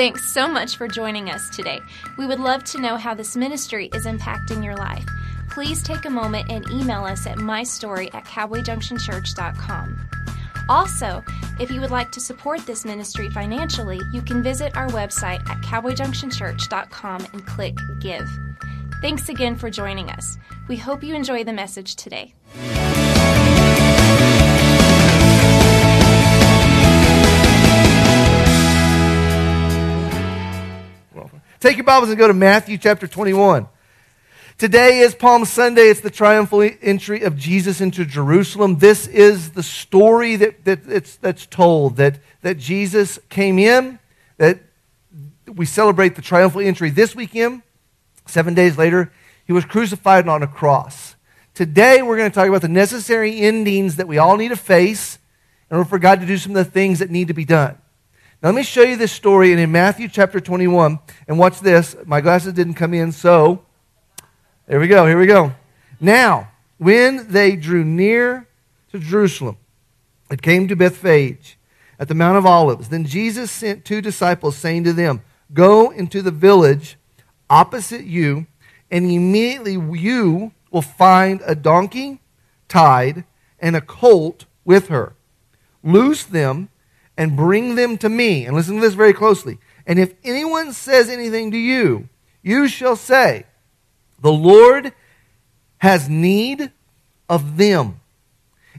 Thanks 0.00 0.24
so 0.32 0.48
much 0.48 0.78
for 0.78 0.88
joining 0.88 1.28
us 1.28 1.50
today. 1.50 1.82
We 2.16 2.24
would 2.24 2.40
love 2.40 2.64
to 2.64 2.80
know 2.80 2.96
how 2.96 3.12
this 3.12 3.36
ministry 3.36 3.90
is 3.92 4.06
impacting 4.06 4.64
your 4.64 4.74
life. 4.74 5.04
Please 5.50 5.82
take 5.82 6.06
a 6.06 6.10
moment 6.10 6.50
and 6.50 6.66
email 6.70 7.04
us 7.04 7.26
at 7.26 7.36
mystory 7.36 8.08
at 8.14 8.24
cowboyjunctionchurch.com. 8.24 10.08
Also, 10.70 11.22
if 11.60 11.70
you 11.70 11.82
would 11.82 11.90
like 11.90 12.10
to 12.12 12.20
support 12.20 12.64
this 12.64 12.86
ministry 12.86 13.28
financially, 13.28 14.00
you 14.10 14.22
can 14.22 14.42
visit 14.42 14.74
our 14.74 14.88
website 14.88 15.46
at 15.50 15.60
cowboyjunctionchurch.com 15.60 17.26
and 17.34 17.46
click 17.46 17.76
Give. 18.00 18.26
Thanks 19.02 19.28
again 19.28 19.54
for 19.54 19.68
joining 19.68 20.08
us. 20.08 20.38
We 20.66 20.78
hope 20.78 21.04
you 21.04 21.14
enjoy 21.14 21.44
the 21.44 21.52
message 21.52 21.96
today. 21.96 22.32
Take 31.60 31.76
your 31.76 31.84
Bibles 31.84 32.08
and 32.08 32.16
go 32.16 32.26
to 32.26 32.32
Matthew 32.32 32.78
chapter 32.78 33.06
21. 33.06 33.68
Today 34.56 35.00
is 35.00 35.14
Palm 35.14 35.44
Sunday. 35.44 35.90
It's 35.90 36.00
the 36.00 36.08
triumphal 36.08 36.66
entry 36.80 37.20
of 37.20 37.36
Jesus 37.36 37.82
into 37.82 38.06
Jerusalem. 38.06 38.78
This 38.78 39.06
is 39.06 39.50
the 39.50 39.62
story 39.62 40.36
that, 40.36 40.64
that 40.64 40.86
that's 41.20 41.44
told 41.44 41.96
that, 41.96 42.18
that 42.40 42.56
Jesus 42.56 43.18
came 43.28 43.58
in, 43.58 43.98
that 44.38 44.60
we 45.46 45.66
celebrate 45.66 46.16
the 46.16 46.22
triumphal 46.22 46.62
entry 46.62 46.88
this 46.88 47.14
weekend. 47.14 47.60
Seven 48.24 48.54
days 48.54 48.78
later, 48.78 49.12
he 49.46 49.52
was 49.52 49.66
crucified 49.66 50.26
on 50.28 50.42
a 50.42 50.46
cross. 50.46 51.14
Today, 51.52 52.00
we're 52.00 52.16
going 52.16 52.30
to 52.30 52.34
talk 52.34 52.48
about 52.48 52.62
the 52.62 52.68
necessary 52.68 53.38
endings 53.38 53.96
that 53.96 54.08
we 54.08 54.16
all 54.16 54.38
need 54.38 54.48
to 54.48 54.56
face 54.56 55.18
in 55.70 55.76
order 55.76 55.86
for 55.86 55.98
God 55.98 56.20
to 56.20 56.26
do 56.26 56.38
some 56.38 56.56
of 56.56 56.64
the 56.64 56.70
things 56.70 57.00
that 57.00 57.10
need 57.10 57.28
to 57.28 57.34
be 57.34 57.44
done. 57.44 57.76
Now, 58.42 58.48
let 58.48 58.54
me 58.54 58.62
show 58.62 58.80
you 58.80 58.96
this 58.96 59.12
story 59.12 59.52
in 59.52 59.70
Matthew 59.70 60.08
chapter 60.08 60.40
21. 60.40 60.98
And 61.28 61.38
watch 61.38 61.60
this. 61.60 61.94
My 62.06 62.22
glasses 62.22 62.54
didn't 62.54 62.72
come 62.72 62.94
in, 62.94 63.12
so 63.12 63.66
there 64.66 64.80
we 64.80 64.88
go. 64.88 65.06
Here 65.06 65.18
we 65.18 65.26
go. 65.26 65.52
Now, 66.00 66.50
when 66.78 67.30
they 67.30 67.54
drew 67.54 67.84
near 67.84 68.48
to 68.92 68.98
Jerusalem, 68.98 69.58
it 70.30 70.40
came 70.40 70.68
to 70.68 70.74
Bethphage 70.74 71.58
at 71.98 72.08
the 72.08 72.14
Mount 72.14 72.38
of 72.38 72.46
Olives. 72.46 72.88
Then 72.88 73.04
Jesus 73.04 73.50
sent 73.50 73.84
two 73.84 74.00
disciples, 74.00 74.56
saying 74.56 74.84
to 74.84 74.94
them, 74.94 75.20
Go 75.52 75.90
into 75.90 76.22
the 76.22 76.30
village 76.30 76.96
opposite 77.50 78.04
you, 78.04 78.46
and 78.90 79.04
immediately 79.04 79.74
you 79.74 80.52
will 80.70 80.80
find 80.80 81.42
a 81.44 81.54
donkey 81.54 82.22
tied 82.68 83.24
and 83.58 83.76
a 83.76 83.82
colt 83.82 84.46
with 84.64 84.88
her. 84.88 85.12
Loose 85.84 86.24
them 86.24 86.70
and 87.20 87.36
bring 87.36 87.74
them 87.74 87.98
to 87.98 88.08
me. 88.08 88.46
And 88.46 88.56
listen 88.56 88.76
to 88.76 88.80
this 88.80 88.94
very 88.94 89.12
closely. 89.12 89.58
And 89.86 89.98
if 89.98 90.14
anyone 90.24 90.72
says 90.72 91.10
anything 91.10 91.50
to 91.50 91.58
you, 91.58 92.08
you 92.42 92.66
shall 92.66 92.96
say, 92.96 93.44
The 94.22 94.32
Lord 94.32 94.94
has 95.78 96.08
need 96.08 96.72
of 97.28 97.58
them. 97.58 98.00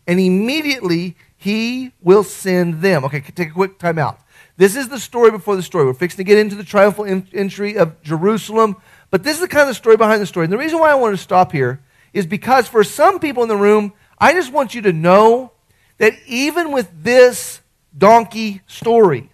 And 0.08 0.19
immediately 0.19 1.16
he 1.38 1.92
will 2.02 2.23
send 2.23 2.81
them. 2.81 3.06
Okay, 3.06 3.22
take 3.22 3.52
a 3.52 3.53
quick 3.53 3.78
time 3.78 4.00
out. 4.00 4.19
This 4.58 4.75
is 4.75 4.89
the 4.89 4.97
story 4.97 5.30
before 5.30 5.56
the 5.56 5.62
story. 5.62 5.86
We're 5.86 5.94
fixing 5.94 6.17
to 6.17 6.23
get 6.23 6.39
into 6.39 6.56
the 6.56 6.64
triumphal 6.64 7.06
entry 7.06 7.78
of 7.78 8.02
Jerusalem. 8.02 8.75
But 9.12 9.22
this 9.22 9.36
is 9.36 9.42
the 9.42 9.47
kind 9.47 9.69
of 9.69 9.75
story 9.75 9.97
behind 9.97 10.19
the 10.19 10.25
story. 10.25 10.45
And 10.45 10.53
the 10.53 10.58
reason 10.58 10.80
why 10.80 10.89
I 10.89 10.95
want 10.95 11.16
to 11.16 11.22
stop 11.22 11.52
here 11.52 11.80
is 12.12 12.25
because 12.25 12.67
for 12.67 12.84
some 12.84 13.19
people 13.19 13.44
in 13.44 13.50
the 13.50 13.56
room, 13.56 13.94
I 14.17 14.34
just 14.34 14.52
want 14.52 14.73
you 14.73 14.81
to 14.81 14.92
know 14.92 15.52
that 16.00 16.14
even 16.25 16.72
with 16.72 16.89
this 17.03 17.62
donkey 17.97 18.61
story. 18.67 19.31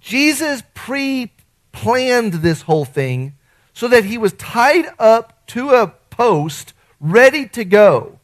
Jesus 0.00 0.62
pre 0.74 1.32
planned 1.72 2.34
this 2.34 2.62
whole 2.62 2.84
thing 2.84 3.34
so 3.72 3.88
that 3.88 4.04
he 4.04 4.18
was 4.18 4.32
tied 4.34 4.86
up 4.98 5.46
to 5.48 5.70
a 5.70 5.88
post 6.10 6.72
ready 7.00 7.46
to 7.48 7.64
go. 7.64 8.18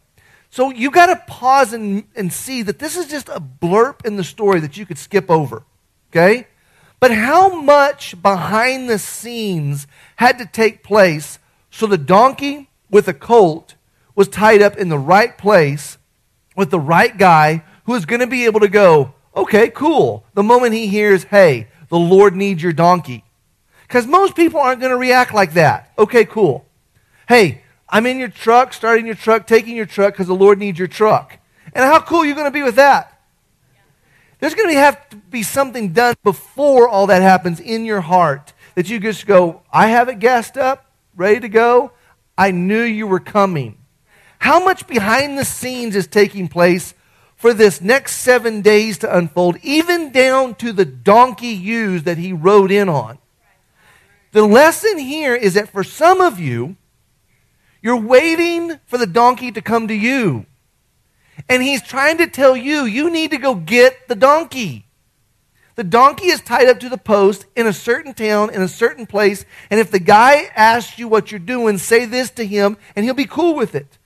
So 0.50 0.71
you 0.71 0.91
got 0.91 1.06
to 1.06 1.16
pause 1.27 1.72
and, 1.72 2.04
and 2.15 2.33
see 2.33 2.62
that 2.62 2.78
this 2.78 2.97
is 2.97 3.09
just 3.09 3.28
a 3.28 3.41
blurb 3.41 4.04
in 4.04 4.16
the 4.16 4.25
story 4.25 4.60
that 4.60 4.77
you 4.77 4.87
could 4.87 4.99
skip 4.99 5.31
over. 5.31 5.65
Okay? 6.10 6.47
But 7.00 7.10
how 7.10 7.60
much 7.60 8.21
behind 8.22 8.88
the 8.88 8.99
scenes 8.99 9.87
had 10.16 10.38
to 10.38 10.47
take 10.47 10.83
place 10.83 11.38
so 11.71 11.87
the 11.87 11.99
donkey 11.99 12.71
with 12.88 13.09
a 13.09 13.15
colt 13.15 13.75
was 14.15 14.28
tied 14.28 14.62
up 14.62 14.77
in 14.77 14.88
the 14.88 14.99
right 14.99 15.37
place 15.37 15.99
with 16.56 16.71
the 16.71 16.81
right 16.81 17.19
guy 17.19 17.65
who 17.84 17.93
was 17.93 18.06
going 18.06 18.21
to 18.21 18.27
be 18.27 18.44
able 18.44 18.60
to 18.60 18.69
go, 18.69 19.12
Okay, 19.37 19.69
cool. 19.69 20.25
The 20.34 20.43
moment 20.43 20.75
he 20.75 20.87
hears, 20.87 21.25
hey, 21.25 21.69
the 21.89 21.99
Lord 21.99 22.37
needs 22.37 22.62
your 22.62 22.72
donkey. 22.72 23.25
Because 23.83 24.06
most 24.06 24.37
people 24.37 24.61
aren't 24.61 24.81
going 24.81 24.93
to 24.93 24.97
react 24.97 25.34
like 25.34 25.55
that. 25.55 25.93
Okay, 25.99 26.25
cool. 26.25 26.67
Hey, 27.28 27.62
I'm 27.89 28.06
in 28.06 28.19
your 28.19 28.28
truck, 28.28 28.72
starting 28.72 29.06
your 29.06 29.15
truck, 29.15 29.47
taking 29.47 29.77
your 29.77 29.87
truck 29.87 30.15
because 30.15 30.27
the 30.27 30.34
Lord 30.34 30.59
needs 30.59 30.78
your 30.78 30.89
truck. 30.89 31.39
And 31.72 31.84
how 31.84 32.00
cool 32.00 32.21
are 32.21 32.27
you 32.27 32.34
going 32.34 32.47
to 32.47 32.50
be 32.50 32.62
with 32.62 32.77
that? 32.77 33.11
There's 34.39 34.55
going 34.55 34.71
to 34.71 34.81
have 34.81 35.09
to 35.11 35.17
be 35.17 35.43
something 35.43 35.93
done 35.93 36.15
before 36.22 36.89
all 36.89 37.06
that 37.06 37.22
happens 37.22 37.61
in 37.61 37.84
your 37.84 38.01
heart 38.01 38.53
that 38.75 38.91
you 38.91 38.99
just 38.99 39.27
go, 39.27 39.62
I 39.72 39.89
have 39.89 40.09
it 40.09 40.19
gassed 40.19 40.56
up, 40.56 40.91
ready 41.16 41.41
to 41.41 41.49
go. 41.49 41.93
I 42.37 42.51
knew 42.51 42.83
you 42.83 43.06
were 43.06 43.21
coming. 43.21 43.78
How 44.39 44.62
much 44.62 44.87
behind 44.87 45.39
the 45.39 45.45
scenes 45.45 45.97
is 45.97 46.06
taking 46.06 46.49
place 46.49 46.95
for 47.44 47.53
this 47.53 47.82
next 47.82 48.16
seven 48.16 48.62
days 48.62 48.97
to 48.97 49.15
unfold, 49.15 49.59
even 49.62 50.10
down 50.10 50.55
to 50.55 50.72
the 50.72 50.87
donkey 50.87 51.49
used 51.49 52.06
that 52.06 52.16
he 52.16 52.32
rode 52.32 52.71
in 52.71 52.88
on. 52.88 53.19
The 54.32 54.47
lesson 54.47 54.97
here 54.97 55.34
is 55.34 55.53
that 55.53 55.69
for 55.69 55.84
some 55.84 56.22
of 56.22 56.41
you, 56.41 56.77
you're 57.83 58.00
waiting 58.00 58.81
for 58.87 58.97
the 58.97 59.06
donkey 59.06 59.53
to 59.53 59.60
come 59.60 59.88
to 59.88 59.94
you. 59.94 60.47
And 61.47 61.62
he's 61.62 61.83
trying 61.83 62.16
to 62.16 62.28
tell 62.28 62.56
you, 62.56 62.87
you 62.87 63.10
need 63.10 63.33
to 63.33 63.37
go 63.37 63.54
get 63.54 64.09
the 64.09 64.15
donkey. 64.15 64.87
The 65.75 65.84
donkey 65.84 66.28
is 66.28 66.41
tied 66.41 66.69
up 66.69 66.81
to 66.81 66.88
the 66.88 66.97
post 66.97 67.44
in 67.54 67.66
a 67.66 67.75
certain 67.75 68.15
town, 68.15 68.54
in 68.54 68.62
a 68.62 68.69
certain 68.69 69.04
place. 69.04 69.44
And 69.69 69.78
if 69.78 69.91
the 69.91 69.99
guy 69.99 70.50
asks 70.56 70.99
you 70.99 71.09
what 71.09 71.31
you're 71.31 71.41
doing, 71.41 71.77
say 71.77 72.06
this 72.06 72.31
to 72.31 72.47
him, 72.47 72.78
and 72.97 73.04
he'll 73.04 73.12
be 73.12 73.27
cool 73.27 73.54
with 73.54 73.75
it. 73.75 73.99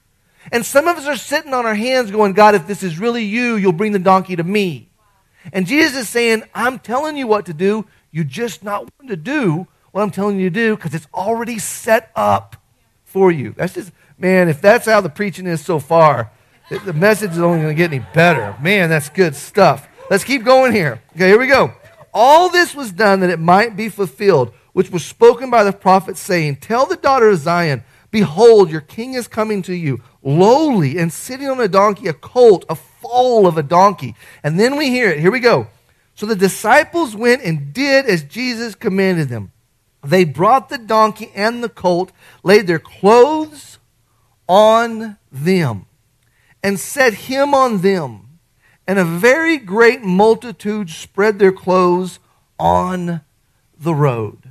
And 0.52 0.64
some 0.64 0.88
of 0.88 0.96
us 0.96 1.06
are 1.06 1.16
sitting 1.16 1.54
on 1.54 1.66
our 1.66 1.74
hands 1.74 2.10
going, 2.10 2.32
God, 2.32 2.54
if 2.54 2.66
this 2.66 2.82
is 2.82 2.98
really 2.98 3.24
you, 3.24 3.56
you'll 3.56 3.72
bring 3.72 3.92
the 3.92 3.98
donkey 3.98 4.36
to 4.36 4.44
me. 4.44 4.88
And 5.52 5.66
Jesus 5.66 6.02
is 6.02 6.08
saying, 6.08 6.44
I'm 6.54 6.78
telling 6.78 7.16
you 7.16 7.26
what 7.26 7.46
to 7.46 7.54
do. 7.54 7.86
You 8.10 8.24
just 8.24 8.62
not 8.62 8.82
want 8.82 9.08
to 9.08 9.16
do 9.16 9.66
what 9.92 10.02
I'm 10.02 10.10
telling 10.10 10.38
you 10.38 10.50
to 10.50 10.54
do 10.54 10.76
because 10.76 10.94
it's 10.94 11.08
already 11.14 11.58
set 11.58 12.10
up 12.14 12.56
for 13.04 13.30
you. 13.30 13.54
That's 13.56 13.74
just, 13.74 13.92
man, 14.18 14.48
if 14.48 14.60
that's 14.60 14.86
how 14.86 15.00
the 15.00 15.08
preaching 15.08 15.46
is 15.46 15.64
so 15.64 15.78
far, 15.78 16.30
the 16.84 16.92
message 16.92 17.32
is 17.32 17.38
only 17.38 17.62
going 17.62 17.74
to 17.74 17.74
get 17.74 17.92
any 17.92 18.04
better. 18.12 18.54
Man, 18.60 18.90
that's 18.90 19.08
good 19.08 19.34
stuff. 19.34 19.88
Let's 20.10 20.24
keep 20.24 20.44
going 20.44 20.72
here. 20.72 21.02
Okay, 21.14 21.28
here 21.28 21.38
we 21.38 21.46
go. 21.46 21.72
All 22.12 22.48
this 22.48 22.74
was 22.74 22.92
done 22.92 23.20
that 23.20 23.30
it 23.30 23.38
might 23.38 23.76
be 23.76 23.88
fulfilled, 23.88 24.52
which 24.72 24.90
was 24.90 25.04
spoken 25.04 25.50
by 25.50 25.64
the 25.64 25.72
prophet, 25.72 26.16
saying, 26.16 26.56
Tell 26.56 26.86
the 26.86 26.96
daughter 26.96 27.28
of 27.28 27.38
Zion, 27.38 27.84
Behold, 28.10 28.70
your 28.70 28.80
king 28.80 29.14
is 29.14 29.28
coming 29.28 29.62
to 29.62 29.74
you, 29.74 30.00
lowly 30.28 30.98
and 30.98 31.12
sitting 31.12 31.48
on 31.48 31.60
a 31.60 31.68
donkey, 31.68 32.06
a 32.06 32.12
colt, 32.12 32.64
a 32.68 32.74
foal 32.74 33.46
of 33.46 33.56
a 33.56 33.62
donkey. 33.62 34.14
And 34.42 34.60
then 34.60 34.76
we 34.76 34.90
hear 34.90 35.10
it. 35.10 35.20
Here 35.20 35.30
we 35.30 35.40
go. 35.40 35.68
So 36.14 36.26
the 36.26 36.36
disciples 36.36 37.16
went 37.16 37.42
and 37.42 37.72
did 37.72 38.06
as 38.06 38.24
Jesus 38.24 38.74
commanded 38.74 39.28
them. 39.28 39.52
They 40.04 40.24
brought 40.24 40.68
the 40.68 40.78
donkey 40.78 41.30
and 41.34 41.62
the 41.62 41.68
colt, 41.68 42.12
laid 42.42 42.66
their 42.66 42.78
clothes 42.78 43.78
on 44.48 45.16
them, 45.32 45.86
and 46.62 46.78
set 46.78 47.14
him 47.14 47.54
on 47.54 47.80
them. 47.80 48.38
And 48.86 48.98
a 48.98 49.04
very 49.04 49.58
great 49.58 50.02
multitude 50.02 50.90
spread 50.90 51.38
their 51.38 51.52
clothes 51.52 52.18
on 52.58 53.22
the 53.78 53.94
road. 53.94 54.47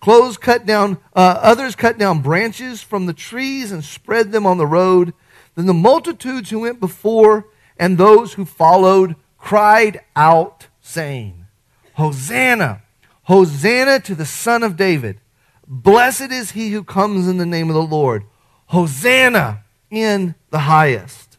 Clothes 0.00 0.38
cut 0.38 0.64
down, 0.64 0.98
uh, 1.14 1.38
others 1.42 1.76
cut 1.76 1.98
down 1.98 2.20
branches 2.20 2.82
from 2.82 3.06
the 3.06 3.12
trees 3.12 3.70
and 3.70 3.84
spread 3.84 4.32
them 4.32 4.46
on 4.46 4.56
the 4.56 4.66
road. 4.66 5.12
Then 5.54 5.66
the 5.66 5.74
multitudes 5.74 6.50
who 6.50 6.60
went 6.60 6.80
before 6.80 7.48
and 7.78 7.98
those 7.98 8.34
who 8.34 8.44
followed 8.44 9.14
cried 9.36 10.00
out, 10.16 10.68
saying, 10.80 11.46
Hosanna! 11.94 12.82
Hosanna 13.24 14.00
to 14.00 14.14
the 14.14 14.26
Son 14.26 14.62
of 14.62 14.76
David! 14.76 15.20
Blessed 15.66 16.32
is 16.32 16.52
he 16.52 16.70
who 16.70 16.82
comes 16.82 17.28
in 17.28 17.36
the 17.36 17.46
name 17.46 17.68
of 17.68 17.74
the 17.74 17.82
Lord! 17.82 18.24
Hosanna 18.66 19.64
in 19.90 20.34
the 20.50 20.60
highest! 20.60 21.38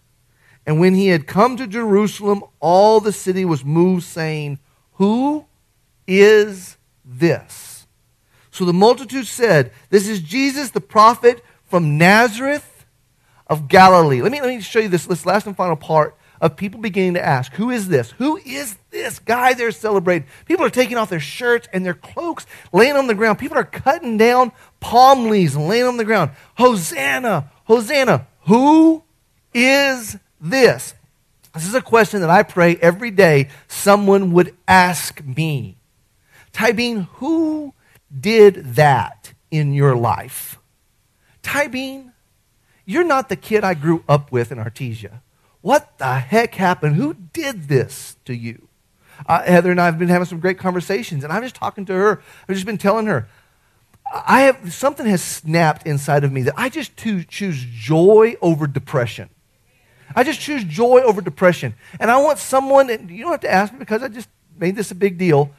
And 0.66 0.80
when 0.80 0.94
he 0.94 1.08
had 1.08 1.26
come 1.26 1.58
to 1.58 1.66
Jerusalem, 1.66 2.44
all 2.60 3.00
the 3.00 3.12
city 3.12 3.44
was 3.44 3.66
moved, 3.66 4.04
saying, 4.04 4.60
Who 4.94 5.48
is 6.08 6.78
this? 7.04 7.71
So 8.52 8.66
the 8.66 8.74
multitude 8.74 9.28
said, 9.28 9.72
This 9.90 10.08
is 10.08 10.22
Jesus, 10.22 10.70
the 10.72 10.82
prophet 10.82 11.44
from 11.66 11.98
Nazareth 11.98 12.86
of 13.48 13.68
Galilee. 13.68 14.22
Let 14.22 14.32
me, 14.32 14.42
let 14.42 14.50
me 14.50 14.62
show 14.62 14.80
you 14.80 14.90
this, 14.90 15.06
this 15.06 15.26
last 15.26 15.48
and 15.48 15.56
final 15.56 15.76
part 15.76 16.18
of 16.42 16.58
people 16.58 16.82
beginning 16.82 17.14
to 17.14 17.26
ask, 17.26 17.54
Who 17.54 17.70
is 17.70 17.88
this? 17.88 18.12
Who 18.12 18.38
is 18.38 18.78
this 18.90 19.20
guy 19.20 19.54
they're 19.54 19.72
celebrating? 19.72 20.28
People 20.46 20.66
are 20.66 20.72
taking 20.72 20.98
off 20.98 21.10
their 21.10 21.20
shirts 21.20 21.68
and 21.72 21.86
their 21.86 21.94
cloaks, 21.94 22.46
laying 22.74 22.96
on 22.96 23.08
the 23.08 23.16
ground. 23.16 23.40
People 23.40 23.58
are 23.58 23.64
cutting 23.64 24.18
down 24.18 24.52
palm 24.80 25.30
leaves 25.30 25.56
and 25.56 25.68
laying 25.68 25.86
on 25.86 25.98
the 25.98 26.06
ground. 26.06 26.32
Hosanna! 26.58 27.52
Hosanna! 27.66 28.28
Who 28.48 29.04
is 29.54 30.18
this? 30.42 30.94
This 31.54 31.68
is 31.68 31.76
a 31.76 31.82
question 31.82 32.22
that 32.22 32.30
I 32.30 32.44
pray 32.44 32.78
every 32.78 33.12
day 33.12 33.50
someone 33.68 34.32
would 34.32 34.56
ask 34.68 35.24
me. 35.24 35.78
Tybeen, 36.54 37.08
who 37.16 37.74
did 38.20 38.76
that 38.76 39.34
in 39.50 39.74
your 39.74 39.96
life? 39.96 40.60
Tybeen, 41.44 42.12
you're 42.86 43.04
not 43.04 43.30
the 43.30 43.36
kid 43.36 43.64
I 43.64 43.74
grew 43.74 44.04
up 44.08 44.32
with 44.32 44.52
in 44.52 44.58
Artesia. 44.58 45.22
What 45.62 45.98
the 45.98 46.20
heck 46.20 46.56
happened? 46.56 46.96
Who 46.96 47.14
did 47.14 47.68
this 47.68 48.16
to 48.26 48.36
you? 48.36 48.68
Uh, 49.28 49.44
Heather 49.44 49.72
and 49.72 49.80
I 49.80 49.86
have 49.86 50.00
been 50.00 50.10
having 50.10 50.26
some 50.26 50.40
great 50.40 50.58
conversations, 50.58 51.24
and 51.24 51.32
I'm 51.32 51.44
just 51.44 51.56
talking 51.56 51.86
to 51.86 51.94
her. 51.94 52.22
I've 52.48 52.56
just 52.56 52.66
been 52.66 52.80
telling 52.80 53.06
her, 53.06 53.28
I 54.12 54.42
have 54.42 54.74
something 54.74 55.06
has 55.06 55.22
snapped 55.22 55.86
inside 55.86 56.24
of 56.24 56.32
me 56.32 56.42
that 56.44 56.56
I 56.58 56.70
just 56.70 56.98
choose 56.98 57.66
joy 57.72 58.36
over 58.42 58.68
depression. 58.68 59.30
I 60.16 60.24
just 60.24 60.42
choose 60.42 60.64
joy 60.64 61.02
over 61.02 61.22
depression. 61.22 61.76
And 62.00 62.12
I 62.12 62.18
want 62.18 62.40
someone, 62.40 62.90
and 62.90 63.10
you 63.10 63.24
don't 63.24 63.32
have 63.32 63.42
to 63.42 63.52
ask 63.52 63.72
me 63.72 63.80
because 63.80 64.04
I 64.04 64.10
just 64.10 64.28
made 64.58 64.76
this 64.76 64.92
a 64.92 64.96
big 64.96 65.18
deal. 65.18 65.52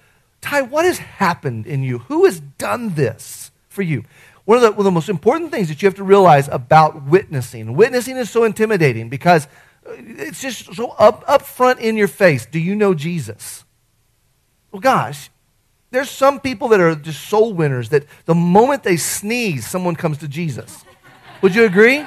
Ty, 0.43 0.63
what 0.63 0.85
has 0.85 0.99
happened 0.99 1.67
in 1.67 1.83
you? 1.83 2.01
Who 2.01 2.27
has 2.27 2.41
done 2.41 2.95
this 2.95 3.51
for 3.69 3.81
you? 3.81 4.05
One 4.45 4.57
of, 4.59 4.63
the, 4.63 4.71
one 4.73 4.81
of 4.81 4.85
the 4.85 4.91
most 4.91 5.09
important 5.09 5.51
things 5.51 5.69
that 5.69 5.81
you 5.81 5.87
have 5.87 5.95
to 5.95 6.05
realize 6.05 6.49
about 6.49 7.05
witnessing, 7.05 7.75
witnessing 7.75 8.17
is 8.17 8.29
so 8.29 8.45
intimidating 8.45 9.09
because 9.09 9.47
uh, 9.87 9.93
it's 9.97 10.43
just 10.43 10.75
so 10.75 10.91
up, 10.99 11.25
up 11.29 11.43
front 11.43 11.79
in 11.79 11.97
your 11.97 12.09
face. 12.09 12.45
Do 12.45 12.59
you 12.59 12.75
know 12.75 12.93
Jesus? 12.93 13.65
Well, 14.73 14.81
gosh, 14.81 15.31
there's 15.93 16.11
some 16.11 16.41
people 16.41 16.69
that 16.69 16.81
are 16.81 16.95
just 16.97 17.29
soul 17.29 17.53
winners 17.53 17.91
that 17.91 18.05
the 18.25 18.35
moment 18.35 18.83
they 18.83 18.97
sneeze, 18.97 19.67
someone 19.67 19.95
comes 19.95 20.19
to 20.19 20.29
Jesus. 20.29 20.85
Would 21.41 21.55
you 21.55 21.65
agree? 21.65 22.05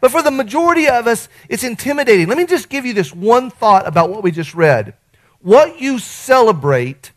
But 0.00 0.12
for 0.12 0.22
the 0.22 0.30
majority 0.30 0.86
of 0.86 1.06
us, 1.06 1.28
it's 1.48 1.64
intimidating. 1.64 2.28
Let 2.28 2.38
me 2.38 2.46
just 2.46 2.68
give 2.68 2.84
you 2.84 2.92
this 2.92 3.14
one 3.14 3.50
thought 3.50 3.86
about 3.88 4.10
what 4.10 4.22
we 4.22 4.30
just 4.30 4.54
read. 4.54 4.94
What 5.40 5.80
you 5.80 5.98
celebrate, 5.98 7.12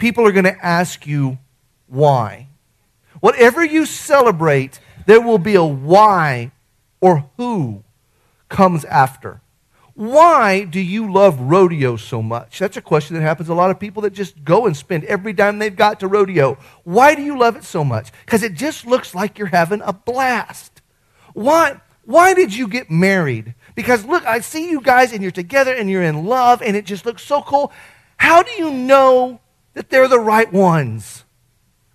people 0.00 0.26
are 0.26 0.32
going 0.32 0.44
to 0.44 0.66
ask 0.66 1.06
you 1.06 1.38
why. 1.86 2.48
Whatever 3.20 3.64
you 3.64 3.86
celebrate, 3.86 4.80
there 5.06 5.20
will 5.20 5.38
be 5.38 5.54
a 5.54 5.64
why 5.64 6.50
or 7.00 7.30
who 7.36 7.84
comes 8.48 8.84
after. 8.86 9.40
Why 9.94 10.64
do 10.64 10.80
you 10.80 11.12
love 11.12 11.38
rodeo 11.38 11.96
so 11.96 12.22
much? 12.22 12.58
That's 12.58 12.78
a 12.78 12.82
question 12.82 13.16
that 13.16 13.22
happens 13.22 13.50
a 13.50 13.54
lot 13.54 13.70
of 13.70 13.78
people 13.78 14.02
that 14.02 14.14
just 14.14 14.44
go 14.44 14.66
and 14.66 14.74
spend 14.74 15.04
every 15.04 15.34
dime 15.34 15.58
they've 15.58 15.76
got 15.76 16.00
to 16.00 16.08
rodeo. 16.08 16.56
Why 16.84 17.14
do 17.14 17.22
you 17.22 17.38
love 17.38 17.56
it 17.56 17.64
so 17.64 17.84
much? 17.84 18.10
Because 18.24 18.42
it 18.42 18.54
just 18.54 18.86
looks 18.86 19.14
like 19.14 19.38
you're 19.38 19.48
having 19.48 19.82
a 19.82 19.92
blast. 19.92 20.80
Why? 21.34 21.80
Why 22.06 22.32
did 22.32 22.54
you 22.54 22.66
get 22.66 22.90
married? 22.90 23.54
Because 23.74 24.06
look, 24.06 24.24
I 24.24 24.40
see 24.40 24.70
you 24.70 24.80
guys 24.80 25.12
and 25.12 25.22
you're 25.22 25.30
together 25.30 25.74
and 25.74 25.90
you're 25.90 26.02
in 26.02 26.24
love 26.24 26.62
and 26.62 26.76
it 26.76 26.86
just 26.86 27.04
looks 27.04 27.22
so 27.22 27.42
cool. 27.42 27.70
How 28.16 28.42
do 28.42 28.50
you 28.52 28.70
know 28.70 29.40
that 29.80 29.88
they're 29.88 30.08
the 30.08 30.20
right 30.20 30.52
ones? 30.52 31.24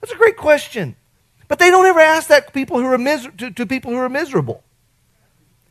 That's 0.01 0.11
a 0.11 0.17
great 0.17 0.37
question. 0.37 0.95
But 1.47 1.59
they 1.59 1.69
don't 1.69 1.85
ever 1.85 1.99
ask 1.99 2.29
that 2.29 2.51
people 2.51 2.79
who 2.79 2.87
are 2.87 2.97
to, 2.97 3.51
to 3.51 3.65
people 3.67 3.91
who 3.91 3.97
are 3.97 4.09
miserable. 4.09 4.63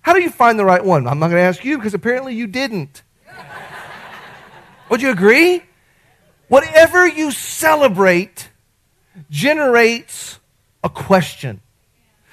How 0.00 0.12
do 0.12 0.22
you 0.22 0.31
find 0.31 0.56
the 0.56 0.64
right 0.64 0.84
one? 0.84 1.08
I'm 1.08 1.19
not 1.19 1.31
going 1.31 1.40
to 1.40 1.49
ask 1.49 1.64
you 1.64 1.76
because 1.76 1.93
apparently 1.93 2.32
you 2.37 2.46
didn't. 2.46 3.02
Would 4.90 5.02
you 5.02 5.11
agree? 5.11 5.64
Whatever 6.46 7.08
you 7.08 7.32
celebrate 7.32 8.49
generates 9.28 10.38
a 10.84 10.88
question. 10.88 11.62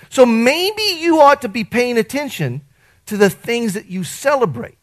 So 0.10 0.28
maybe 0.28 1.00
you 1.00 1.22
ought 1.22 1.42
to 1.42 1.50
be 1.50 1.64
paying 1.64 1.98
attention 1.98 2.62
to 3.08 3.18
the 3.18 3.32
things 3.32 3.74
that 3.74 3.88
you 3.88 4.04
celebrate. 4.04 4.78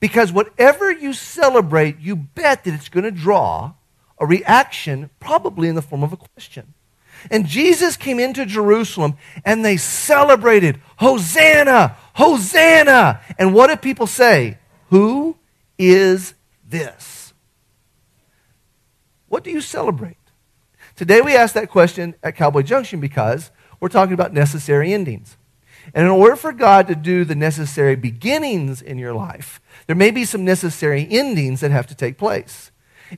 Because 0.00 0.32
whatever 0.32 0.90
you 0.92 1.12
celebrate, 1.12 1.98
you 1.98 2.16
bet 2.16 2.64
that 2.64 2.74
it's 2.74 2.88
going 2.88 3.04
to 3.04 3.10
draw 3.10 3.74
a 4.18 4.26
reaction, 4.26 5.10
probably 5.20 5.68
in 5.68 5.74
the 5.74 5.82
form 5.82 6.02
of 6.02 6.12
a 6.12 6.16
question. 6.16 6.74
And 7.30 7.46
Jesus 7.46 7.96
came 7.96 8.20
into 8.20 8.44
Jerusalem 8.44 9.16
and 9.44 9.64
they 9.64 9.76
celebrated, 9.76 10.80
Hosanna, 10.96 11.96
Hosanna. 12.14 13.20
And 13.38 13.54
what 13.54 13.68
did 13.68 13.80
people 13.80 14.06
say? 14.06 14.58
Who 14.90 15.36
is 15.78 16.34
this? 16.68 17.32
What 19.28 19.42
do 19.42 19.50
you 19.50 19.60
celebrate? 19.60 20.16
Today 20.96 21.20
we 21.20 21.34
ask 21.34 21.54
that 21.54 21.70
question 21.70 22.14
at 22.22 22.36
Cowboy 22.36 22.62
Junction 22.62 23.00
because 23.00 23.50
we're 23.80 23.88
talking 23.88 24.14
about 24.14 24.32
necessary 24.32 24.92
endings. 24.92 25.36
And 25.92 26.06
in 26.06 26.10
order 26.10 26.36
for 26.36 26.52
God 26.52 26.86
to 26.88 26.94
do 26.94 27.24
the 27.24 27.34
necessary 27.34 27.96
beginnings 27.96 28.80
in 28.80 28.98
your 28.98 29.12
life, 29.12 29.60
there 29.86 29.96
may 29.96 30.10
be 30.10 30.24
some 30.24 30.44
necessary 30.44 31.06
endings 31.10 31.60
that 31.60 31.70
have 31.70 31.86
to 31.88 31.94
take 31.94 32.16
place. 32.16 32.70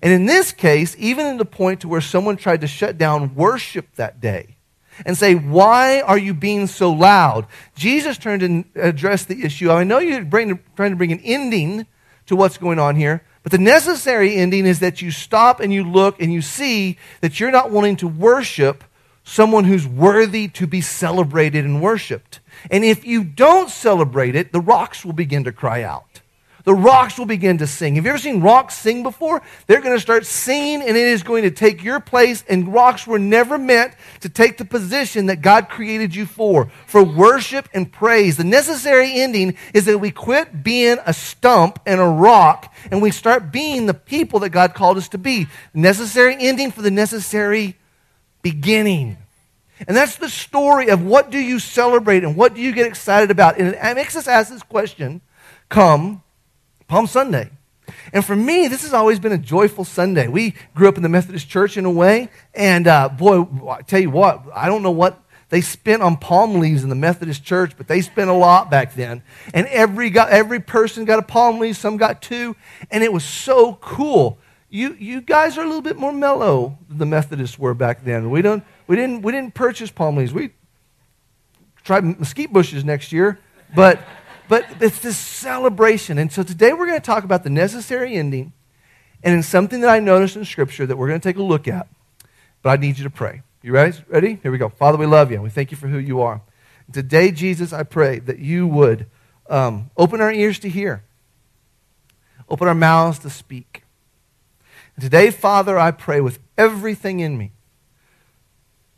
And 0.02 0.12
in 0.12 0.26
this 0.26 0.52
case, 0.52 0.96
even 0.98 1.26
in 1.26 1.36
the 1.36 1.44
point 1.44 1.80
to 1.80 1.88
where 1.88 2.00
someone 2.00 2.36
tried 2.36 2.62
to 2.62 2.66
shut 2.66 2.98
down 2.98 3.34
worship 3.34 3.94
that 3.96 4.20
day 4.20 4.56
and 5.04 5.16
say, 5.16 5.34
Why 5.34 6.00
are 6.00 6.18
you 6.18 6.34
being 6.34 6.66
so 6.66 6.90
loud? 6.90 7.46
Jesus 7.74 8.18
turned 8.18 8.42
and 8.42 8.64
addressed 8.74 9.28
the 9.28 9.44
issue. 9.44 9.70
I 9.70 9.84
know 9.84 9.98
you're 9.98 10.24
trying 10.24 10.48
to 10.48 10.96
bring 10.96 11.12
an 11.12 11.20
ending 11.20 11.86
to 12.26 12.36
what's 12.36 12.58
going 12.58 12.78
on 12.78 12.96
here, 12.96 13.22
but 13.42 13.52
the 13.52 13.58
necessary 13.58 14.34
ending 14.34 14.66
is 14.66 14.80
that 14.80 15.00
you 15.00 15.10
stop 15.10 15.60
and 15.60 15.72
you 15.72 15.84
look 15.84 16.20
and 16.20 16.32
you 16.32 16.42
see 16.42 16.98
that 17.20 17.38
you're 17.38 17.52
not 17.52 17.70
wanting 17.70 17.96
to 17.96 18.08
worship 18.08 18.82
someone 19.26 19.64
who's 19.64 19.86
worthy 19.86 20.46
to 20.46 20.66
be 20.66 20.80
celebrated 20.80 21.64
and 21.64 21.82
worshiped. 21.82 22.38
And 22.70 22.84
if 22.84 23.04
you 23.04 23.24
don't 23.24 23.68
celebrate 23.68 24.36
it, 24.36 24.52
the 24.52 24.60
rocks 24.60 25.04
will 25.04 25.12
begin 25.12 25.44
to 25.44 25.52
cry 25.52 25.82
out. 25.82 26.20
The 26.62 26.74
rocks 26.74 27.18
will 27.18 27.26
begin 27.26 27.58
to 27.58 27.66
sing. 27.66 27.96
Have 27.96 28.04
you 28.04 28.10
ever 28.10 28.18
seen 28.18 28.40
rocks 28.40 28.76
sing 28.76 29.02
before? 29.02 29.42
They're 29.66 29.80
going 29.80 29.96
to 29.96 30.00
start 30.00 30.26
singing, 30.26 30.80
and 30.82 30.96
it 30.96 31.06
is 31.06 31.22
going 31.22 31.42
to 31.42 31.50
take 31.50 31.84
your 31.84 32.00
place. 32.00 32.44
And 32.48 32.72
rocks 32.72 33.06
were 33.06 33.20
never 33.20 33.56
meant 33.56 33.94
to 34.20 34.28
take 34.28 34.58
the 34.58 34.64
position 34.64 35.26
that 35.26 35.42
God 35.42 35.68
created 35.68 36.14
you 36.14 36.26
for, 36.26 36.70
for 36.86 37.04
worship 37.04 37.68
and 37.72 37.92
praise. 37.92 38.36
The 38.36 38.44
necessary 38.44 39.12
ending 39.12 39.56
is 39.74 39.84
that 39.84 39.98
we 39.98 40.10
quit 40.10 40.64
being 40.64 40.98
a 41.06 41.12
stump 41.12 41.80
and 41.86 42.00
a 42.00 42.04
rock, 42.04 42.74
and 42.90 43.00
we 43.00 43.12
start 43.12 43.52
being 43.52 43.86
the 43.86 43.94
people 43.94 44.40
that 44.40 44.50
God 44.50 44.74
called 44.74 44.96
us 44.96 45.08
to 45.10 45.18
be. 45.18 45.46
Necessary 45.72 46.36
ending 46.38 46.72
for 46.72 46.82
the 46.82 46.90
necessary 46.90 47.76
beginning. 48.50 49.16
And 49.88 49.96
that's 49.96 50.16
the 50.16 50.28
story 50.28 50.88
of 50.88 51.02
what 51.02 51.30
do 51.30 51.38
you 51.38 51.58
celebrate 51.58 52.22
and 52.22 52.36
what 52.36 52.54
do 52.54 52.60
you 52.60 52.70
get 52.70 52.86
excited 52.86 53.32
about. 53.32 53.58
And 53.58 53.74
it 53.74 53.94
makes 53.96 54.14
us 54.14 54.28
ask 54.28 54.50
this 54.50 54.62
question 54.62 55.20
come 55.68 56.22
Palm 56.86 57.08
Sunday. 57.08 57.50
And 58.12 58.24
for 58.24 58.36
me, 58.36 58.68
this 58.68 58.82
has 58.82 58.94
always 58.94 59.18
been 59.18 59.32
a 59.32 59.38
joyful 59.38 59.84
Sunday. 59.84 60.28
We 60.28 60.54
grew 60.76 60.88
up 60.88 60.96
in 60.96 61.02
the 61.02 61.08
Methodist 61.08 61.48
church 61.48 61.76
in 61.76 61.84
a 61.84 61.90
way. 61.90 62.28
And 62.54 62.86
uh, 62.86 63.08
boy, 63.08 63.48
I 63.68 63.82
tell 63.82 63.98
you 63.98 64.10
what, 64.10 64.44
I 64.54 64.66
don't 64.66 64.84
know 64.84 64.92
what 64.92 65.20
they 65.48 65.60
spent 65.60 66.02
on 66.02 66.16
palm 66.16 66.60
leaves 66.60 66.84
in 66.84 66.88
the 66.88 66.94
Methodist 66.94 67.42
church, 67.42 67.76
but 67.76 67.88
they 67.88 68.00
spent 68.00 68.30
a 68.30 68.32
lot 68.32 68.70
back 68.70 68.94
then. 68.94 69.22
And 69.54 69.66
every, 69.66 70.10
got, 70.10 70.30
every 70.30 70.60
person 70.60 71.04
got 71.04 71.18
a 71.18 71.22
palm 71.22 71.58
leaf, 71.58 71.76
some 71.76 71.96
got 71.96 72.22
two. 72.22 72.54
And 72.92 73.02
it 73.02 73.12
was 73.12 73.24
so 73.24 73.74
cool 73.74 74.38
you, 74.76 74.94
you 74.98 75.20
guys 75.22 75.56
are 75.56 75.62
a 75.62 75.66
little 75.66 75.80
bit 75.80 75.96
more 75.96 76.12
mellow 76.12 76.78
than 76.88 76.98
the 76.98 77.06
Methodists 77.06 77.58
were 77.58 77.72
back 77.72 78.04
then. 78.04 78.30
We, 78.30 78.42
don't, 78.42 78.62
we, 78.86 78.94
didn't, 78.94 79.22
we 79.22 79.32
didn't 79.32 79.54
purchase 79.54 79.90
palm 79.90 80.16
leaves. 80.16 80.34
We 80.34 80.50
tried 81.82 82.04
mesquite 82.04 82.52
bushes 82.52 82.84
next 82.84 83.10
year, 83.10 83.40
but, 83.74 83.98
but 84.50 84.66
it's 84.80 84.98
this 84.98 85.16
celebration. 85.16 86.18
And 86.18 86.30
so 86.30 86.42
today 86.42 86.74
we're 86.74 86.86
going 86.86 87.00
to 87.00 87.04
talk 87.04 87.24
about 87.24 87.42
the 87.42 87.48
necessary 87.48 88.16
ending 88.16 88.52
and 89.22 89.34
in 89.34 89.42
something 89.42 89.80
that 89.80 89.88
I 89.88 89.98
noticed 89.98 90.36
in 90.36 90.44
Scripture 90.44 90.84
that 90.84 90.98
we're 90.98 91.08
going 91.08 91.20
to 91.20 91.26
take 91.26 91.38
a 91.38 91.42
look 91.42 91.66
at. 91.66 91.88
But 92.62 92.70
I 92.70 92.76
need 92.76 92.98
you 92.98 93.04
to 93.04 93.10
pray. 93.10 93.42
You 93.62 93.72
ready? 93.72 93.96
Ready? 94.08 94.38
Here 94.42 94.52
we 94.52 94.58
go. 94.58 94.68
Father, 94.68 94.98
we 94.98 95.06
love 95.06 95.32
you. 95.32 95.40
We 95.40 95.48
thank 95.48 95.70
you 95.70 95.78
for 95.78 95.88
who 95.88 95.98
you 95.98 96.20
are. 96.20 96.42
Today, 96.92 97.30
Jesus, 97.32 97.72
I 97.72 97.82
pray 97.82 98.18
that 98.18 98.40
you 98.40 98.66
would 98.66 99.06
um, 99.48 99.90
open 99.96 100.20
our 100.20 100.30
ears 100.30 100.58
to 100.60 100.68
hear, 100.68 101.02
open 102.48 102.68
our 102.68 102.74
mouths 102.74 103.18
to 103.20 103.30
speak. 103.30 103.85
Today, 105.00 105.30
Father, 105.30 105.78
I 105.78 105.90
pray 105.90 106.20
with 106.20 106.38
everything 106.56 107.20
in 107.20 107.36
me 107.36 107.52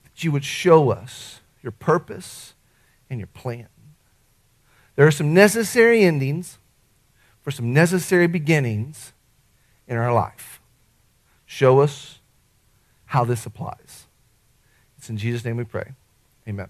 that 0.05 0.23
you 0.23 0.31
would 0.31 0.45
show 0.45 0.91
us 0.91 1.41
your 1.63 1.73
purpose 1.73 2.55
and 3.11 3.19
your 3.19 3.27
plan. 3.27 3.69
There 4.95 5.07
are 5.07 5.13
some 5.13 5.35
necessary 5.35 6.03
endings 6.03 6.59
for 7.41 7.51
some 7.51 7.73
necessary 7.73 8.27
beginnings 8.27 9.13
in 9.87 9.97
our 9.97 10.13
life. 10.13 10.61
Show 11.47 11.81
us 11.81 12.19
how 13.07 13.25
this 13.25 13.47
applies. 13.47 14.07
It's 14.99 15.09
in 15.09 15.17
Jesus' 15.17 15.45
name 15.45 15.57
we 15.57 15.65
pray. 15.65 15.93
Amen. 16.47 16.69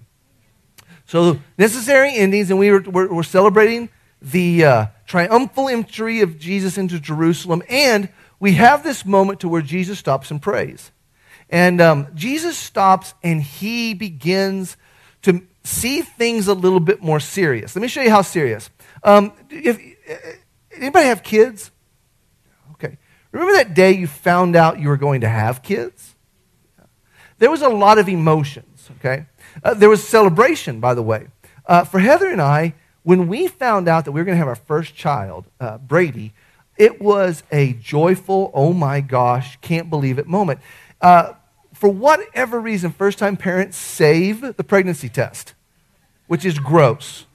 So, 1.05 1.41
necessary 1.57 2.15
endings, 2.15 2.51
and 2.51 2.59
we 2.59 2.71
were, 2.71 2.81
we're, 2.81 3.13
we're 3.13 3.23
celebrating 3.23 3.89
the 4.21 4.65
uh, 4.65 4.87
triumphal 5.07 5.69
entry 5.69 6.21
of 6.21 6.39
Jesus 6.39 6.77
into 6.77 7.01
Jerusalem, 7.01 7.63
and 7.69 8.09
we 8.41 8.53
have 8.53 8.85
this 8.85 9.05
moment 9.05 9.41
to 9.41 9.49
where 9.49 9.63
Jesus 9.63 9.99
stops 9.99 10.31
and 10.31 10.41
prays. 10.41 10.91
And 11.51 11.81
um, 11.81 12.09
Jesus 12.15 12.57
stops 12.57 13.15
and 13.23 13.43
he 13.43 13.95
begins 13.95 14.77
to 15.23 15.43
see 15.65 16.03
things 16.03 16.47
a 16.47 16.55
little 16.55 16.81
bit 16.81 17.03
more 17.03 17.21
serious. 17.21 17.75
Let 17.75 17.83
me 17.83 17.89
show 17.89 18.03
you 18.03 18.11
how 18.11 18.23
serious. 18.23 18.71
Um, 19.03 19.33
if, 19.51 19.81
anybody 20.73 21.07
have 21.07 21.23
kids? 21.23 21.71
Okay. 22.73 22.99
Remember 23.33 23.55
that 23.55 23.75
day 23.75 23.93
you 23.93 24.07
found 24.07 24.57
out 24.57 24.79
you 24.79 24.89
were 24.89 24.97
going 24.97 25.23
to 25.23 25.29
have 25.29 25.63
kids? 25.63 26.15
There 27.39 27.51
was 27.51 27.63
a 27.63 27.69
lot 27.69 27.99
of 27.99 28.09
emotions, 28.09 28.91
okay? 28.99 29.27
Uh, 29.63 29.75
there 29.75 29.89
was 29.89 30.07
celebration, 30.07 30.81
by 30.81 30.95
the 30.95 31.03
way. 31.03 31.29
Uh, 31.67 31.85
for 31.85 32.01
Heather 32.01 32.29
and 32.29 32.43
I, 32.43 32.75
when 33.05 33.29
we 33.29 33.47
found 33.47 33.89
out 33.89 34.05
that 34.05 34.13
we 34.13 34.21
were 34.21 34.25
going 34.25 34.35
to 34.35 34.39
have 34.39 34.49
our 34.49 34.57
first 34.57 34.95
child, 34.95 35.47
uh, 35.61 35.79
Brady, 35.79 36.33
it 36.79 37.01
was 37.01 37.43
a 37.51 37.73
joyful, 37.75 38.51
oh 38.55 38.73
my 38.73 39.01
gosh, 39.01 39.59
can't 39.61 39.91
believe 39.91 40.19
it 40.19 40.27
moment. 40.27 40.61
Uh, 41.01 41.35
for 41.75 41.89
whatever 41.89 42.61
reason, 42.61 42.91
first 42.91 43.19
time 43.19 43.37
parents 43.37 43.77
save 43.77 44.57
the 44.57 44.65
pregnancy 44.65 45.09
test, 45.09 45.55
which 46.27 46.45
is 46.45 46.59
gross. 46.59 47.27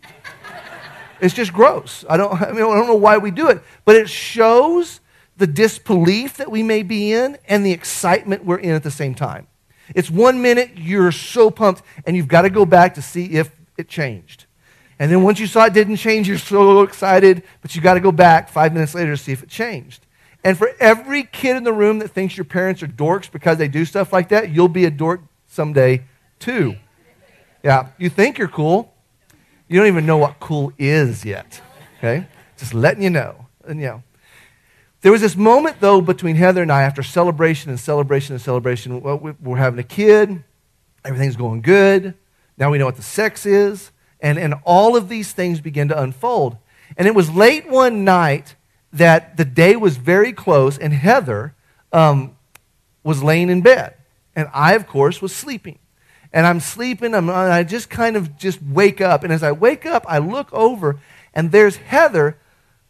It's 1.21 1.33
just 1.33 1.53
gross. 1.53 2.03
I 2.09 2.17
don't, 2.17 2.33
I, 2.41 2.51
mean, 2.51 2.63
I 2.63 2.75
don't 2.75 2.87
know 2.87 2.95
why 2.95 3.17
we 3.17 3.31
do 3.31 3.49
it, 3.49 3.61
but 3.85 3.95
it 3.95 4.09
shows 4.09 4.99
the 5.37 5.47
disbelief 5.47 6.37
that 6.37 6.51
we 6.51 6.63
may 6.63 6.83
be 6.83 7.13
in 7.13 7.37
and 7.47 7.65
the 7.65 7.71
excitement 7.71 8.45
we're 8.45 8.57
in 8.57 8.71
at 8.71 8.83
the 8.83 8.91
same 8.91 9.15
time. 9.15 9.47
It's 9.95 10.09
one 10.09 10.41
minute 10.41 10.71
you're 10.77 11.11
so 11.11 11.51
pumped, 11.51 11.81
and 12.05 12.15
you've 12.15 12.27
got 12.27 12.43
to 12.43 12.49
go 12.49 12.65
back 12.65 12.93
to 12.95 13.01
see 13.01 13.25
if 13.33 13.53
it 13.77 13.89
changed. 13.89 14.45
And 14.99 15.11
then 15.11 15.23
once 15.23 15.39
you 15.39 15.47
saw 15.47 15.65
it 15.65 15.73
didn't 15.73 15.97
change, 15.97 16.27
you're 16.27 16.37
so 16.37 16.81
excited, 16.81 17.43
but 17.61 17.75
you 17.75 17.81
got 17.81 17.95
to 17.95 17.99
go 17.99 18.11
back 18.11 18.49
five 18.49 18.73
minutes 18.73 18.93
later 18.93 19.11
to 19.11 19.17
see 19.17 19.31
if 19.31 19.43
it 19.43 19.49
changed. 19.49 20.05
And 20.43 20.57
for 20.57 20.71
every 20.79 21.23
kid 21.23 21.55
in 21.55 21.63
the 21.63 21.73
room 21.73 21.99
that 21.99 22.09
thinks 22.09 22.37
your 22.37 22.45
parents 22.45 22.83
are 22.83 22.87
dorks 22.87 23.31
because 23.31 23.57
they 23.57 23.67
do 23.67 23.85
stuff 23.85 24.11
like 24.11 24.29
that, 24.29 24.51
you'll 24.51 24.67
be 24.67 24.85
a 24.85 24.91
dork 24.91 25.21
someday 25.47 26.03
too. 26.39 26.75
Yeah, 27.63 27.87
you 27.97 28.09
think 28.09 28.37
you're 28.37 28.49
cool. 28.49 28.93
You 29.67 29.79
don't 29.79 29.87
even 29.87 30.05
know 30.05 30.17
what 30.17 30.39
cool 30.39 30.73
is 30.77 31.23
yet. 31.23 31.61
Okay? 31.97 32.27
Just 32.57 32.73
letting 32.73 33.01
you 33.01 33.09
know. 33.09 33.47
And 33.65 33.79
you 33.79 33.87
know. 33.87 34.03
There 35.01 35.11
was 35.11 35.21
this 35.21 35.35
moment, 35.35 35.77
though, 35.79 35.99
between 36.01 36.35
Heather 36.35 36.61
and 36.61 36.71
I 36.71 36.83
after 36.83 37.03
celebration 37.03 37.69
and 37.69 37.79
celebration 37.79 38.35
and 38.35 38.41
celebration. 38.41 39.01
Well, 39.01 39.17
we're 39.41 39.57
having 39.57 39.79
a 39.79 39.83
kid, 39.83 40.43
everything's 41.03 41.35
going 41.35 41.61
good. 41.61 42.13
Now 42.57 42.69
we 42.69 42.77
know 42.77 42.85
what 42.85 42.95
the 42.95 43.01
sex 43.01 43.45
is. 43.45 43.91
And, 44.23 44.39
and 44.39 44.55
all 44.63 44.95
of 44.95 45.09
these 45.09 45.33
things 45.33 45.61
begin 45.61 45.89
to 45.89 46.01
unfold. 46.01 46.57
And 46.97 47.07
it 47.07 47.13
was 47.13 47.29
late 47.29 47.69
one 47.69 48.03
night 48.03 48.55
that 48.93 49.37
the 49.37 49.45
day 49.45 49.75
was 49.75 49.97
very 49.97 50.31
close, 50.31 50.77
and 50.77 50.93
Heather 50.93 51.53
um, 51.91 52.35
was 53.03 53.21
laying 53.21 53.49
in 53.49 53.61
bed. 53.61 53.95
And 54.35 54.47
I, 54.53 54.73
of 54.73 54.87
course, 54.87 55.21
was 55.21 55.35
sleeping. 55.35 55.77
And 56.31 56.47
I'm 56.47 56.59
sleeping, 56.59 57.13
I'm, 57.13 57.29
I 57.29 57.63
just 57.63 57.89
kind 57.89 58.15
of 58.15 58.37
just 58.37 58.63
wake 58.63 59.01
up. 59.01 59.23
And 59.23 59.33
as 59.33 59.43
I 59.43 59.51
wake 59.51 59.85
up, 59.85 60.05
I 60.07 60.17
look 60.19 60.51
over, 60.53 60.99
and 61.33 61.51
there's 61.51 61.75
Heather, 61.75 62.37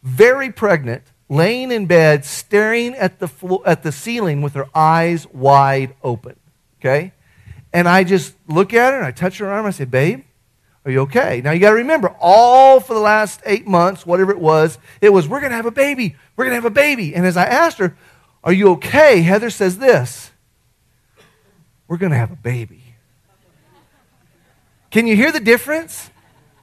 very 0.02 0.52
pregnant, 0.52 1.02
laying 1.28 1.72
in 1.72 1.86
bed, 1.86 2.24
staring 2.24 2.94
at 2.94 3.18
the, 3.18 3.28
flo- 3.28 3.62
at 3.66 3.82
the 3.82 3.92
ceiling 3.92 4.40
with 4.40 4.54
her 4.54 4.68
eyes 4.74 5.26
wide 5.32 5.94
open. 6.02 6.36
Okay? 6.80 7.12
And 7.72 7.88
I 7.88 8.04
just 8.04 8.34
look 8.46 8.72
at 8.72 8.92
her 8.92 8.98
and 8.98 9.06
I 9.06 9.10
touch 9.10 9.38
her 9.38 9.50
arm. 9.50 9.66
I 9.66 9.70
say, 9.70 9.84
Babe, 9.84 10.24
are 10.84 10.90
you 10.90 11.00
okay? 11.00 11.40
Now 11.42 11.52
you 11.52 11.60
got 11.60 11.70
to 11.70 11.76
remember, 11.76 12.14
all 12.20 12.78
for 12.78 12.92
the 12.94 13.00
last 13.00 13.40
eight 13.46 13.66
months, 13.66 14.04
whatever 14.04 14.30
it 14.30 14.38
was, 14.38 14.78
it 15.00 15.12
was, 15.12 15.26
We're 15.26 15.40
going 15.40 15.50
to 15.50 15.56
have 15.56 15.66
a 15.66 15.70
baby. 15.70 16.16
We're 16.36 16.44
going 16.44 16.52
to 16.52 16.62
have 16.62 16.64
a 16.64 16.74
baby. 16.74 17.14
And 17.14 17.24
as 17.24 17.36
I 17.36 17.44
asked 17.44 17.78
her, 17.78 17.96
Are 18.42 18.52
you 18.52 18.72
okay? 18.72 19.22
Heather 19.22 19.50
says 19.50 19.78
this 19.78 20.30
We're 21.88 21.96
going 21.96 22.12
to 22.12 22.18
have 22.18 22.32
a 22.32 22.36
baby. 22.36 22.82
Can 24.90 25.06
you 25.06 25.16
hear 25.16 25.32
the 25.32 25.40
difference? 25.40 26.10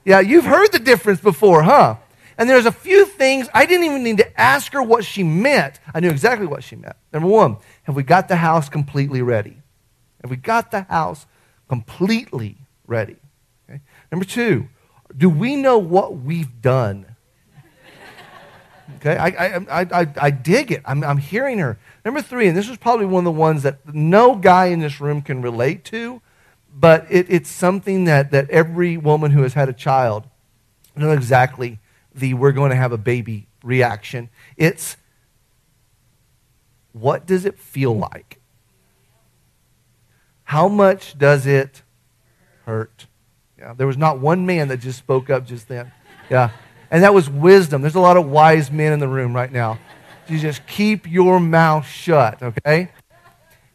Yeah, 0.04 0.20
you've 0.20 0.44
heard 0.46 0.72
the 0.72 0.78
difference 0.78 1.20
before, 1.20 1.62
huh? 1.62 1.96
And 2.38 2.48
there's 2.48 2.66
a 2.66 2.72
few 2.72 3.04
things 3.04 3.48
I 3.52 3.66
didn't 3.66 3.84
even 3.84 4.02
need 4.02 4.16
to 4.18 4.40
ask 4.40 4.72
her 4.72 4.82
what 4.82 5.04
she 5.04 5.22
meant. 5.22 5.78
I 5.92 6.00
knew 6.00 6.10
exactly 6.10 6.46
what 6.46 6.64
she 6.64 6.76
meant. 6.76 6.96
Number 7.12 7.28
one, 7.28 7.58
have 7.84 7.94
we 7.94 8.02
got 8.02 8.28
the 8.28 8.36
house 8.36 8.68
completely 8.68 9.20
ready? 9.20 9.58
Have 10.22 10.30
we 10.30 10.36
got 10.36 10.70
the 10.70 10.82
house 10.82 11.26
completely 11.68 12.56
ready? 12.86 13.16
Number 14.12 14.26
two, 14.26 14.68
do 15.16 15.30
we 15.30 15.56
know 15.56 15.78
what 15.78 16.18
we've 16.18 16.60
done? 16.60 17.06
Okay, 18.96 19.16
I, 19.16 19.56
I, 19.56 19.80
I, 19.80 20.06
I, 20.20 20.30
dig 20.30 20.70
it. 20.70 20.82
I'm, 20.84 21.02
I'm 21.02 21.16
hearing 21.16 21.58
her. 21.58 21.78
Number 22.04 22.20
three, 22.20 22.46
and 22.46 22.56
this 22.56 22.68
is 22.68 22.76
probably 22.76 23.06
one 23.06 23.22
of 23.26 23.34
the 23.34 23.40
ones 23.40 23.62
that 23.62 23.92
no 23.92 24.36
guy 24.36 24.66
in 24.66 24.80
this 24.80 25.00
room 25.00 25.22
can 25.22 25.40
relate 25.42 25.84
to, 25.86 26.20
but 26.72 27.06
it, 27.10 27.26
it's 27.28 27.48
something 27.48 28.04
that, 28.04 28.30
that 28.30 28.48
every 28.50 28.96
woman 28.96 29.32
who 29.32 29.42
has 29.42 29.54
had 29.54 29.68
a 29.68 29.72
child 29.72 30.28
knows 30.94 31.16
exactly 31.16 31.80
the 32.14 32.34
we're 32.34 32.52
going 32.52 32.70
to 32.70 32.76
have 32.76 32.92
a 32.92 32.98
baby 32.98 33.48
reaction. 33.64 34.28
It's 34.56 34.98
what 36.92 37.26
does 37.26 37.44
it 37.46 37.58
feel 37.58 37.96
like? 37.96 38.40
How 40.44 40.68
much 40.68 41.18
does 41.18 41.46
it 41.46 41.82
hurt? 42.66 43.06
Yeah, 43.62 43.74
there 43.74 43.86
was 43.86 43.96
not 43.96 44.18
one 44.18 44.44
man 44.44 44.66
that 44.68 44.78
just 44.78 44.98
spoke 44.98 45.30
up 45.30 45.46
just 45.46 45.68
then. 45.68 45.92
Yeah. 46.28 46.50
And 46.90 47.04
that 47.04 47.14
was 47.14 47.30
wisdom. 47.30 47.80
There's 47.80 47.94
a 47.94 48.00
lot 48.00 48.16
of 48.16 48.28
wise 48.28 48.72
men 48.72 48.92
in 48.92 48.98
the 48.98 49.06
room 49.06 49.36
right 49.36 49.52
now. 49.52 49.78
You 50.26 50.40
just 50.40 50.66
keep 50.66 51.08
your 51.08 51.38
mouth 51.38 51.86
shut, 51.86 52.42
okay? 52.42 52.90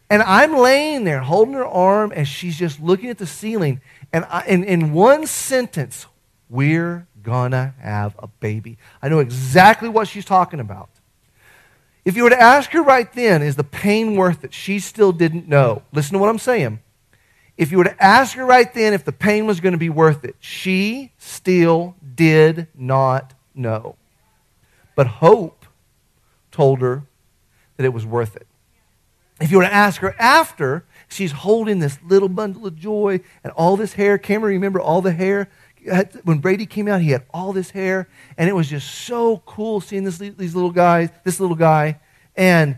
And 0.09 0.21
I'm 0.23 0.57
laying 0.57 1.05
there 1.05 1.21
holding 1.21 1.53
her 1.53 1.65
arm 1.65 2.11
and 2.13 2.27
she's 2.27 2.57
just 2.57 2.81
looking 2.81 3.09
at 3.09 3.17
the 3.17 3.25
ceiling. 3.25 3.79
And 4.11 4.25
in 4.45 4.91
one 4.91 5.25
sentence, 5.25 6.05
we're 6.49 7.07
gonna 7.23 7.73
have 7.79 8.13
a 8.19 8.27
baby. 8.27 8.77
I 9.01 9.07
know 9.07 9.19
exactly 9.19 9.87
what 9.87 10.09
she's 10.09 10.25
talking 10.25 10.59
about. 10.59 10.89
If 12.03 12.17
you 12.17 12.23
were 12.23 12.29
to 12.29 12.41
ask 12.41 12.71
her 12.71 12.83
right 12.83 13.11
then, 13.13 13.41
is 13.41 13.55
the 13.55 13.63
pain 13.63 14.17
worth 14.17 14.43
it? 14.43 14.53
She 14.53 14.79
still 14.79 15.13
didn't 15.13 15.47
know. 15.47 15.83
Listen 15.93 16.13
to 16.13 16.19
what 16.19 16.29
I'm 16.29 16.39
saying. 16.39 16.79
If 17.57 17.71
you 17.71 17.79
were 17.79 17.85
to 17.85 18.03
ask 18.03 18.35
her 18.35 18.45
right 18.45 18.71
then 18.73 18.93
if 18.93 19.03
the 19.03 19.11
pain 19.11 19.47
was 19.47 19.59
going 19.59 19.71
to 19.71 19.79
be 19.79 19.89
worth 19.89 20.23
it, 20.23 20.35
she 20.39 21.11
still 21.17 21.95
did 22.15 22.67
not 22.75 23.33
know. 23.55 23.95
But 24.95 25.07
hope 25.07 25.65
told 26.51 26.81
her 26.81 27.03
that 27.77 27.85
it 27.85 27.93
was 27.93 28.05
worth 28.05 28.35
it. 28.35 28.47
If 29.39 29.51
you 29.51 29.57
were 29.57 29.63
to 29.63 29.73
ask 29.73 30.01
her 30.01 30.15
after, 30.19 30.83
she's 31.07 31.31
holding 31.31 31.79
this 31.79 31.99
little 32.03 32.29
bundle 32.29 32.65
of 32.65 32.75
joy 32.75 33.21
and 33.43 33.53
all 33.53 33.77
this 33.77 33.93
hair. 33.93 34.17
Cameron, 34.17 34.53
remember 34.53 34.79
all 34.79 35.01
the 35.01 35.11
hair? 35.11 35.49
When 36.23 36.39
Brady 36.39 36.65
came 36.65 36.87
out, 36.87 37.01
he 37.01 37.11
had 37.11 37.25
all 37.33 37.53
this 37.53 37.69
hair, 37.69 38.09
and 38.37 38.49
it 38.49 38.53
was 38.53 38.67
just 38.67 38.89
so 38.89 39.37
cool 39.45 39.79
seeing 39.79 40.03
this, 40.03 40.17
these 40.17 40.55
little 40.55 40.71
guys, 40.71 41.09
this 41.23 41.39
little 41.39 41.55
guy. 41.55 41.99
And 42.35 42.77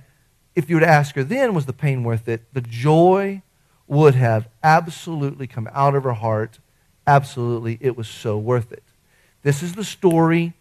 if 0.55 0.69
you 0.69 0.75
were 0.75 0.81
to 0.81 0.89
ask 0.89 1.15
her 1.15 1.24
then, 1.24 1.53
was 1.53 1.65
the 1.65 1.74
pain 1.74 2.03
worth 2.03 2.27
it? 2.27 2.43
The 2.53 2.62
joy 2.62 3.41
would 3.89 4.15
have 4.15 4.48
absolutely 4.63 5.48
come 5.48 5.67
out 5.74 5.96
of 5.96 6.03
her 6.03 6.13
heart. 6.13 6.60
Absolutely, 7.05 7.77
it 7.81 7.98
was 7.98 8.08
so 8.08 8.38
worth 8.38 8.72
it. 8.72 8.84
This 9.41 9.63
is 9.63 9.74
the 9.74 9.84
story 9.84 10.53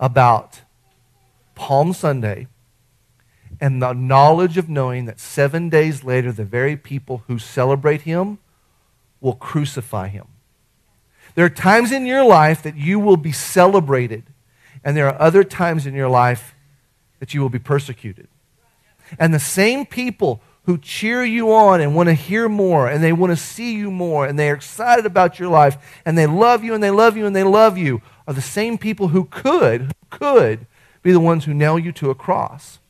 about 0.00 0.62
Palm 1.54 1.92
Sunday 1.92 2.48
and 3.60 3.80
the 3.80 3.92
knowledge 3.92 4.58
of 4.58 4.68
knowing 4.68 5.06
that 5.06 5.20
seven 5.20 5.68
days 5.68 6.02
later, 6.02 6.32
the 6.32 6.44
very 6.44 6.76
people 6.76 7.22
who 7.28 7.38
celebrate 7.38 8.02
him 8.02 8.38
will 9.20 9.34
crucify 9.34 10.08
him. 10.08 10.26
There 11.36 11.44
are 11.44 11.50
times 11.50 11.92
in 11.92 12.04
your 12.04 12.24
life 12.24 12.62
that 12.64 12.76
you 12.76 12.98
will 12.98 13.16
be 13.16 13.32
celebrated, 13.32 14.24
and 14.82 14.96
there 14.96 15.06
are 15.06 15.20
other 15.20 15.44
times 15.44 15.86
in 15.86 15.94
your 15.94 16.08
life 16.08 16.54
that 17.20 17.32
you 17.32 17.40
will 17.40 17.48
be 17.48 17.58
persecuted. 17.58 18.26
And 19.18 19.32
the 19.32 19.38
same 19.38 19.86
people 19.86 20.42
who 20.66 20.76
cheer 20.78 21.24
you 21.24 21.52
on 21.52 21.80
and 21.80 21.94
want 21.94 22.08
to 22.08 22.14
hear 22.14 22.48
more, 22.48 22.88
and 22.88 23.02
they 23.02 23.12
want 23.12 23.30
to 23.30 23.36
see 23.36 23.74
you 23.74 23.90
more, 23.90 24.26
and 24.26 24.38
they're 24.38 24.54
excited 24.54 25.06
about 25.06 25.38
your 25.38 25.48
life, 25.48 26.00
and 26.04 26.18
they 26.18 26.26
love 26.26 26.64
you, 26.64 26.74
and 26.74 26.82
they 26.82 26.90
love 26.90 27.16
you, 27.16 27.24
and 27.24 27.34
they 27.34 27.44
love 27.44 27.78
you, 27.78 28.02
are 28.26 28.34
the 28.34 28.42
same 28.42 28.76
people 28.76 29.08
who 29.08 29.24
could, 29.24 29.94
could 30.10 30.66
be 31.02 31.12
the 31.12 31.20
ones 31.20 31.44
who 31.44 31.54
nail 31.54 31.78
you 31.78 31.92
to 31.92 32.10
a 32.10 32.14
cross. 32.14 32.80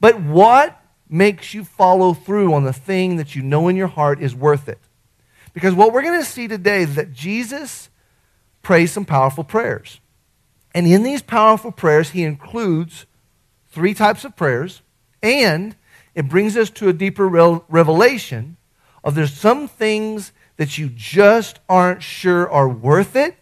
But 0.00 0.20
what 0.20 0.80
makes 1.08 1.54
you 1.54 1.64
follow 1.64 2.14
through 2.14 2.52
on 2.52 2.64
the 2.64 2.72
thing 2.72 3.16
that 3.16 3.36
you 3.36 3.42
know 3.42 3.68
in 3.68 3.76
your 3.76 3.86
heart 3.86 4.20
is 4.20 4.34
worth 4.34 4.68
it? 4.68 4.80
Because 5.52 5.72
what 5.72 5.92
we're 5.92 6.02
going 6.02 6.18
to 6.18 6.26
see 6.26 6.48
today 6.48 6.82
is 6.82 6.96
that 6.96 7.12
Jesus 7.12 7.90
prays 8.62 8.90
some 8.90 9.04
powerful 9.04 9.44
prayers. 9.44 10.00
And 10.74 10.84
in 10.88 11.04
these 11.04 11.22
powerful 11.22 11.70
prayers, 11.70 12.10
he 12.10 12.24
includes 12.24 13.06
three 13.70 13.94
types 13.94 14.24
of 14.24 14.34
prayers, 14.34 14.82
and 15.22 15.76
it 16.14 16.28
brings 16.28 16.56
us 16.56 16.70
to 16.70 16.88
a 16.88 16.92
deeper 16.92 17.26
revelation 17.28 18.56
of 19.02 19.14
there's 19.14 19.32
some 19.32 19.68
things 19.68 20.32
that 20.56 20.78
you 20.78 20.88
just 20.88 21.58
aren't 21.68 22.02
sure 22.02 22.48
are 22.50 22.68
worth 22.68 23.16
it, 23.16 23.36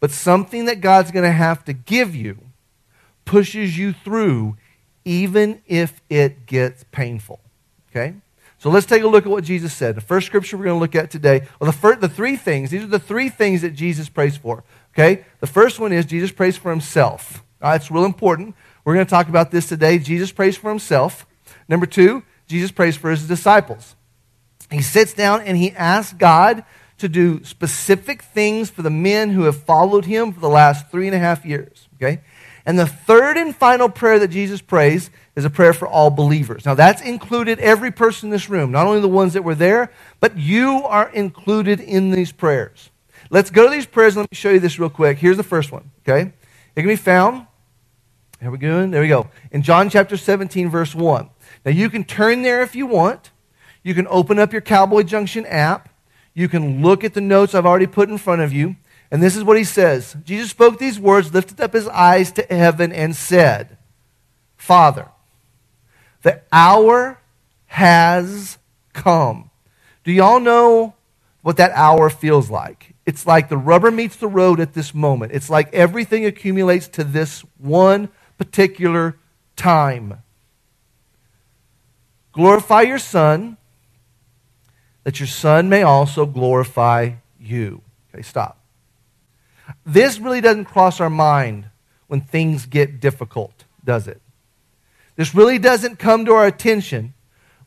but 0.00 0.10
something 0.10 0.64
that 0.64 0.80
God's 0.80 1.10
going 1.10 1.24
to 1.24 1.32
have 1.32 1.64
to 1.64 1.72
give 1.72 2.14
you 2.14 2.38
pushes 3.24 3.78
you 3.78 3.92
through 3.92 4.56
even 5.04 5.62
if 5.66 6.00
it 6.10 6.46
gets 6.46 6.84
painful. 6.90 7.40
Okay? 7.90 8.14
So 8.58 8.68
let's 8.68 8.86
take 8.86 9.02
a 9.02 9.08
look 9.08 9.24
at 9.24 9.30
what 9.30 9.44
Jesus 9.44 9.72
said. 9.72 9.94
The 9.94 10.02
first 10.02 10.26
scripture 10.26 10.56
we're 10.56 10.64
going 10.64 10.76
to 10.76 10.80
look 10.80 10.94
at 10.94 11.10
today, 11.10 11.46
well, 11.58 11.70
the, 11.70 11.76
first, 11.76 12.00
the 12.00 12.08
three 12.08 12.36
things, 12.36 12.70
these 12.70 12.82
are 12.82 12.88
the 12.88 12.98
three 12.98 13.28
things 13.28 13.62
that 13.62 13.70
Jesus 13.70 14.08
prays 14.08 14.36
for. 14.36 14.64
Okay? 14.94 15.24
The 15.40 15.46
first 15.46 15.78
one 15.78 15.92
is 15.92 16.04
Jesus 16.04 16.30
prays 16.30 16.56
for 16.56 16.70
himself. 16.70 17.42
It's 17.62 17.90
real 17.90 18.04
important. 18.04 18.54
We're 18.84 18.94
going 18.94 19.06
to 19.06 19.10
talk 19.10 19.28
about 19.28 19.50
this 19.50 19.68
today. 19.68 19.98
Jesus 19.98 20.32
prays 20.32 20.56
for 20.56 20.70
himself. 20.70 21.26
Number 21.68 21.86
two, 21.86 22.22
Jesus 22.46 22.70
prays 22.70 22.96
for 22.96 23.10
his 23.10 23.28
disciples. 23.28 23.94
He 24.70 24.82
sits 24.82 25.12
down 25.12 25.42
and 25.42 25.56
he 25.56 25.72
asks 25.72 26.12
God 26.12 26.64
to 26.98 27.08
do 27.08 27.42
specific 27.44 28.22
things 28.22 28.70
for 28.70 28.82
the 28.82 28.90
men 28.90 29.30
who 29.30 29.42
have 29.42 29.62
followed 29.62 30.04
him 30.04 30.32
for 30.32 30.40
the 30.40 30.48
last 30.48 30.90
three 30.90 31.06
and 31.06 31.14
a 31.14 31.18
half 31.18 31.44
years. 31.44 31.88
Okay? 31.96 32.20
And 32.66 32.78
the 32.78 32.86
third 32.86 33.36
and 33.36 33.56
final 33.56 33.88
prayer 33.88 34.18
that 34.18 34.28
Jesus 34.28 34.60
prays 34.60 35.10
is 35.34 35.44
a 35.44 35.50
prayer 35.50 35.72
for 35.72 35.88
all 35.88 36.10
believers. 36.10 36.66
Now, 36.66 36.74
that's 36.74 37.00
included 37.00 37.58
every 37.58 37.90
person 37.90 38.26
in 38.26 38.30
this 38.30 38.50
room, 38.50 38.70
not 38.70 38.86
only 38.86 39.00
the 39.00 39.08
ones 39.08 39.32
that 39.32 39.42
were 39.42 39.54
there, 39.54 39.90
but 40.20 40.36
you 40.36 40.82
are 40.84 41.08
included 41.08 41.80
in 41.80 42.10
these 42.10 42.32
prayers. 42.32 42.90
Let's 43.30 43.50
go 43.50 43.64
to 43.64 43.70
these 43.70 43.86
prayers. 43.86 44.16
Let 44.16 44.30
me 44.30 44.36
show 44.36 44.50
you 44.50 44.60
this 44.60 44.78
real 44.78 44.90
quick. 44.90 45.18
Here's 45.18 45.36
the 45.36 45.42
first 45.42 45.72
one, 45.72 45.90
okay? 46.06 46.32
It 46.76 46.82
can 46.82 46.88
be 46.88 46.96
found. 46.96 47.46
Here 48.40 48.50
we 48.50 48.56
go. 48.56 48.86
There 48.86 49.02
we 49.02 49.08
go. 49.08 49.28
In 49.50 49.62
John 49.62 49.90
chapter 49.90 50.16
17, 50.16 50.70
verse 50.70 50.94
1. 50.94 51.28
Now, 51.64 51.70
you 51.70 51.90
can 51.90 52.04
turn 52.04 52.40
there 52.40 52.62
if 52.62 52.74
you 52.74 52.86
want. 52.86 53.30
You 53.82 53.94
can 53.94 54.06
open 54.08 54.38
up 54.38 54.52
your 54.52 54.62
Cowboy 54.62 55.02
Junction 55.02 55.44
app. 55.44 55.90
You 56.32 56.48
can 56.48 56.80
look 56.80 57.04
at 57.04 57.12
the 57.12 57.20
notes 57.20 57.54
I've 57.54 57.66
already 57.66 57.86
put 57.86 58.08
in 58.08 58.16
front 58.16 58.40
of 58.40 58.52
you. 58.52 58.76
And 59.10 59.22
this 59.22 59.36
is 59.36 59.44
what 59.44 59.58
he 59.58 59.64
says 59.64 60.16
Jesus 60.24 60.50
spoke 60.50 60.78
these 60.78 60.98
words, 60.98 61.34
lifted 61.34 61.60
up 61.60 61.74
his 61.74 61.88
eyes 61.88 62.32
to 62.32 62.46
heaven, 62.48 62.92
and 62.92 63.14
said, 63.14 63.76
Father, 64.56 65.08
the 66.22 66.40
hour 66.52 67.18
has 67.66 68.58
come. 68.92 69.50
Do 70.04 70.12
y'all 70.12 70.40
know 70.40 70.94
what 71.42 71.56
that 71.58 71.72
hour 71.72 72.08
feels 72.08 72.48
like? 72.48 72.94
It's 73.04 73.26
like 73.26 73.48
the 73.48 73.56
rubber 73.58 73.90
meets 73.90 74.16
the 74.16 74.28
road 74.28 74.60
at 74.60 74.72
this 74.72 74.94
moment. 74.94 75.32
It's 75.32 75.50
like 75.50 75.74
everything 75.74 76.24
accumulates 76.24 76.86
to 76.88 77.04
this 77.04 77.44
one 77.58 78.08
particular 78.40 79.18
time. 79.54 80.22
Glorify 82.32 82.80
your 82.80 82.98
Son, 82.98 83.58
that 85.04 85.20
your 85.20 85.26
Son 85.26 85.68
may 85.68 85.82
also 85.82 86.24
glorify 86.24 87.12
you. 87.38 87.82
Okay, 88.08 88.22
stop. 88.22 88.58
This 89.84 90.18
really 90.18 90.40
doesn't 90.40 90.64
cross 90.64 91.00
our 91.00 91.10
mind 91.10 91.66
when 92.06 92.22
things 92.22 92.64
get 92.64 92.98
difficult, 92.98 93.64
does 93.84 94.08
it? 94.08 94.22
This 95.16 95.34
really 95.34 95.58
doesn't 95.58 95.98
come 95.98 96.24
to 96.24 96.32
our 96.32 96.46
attention 96.46 97.12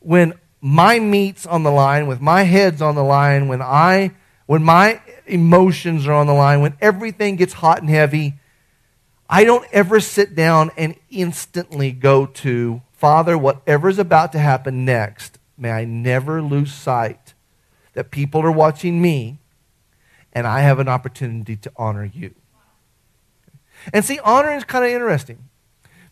when 0.00 0.34
my 0.60 0.98
meat's 0.98 1.46
on 1.46 1.62
the 1.62 1.70
line, 1.70 2.08
with 2.08 2.20
my 2.20 2.42
head's 2.42 2.82
on 2.82 2.96
the 2.96 3.04
line, 3.04 3.46
when 3.46 3.62
I 3.62 4.10
when 4.46 4.64
my 4.64 5.00
emotions 5.26 6.06
are 6.08 6.12
on 6.12 6.26
the 6.26 6.34
line, 6.34 6.60
when 6.60 6.76
everything 6.80 7.36
gets 7.36 7.54
hot 7.54 7.80
and 7.80 7.88
heavy, 7.88 8.34
I 9.28 9.44
don't 9.44 9.66
ever 9.72 10.00
sit 10.00 10.34
down 10.34 10.70
and 10.76 10.96
instantly 11.10 11.92
go 11.92 12.26
to, 12.26 12.82
Father, 12.92 13.38
whatever's 13.38 13.98
about 13.98 14.32
to 14.32 14.38
happen 14.38 14.84
next, 14.84 15.38
may 15.56 15.70
I 15.70 15.84
never 15.84 16.42
lose 16.42 16.72
sight 16.72 17.34
that 17.94 18.10
people 18.10 18.42
are 18.42 18.52
watching 18.52 19.00
me 19.00 19.38
and 20.32 20.46
I 20.46 20.60
have 20.60 20.78
an 20.78 20.88
opportunity 20.88 21.56
to 21.56 21.72
honor 21.76 22.04
you. 22.04 22.34
And 23.92 24.04
see, 24.04 24.18
honoring 24.18 24.58
is 24.58 24.64
kind 24.64 24.84
of 24.84 24.90
interesting 24.90 25.48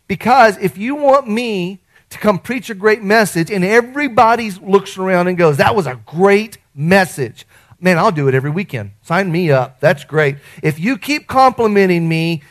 because 0.07 0.57
if 0.57 0.77
you 0.77 0.95
want 0.95 1.27
me 1.27 1.79
to 2.09 2.17
come 2.17 2.39
preach 2.39 2.69
a 2.69 2.75
great 2.75 3.01
message 3.01 3.51
and 3.51 3.63
everybody 3.63 4.51
looks 4.51 4.97
around 4.97 5.27
and 5.27 5.37
goes, 5.37 5.57
that 5.57 5.75
was 5.75 5.87
a 5.87 5.99
great 6.05 6.57
message. 6.73 7.45
Man, 7.79 7.97
I'll 7.97 8.11
do 8.11 8.27
it 8.27 8.35
every 8.35 8.51
weekend. 8.51 8.91
Sign 9.01 9.31
me 9.31 9.51
up. 9.51 9.79
That's 9.81 10.05
great. 10.05 10.37
If 10.61 10.79
you 10.79 10.97
keep 10.97 11.27
complimenting 11.27 12.07
me, 12.07 12.43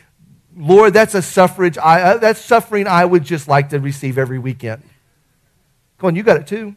Lord, 0.57 0.93
that's 0.93 1.15
a 1.15 1.23
suffrage. 1.23 1.79
I, 1.79 2.03
uh, 2.03 2.19
that's 2.19 2.41
suffering 2.41 2.87
I 2.87 3.05
would 3.05 3.25
just 3.25 3.49
like 3.49 3.71
to 3.71 3.81
receive 3.81 4.19
every 4.19 4.39
weekend. 4.39 4.83
Come 5.99 6.09
on, 6.09 6.17
you 6.17 6.23
got 6.23 6.37
it 6.37 6.47
too. 6.47 6.77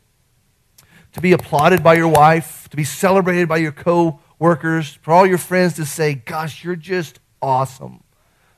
To 1.13 1.21
be 1.21 1.33
applauded 1.33 1.83
by 1.83 1.95
your 1.95 2.07
wife, 2.07 2.69
to 2.69 2.77
be 2.77 2.83
celebrated 2.83 3.47
by 3.47 3.57
your 3.57 3.71
co 3.71 4.19
workers, 4.39 4.97
for 5.01 5.13
all 5.13 5.25
your 5.25 5.37
friends 5.37 5.73
to 5.75 5.85
say, 5.85 6.13
Gosh, 6.13 6.63
you're 6.63 6.75
just 6.75 7.19
awesome. 7.41 8.03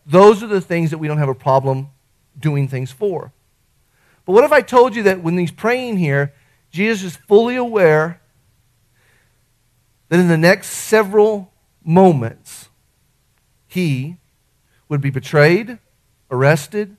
Those 0.05 0.41
are 0.43 0.47
the 0.47 0.61
things 0.61 0.91
that 0.91 0.97
we 0.97 1.07
don't 1.07 1.17
have 1.17 1.29
a 1.29 1.35
problem 1.35 1.89
doing 2.39 2.67
things 2.67 2.91
for. 2.91 3.31
But 4.25 4.33
what 4.33 4.43
if 4.43 4.51
I 4.51 4.61
told 4.61 4.95
you 4.95 5.03
that 5.03 5.21
when 5.21 5.37
he's 5.37 5.51
praying 5.51 5.97
here, 5.97 6.33
Jesus 6.71 7.13
is 7.13 7.15
fully 7.15 7.55
aware 7.55 8.21
that 10.09 10.19
in 10.19 10.27
the 10.27 10.37
next 10.37 10.67
several 10.67 11.51
moments, 11.83 12.69
he 13.67 14.17
would 14.89 15.01
be 15.01 15.09
betrayed, 15.09 15.79
arrested, 16.31 16.97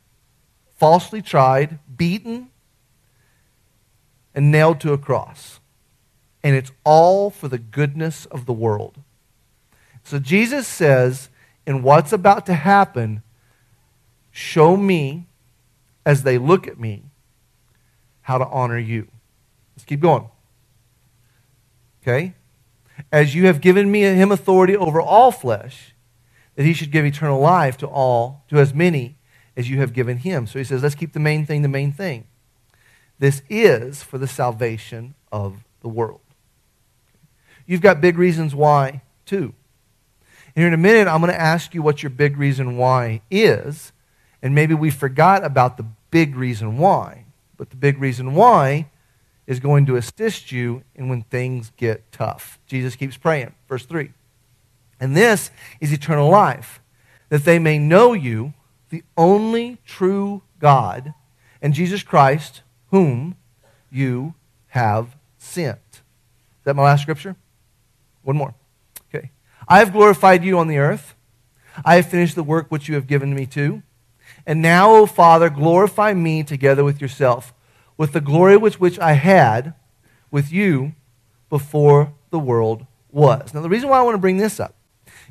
falsely 0.77 1.23
tried, 1.23 1.79
beaten, 1.97 2.51
and 4.35 4.51
nailed 4.51 4.81
to 4.81 4.93
a 4.93 4.99
cross 4.99 5.61
and 6.43 6.55
it's 6.55 6.73
all 6.85 7.31
for 7.31 7.49
the 7.49 7.59
goodness 7.59 8.27
of 8.27 8.47
the 8.47 8.53
world. 8.53 8.99
So 10.05 10.19
Jesus 10.19 10.67
says, 10.67 11.29
in 11.67 11.83
what's 11.83 12.13
about 12.13 12.47
to 12.47 12.55
happen, 12.55 13.23
show 14.31 14.77
me 14.77 15.27
as 16.07 16.23
they 16.23 16.39
look 16.39 16.67
at 16.67 16.79
me 16.79 17.03
how 18.23 18.39
to 18.39 18.47
honor 18.47 18.79
you. 18.79 19.09
Let's 19.77 19.85
keep 19.85 20.01
going. 20.01 20.29
Okay? 22.03 22.35
As 23.13 23.35
you 23.35 23.47
have 23.47 23.61
given 23.61 23.91
me 23.91 24.03
him 24.03 24.33
authority 24.33 24.77
over 24.77 25.01
all 25.01 25.31
flesh, 25.31 25.95
that 26.59 26.67
he 26.67 26.73
should 26.73 26.91
give 26.91 27.05
eternal 27.05 27.39
life 27.39 27.77
to 27.77 27.87
all, 27.87 28.43
to 28.49 28.59
as 28.59 28.75
many 28.75 29.15
as 29.57 29.71
you 29.71 29.79
have 29.79 29.93
given 29.93 30.17
him. 30.17 30.45
So 30.45 30.59
he 30.59 30.65
says, 30.65 30.83
let's 30.83 30.97
keep 30.97 31.13
the 31.13 31.21
main 31.21 31.47
thing 31.47 31.63
the 31.63 31.69
main 31.69 31.93
thing. 31.93 32.25
This 33.21 33.43
is 33.49 34.03
for 34.03 34.19
the 34.19 34.27
salvation 34.27 35.15
of 35.31 35.63
the 35.83 35.89
world. 35.89 36.19
You've 37.65 37.81
got 37.81 38.01
big 38.01 38.19
reasons 38.19 38.57
why, 38.57 39.03
too. 39.25 39.55
And 40.57 40.65
in 40.65 40.73
a 40.73 40.77
minute, 40.77 41.07
I'm 41.07 41.21
going 41.21 41.33
to 41.33 41.41
ask 41.41 41.75
you 41.75 41.81
what 41.81 42.03
your 42.03 42.11
big 42.11 42.37
reason 42.37 42.77
why 42.77 43.21
is. 43.31 43.93
And 44.43 44.53
maybe 44.53 44.75
we 44.75 44.91
forgot 44.91 45.45
about 45.45 45.77
the 45.77 45.87
big 46.11 46.35
reason 46.35 46.77
why. 46.77 47.27
But 47.57 47.71
the 47.71 47.77
big 47.77 48.01
reason 48.01 48.35
why 48.35 48.89
is 49.47 49.61
going 49.61 49.87
to 49.87 49.95
assist 49.95 50.51
you 50.51 50.83
in 50.97 51.09
when 51.09 51.23
things 51.23 51.71
get 51.77 52.11
tough. 52.11 52.59
Jesus 52.67 52.97
keeps 52.97 53.17
praying. 53.17 53.55
Verse 53.69 53.87
3. 53.87 54.11
And 55.01 55.17
this 55.17 55.51
is 55.81 55.93
eternal 55.93 56.29
life, 56.29 56.81
that 57.29 57.45
they 57.45 57.59
may 57.59 57.79
know 57.79 58.13
you, 58.13 58.55
the 58.91 59.05
only 59.17 59.79
true 59.85 60.43
God, 60.59 61.15
and 61.61 61.75
Jesus 61.75 62.03
Christ, 62.03 62.63
whom 62.91 63.37
you 63.91 64.35
have 64.69 65.17
sent. 65.37 65.79
Is 65.91 66.65
that 66.65 66.75
my 66.75 66.83
last 66.83 67.03
scripture? 67.03 67.37
One 68.23 68.37
more. 68.37 68.55
Okay. 69.09 69.31
I 69.67 69.79
have 69.79 69.93
glorified 69.93 70.45
you 70.45 70.59
on 70.59 70.69
the 70.69 70.79
earth. 70.79 71.15
I 71.85 71.97
have 71.97 72.11
finished 72.11 72.35
the 72.35 72.43
work 72.43 72.67
which 72.71 72.89
you 72.89 72.95
have 72.95 73.07
given 73.07 73.35
me 73.35 73.47
to. 73.47 73.83
And 74.47 74.61
now, 74.61 74.91
O 74.91 75.07
Father, 75.07 75.51
glorify 75.51 76.15
me 76.15 76.43
together 76.43 76.85
with 76.85 77.01
yourself, 77.01 77.55
with 77.97 78.13
the 78.13 78.21
glory 78.21 78.57
with 78.57 78.81
which 78.81 78.99
I 78.99 79.13
had 79.13 79.75
with 80.31 80.53
you 80.53 80.95
before 81.49 82.13
the 82.31 82.39
world 82.39 82.87
was. 83.11 83.55
Now, 83.55 83.63
the 83.63 83.69
reason 83.69 83.89
why 83.89 83.99
I 83.99 84.03
want 84.03 84.15
to 84.15 84.21
bring 84.21 84.37
this 84.37 84.61
up 84.61 84.75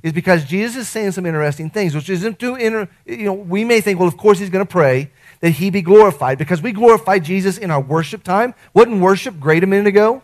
is 0.03 0.13
because 0.13 0.45
Jesus 0.45 0.83
is 0.83 0.89
saying 0.89 1.11
some 1.11 1.25
interesting 1.25 1.69
things, 1.69 1.95
which 1.95 2.09
isn't 2.09 2.39
too, 2.39 2.55
inter- 2.55 2.87
you 3.05 3.25
know, 3.25 3.33
we 3.33 3.63
may 3.63 3.81
think, 3.81 3.99
well, 3.99 4.07
of 4.07 4.17
course 4.17 4.39
he's 4.39 4.49
going 4.49 4.65
to 4.65 4.71
pray 4.71 5.11
that 5.39 5.51
he 5.51 5.69
be 5.69 5.81
glorified 5.81 6.37
because 6.37 6.61
we 6.61 6.71
glorify 6.71 7.19
Jesus 7.19 7.57
in 7.57 7.71
our 7.71 7.81
worship 7.81 8.23
time. 8.23 8.53
Wasn't 8.73 9.01
worship 9.01 9.39
great 9.39 9.63
a 9.63 9.67
minute 9.67 9.87
ago? 9.87 10.21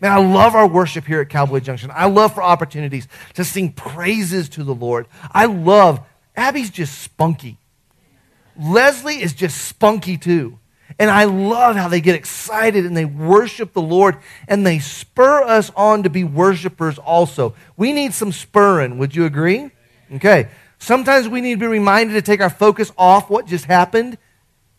Man, 0.00 0.12
I 0.12 0.18
love 0.18 0.54
our 0.54 0.66
worship 0.66 1.04
here 1.04 1.20
at 1.20 1.28
Cowboy 1.28 1.60
Junction. 1.60 1.90
I 1.94 2.06
love 2.06 2.34
for 2.34 2.42
opportunities 2.42 3.08
to 3.34 3.44
sing 3.44 3.72
praises 3.72 4.48
to 4.50 4.64
the 4.64 4.74
Lord. 4.74 5.06
I 5.32 5.46
love, 5.46 6.00
Abby's 6.36 6.70
just 6.70 6.98
spunky. 6.98 7.56
Leslie 8.58 9.22
is 9.22 9.32
just 9.32 9.64
spunky 9.64 10.18
too. 10.18 10.58
And 10.98 11.10
I 11.10 11.24
love 11.24 11.76
how 11.76 11.88
they 11.88 12.00
get 12.00 12.14
excited 12.14 12.86
and 12.86 12.96
they 12.96 13.04
worship 13.04 13.72
the 13.74 13.82
Lord 13.82 14.16
and 14.48 14.66
they 14.66 14.78
spur 14.78 15.42
us 15.42 15.70
on 15.76 16.04
to 16.04 16.10
be 16.10 16.24
worshipers 16.24 16.98
also. 16.98 17.54
We 17.76 17.92
need 17.92 18.14
some 18.14 18.32
spurring. 18.32 18.96
Would 18.98 19.14
you 19.14 19.26
agree? 19.26 19.70
Okay. 20.14 20.48
Sometimes 20.78 21.28
we 21.28 21.40
need 21.40 21.54
to 21.54 21.60
be 21.60 21.66
reminded 21.66 22.14
to 22.14 22.22
take 22.22 22.40
our 22.40 22.50
focus 22.50 22.92
off 22.96 23.28
what 23.28 23.46
just 23.46 23.66
happened 23.66 24.16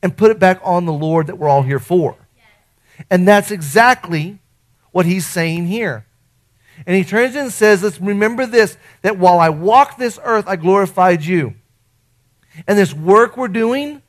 and 0.01 0.15
put 0.15 0.32
it 0.32 0.39
back 0.39 0.60
on 0.63 0.86
the 0.86 0.93
Lord 0.93 1.27
that 1.27 1.38
we're 1.38 1.49
all 1.49 1.63
here 1.63 1.80
for. 1.80 2.15
And 3.10 3.27
that's 3.27 3.51
exactly 3.51 4.39
what 4.91 5.06
he's 5.06 5.27
saying 5.27 5.67
here. 5.67 6.06
And 6.86 6.95
he 6.95 7.03
turns 7.03 7.36
and 7.36 7.51
says, 7.51 7.84
Let's 7.84 7.99
remember 7.99 8.45
this 8.45 8.77
that 9.01 9.17
while 9.17 9.39
I 9.39 9.49
walk 9.49 9.97
this 9.97 10.19
earth, 10.23 10.45
I 10.47 10.56
glorified 10.56 11.23
you. 11.23 11.56
And 12.67 12.77
this 12.77 12.93
work 12.93 13.38
we're 13.38 13.47
doing 13.47 14.01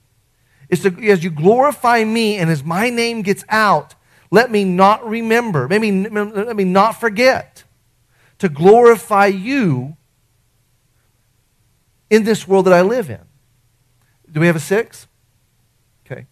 is 0.69 0.83
to, 0.83 1.09
as 1.09 1.25
you 1.25 1.31
glorify 1.31 2.05
me 2.05 2.37
and 2.37 2.51
as 2.51 2.63
my 2.63 2.91
name 2.91 3.23
gets 3.23 3.45
out, 3.49 3.95
let 4.31 4.51
me 4.51 4.65
not 4.65 5.07
remember, 5.09 5.69
maybe 5.69 5.91
let 5.91 6.57
me 6.57 6.65
not 6.65 6.93
forget 7.01 7.65
to 8.39 8.49
glorify 8.49 9.27
you 9.27 9.97
in 12.11 12.25
this 12.25 12.47
world 12.47 12.67
that 12.67 12.75
I 12.75 12.83
live 12.83 13.11
in. 13.11 13.21
Do 14.31 14.41
we 14.41 14.47
have 14.47 14.57
a 14.57 14.61
six? 14.61 15.07
Okay. 16.07 16.27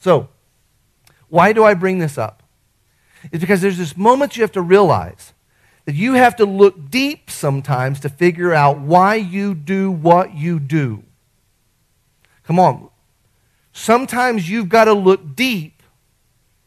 So, 0.00 0.28
why 1.28 1.52
do 1.52 1.64
I 1.64 1.74
bring 1.74 1.98
this 1.98 2.18
up? 2.18 2.42
It's 3.32 3.40
because 3.40 3.60
there's 3.60 3.78
this 3.78 3.96
moment 3.96 4.36
you 4.36 4.42
have 4.42 4.52
to 4.52 4.60
realize 4.60 5.32
that 5.84 5.94
you 5.94 6.14
have 6.14 6.36
to 6.36 6.44
look 6.44 6.90
deep 6.90 7.30
sometimes 7.30 8.00
to 8.00 8.08
figure 8.08 8.52
out 8.52 8.80
why 8.80 9.14
you 9.14 9.54
do 9.54 9.90
what 9.90 10.34
you 10.34 10.58
do. 10.58 11.04
Come 12.42 12.58
on. 12.58 12.88
Sometimes 13.76 14.48
you've 14.48 14.70
got 14.70 14.86
to 14.86 14.94
look 14.94 15.36
deep, 15.36 15.82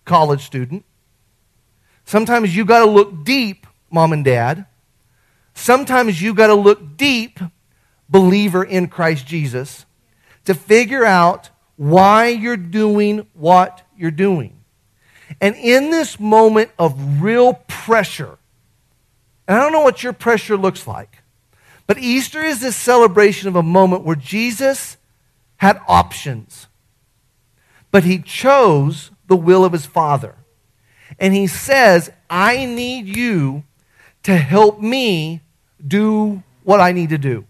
college 0.06 0.46
student. 0.46 0.86
Sometimes 2.06 2.56
you've 2.56 2.68
got 2.68 2.86
to 2.86 2.86
look 2.86 3.24
deep, 3.24 3.66
mom 3.90 4.14
and 4.14 4.24
dad. 4.24 4.68
Sometimes 5.56 6.22
you've 6.22 6.36
got 6.36 6.48
to 6.48 6.54
look 6.54 6.98
deep, 6.98 7.40
believer 8.08 8.64
in 8.64 8.90
Christ 8.90 9.26
Jesus, 9.26 9.88
to 10.46 10.54
figure 10.54 11.04
out 11.04 11.50
why 11.78 12.28
you're 12.28 12.56
doing 12.56 13.26
what 13.34 13.82
you're 13.98 14.12
doing. 14.12 14.60
And 15.42 15.56
in 15.56 15.90
this 15.90 16.20
moment 16.20 16.70
of 16.78 17.24
real 17.24 17.56
pressure, 17.68 18.38
and 19.48 19.58
I 19.58 19.62
don't 19.64 19.74
know 19.74 19.82
what 19.82 20.04
your 20.04 20.14
pressure 20.14 20.56
looks 20.56 20.86
like, 20.86 21.24
but 21.88 21.98
Easter 21.98 22.44
is 22.44 22.62
this 22.62 22.76
celebration 22.76 23.50
of 23.50 23.56
a 23.56 23.64
moment 23.64 24.04
where 24.04 24.16
Jesus 24.16 24.98
had 25.58 25.82
options, 25.88 26.68
but 27.92 28.04
he 28.04 28.20
chose 28.20 29.12
the 29.28 29.36
will 29.36 29.66
of 29.66 29.74
his 29.74 29.86
Father. 29.86 30.36
And 31.20 31.34
he 31.34 31.48
says, 31.48 32.12
I 32.30 32.66
need 32.66 33.16
you 33.16 33.64
to 34.24 34.36
help 34.36 34.80
me 34.80 35.42
do 35.86 36.44
what 36.64 36.80
I 36.80 36.92
need 36.92 37.10
to 37.10 37.18
do. 37.18 37.46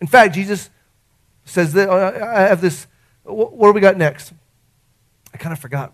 In 0.00 0.06
fact, 0.06 0.34
Jesus 0.34 0.70
says 1.44 1.72
that 1.72 1.88
uh, 1.88 2.26
I 2.26 2.42
have 2.42 2.60
this. 2.60 2.86
What 3.24 3.68
do 3.68 3.72
we 3.72 3.80
got 3.80 3.96
next? 3.96 4.32
I 5.32 5.38
kind 5.38 5.52
of 5.52 5.58
forgot. 5.58 5.92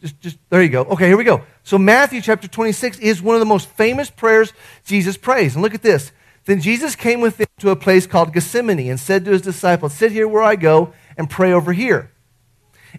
Just, 0.00 0.20
just 0.20 0.38
there 0.48 0.62
you 0.62 0.68
go. 0.68 0.82
Okay, 0.82 1.06
here 1.06 1.16
we 1.16 1.24
go. 1.24 1.42
So 1.64 1.76
Matthew 1.76 2.20
chapter 2.20 2.46
26 2.46 2.98
is 3.00 3.20
one 3.20 3.34
of 3.34 3.40
the 3.40 3.46
most 3.46 3.68
famous 3.68 4.10
prayers 4.10 4.52
Jesus 4.84 5.16
prays. 5.16 5.54
And 5.54 5.62
look 5.62 5.74
at 5.74 5.82
this. 5.82 6.12
Then 6.44 6.60
Jesus 6.60 6.96
came 6.96 7.20
with 7.20 7.36
them 7.36 7.48
to 7.58 7.70
a 7.70 7.76
place 7.76 8.06
called 8.06 8.32
Gethsemane 8.32 8.88
and 8.88 8.98
said 8.98 9.24
to 9.24 9.32
his 9.32 9.42
disciples, 9.42 9.92
Sit 9.92 10.12
here 10.12 10.26
where 10.26 10.42
I 10.42 10.56
go 10.56 10.94
and 11.16 11.28
pray 11.28 11.52
over 11.52 11.72
here. 11.72 12.10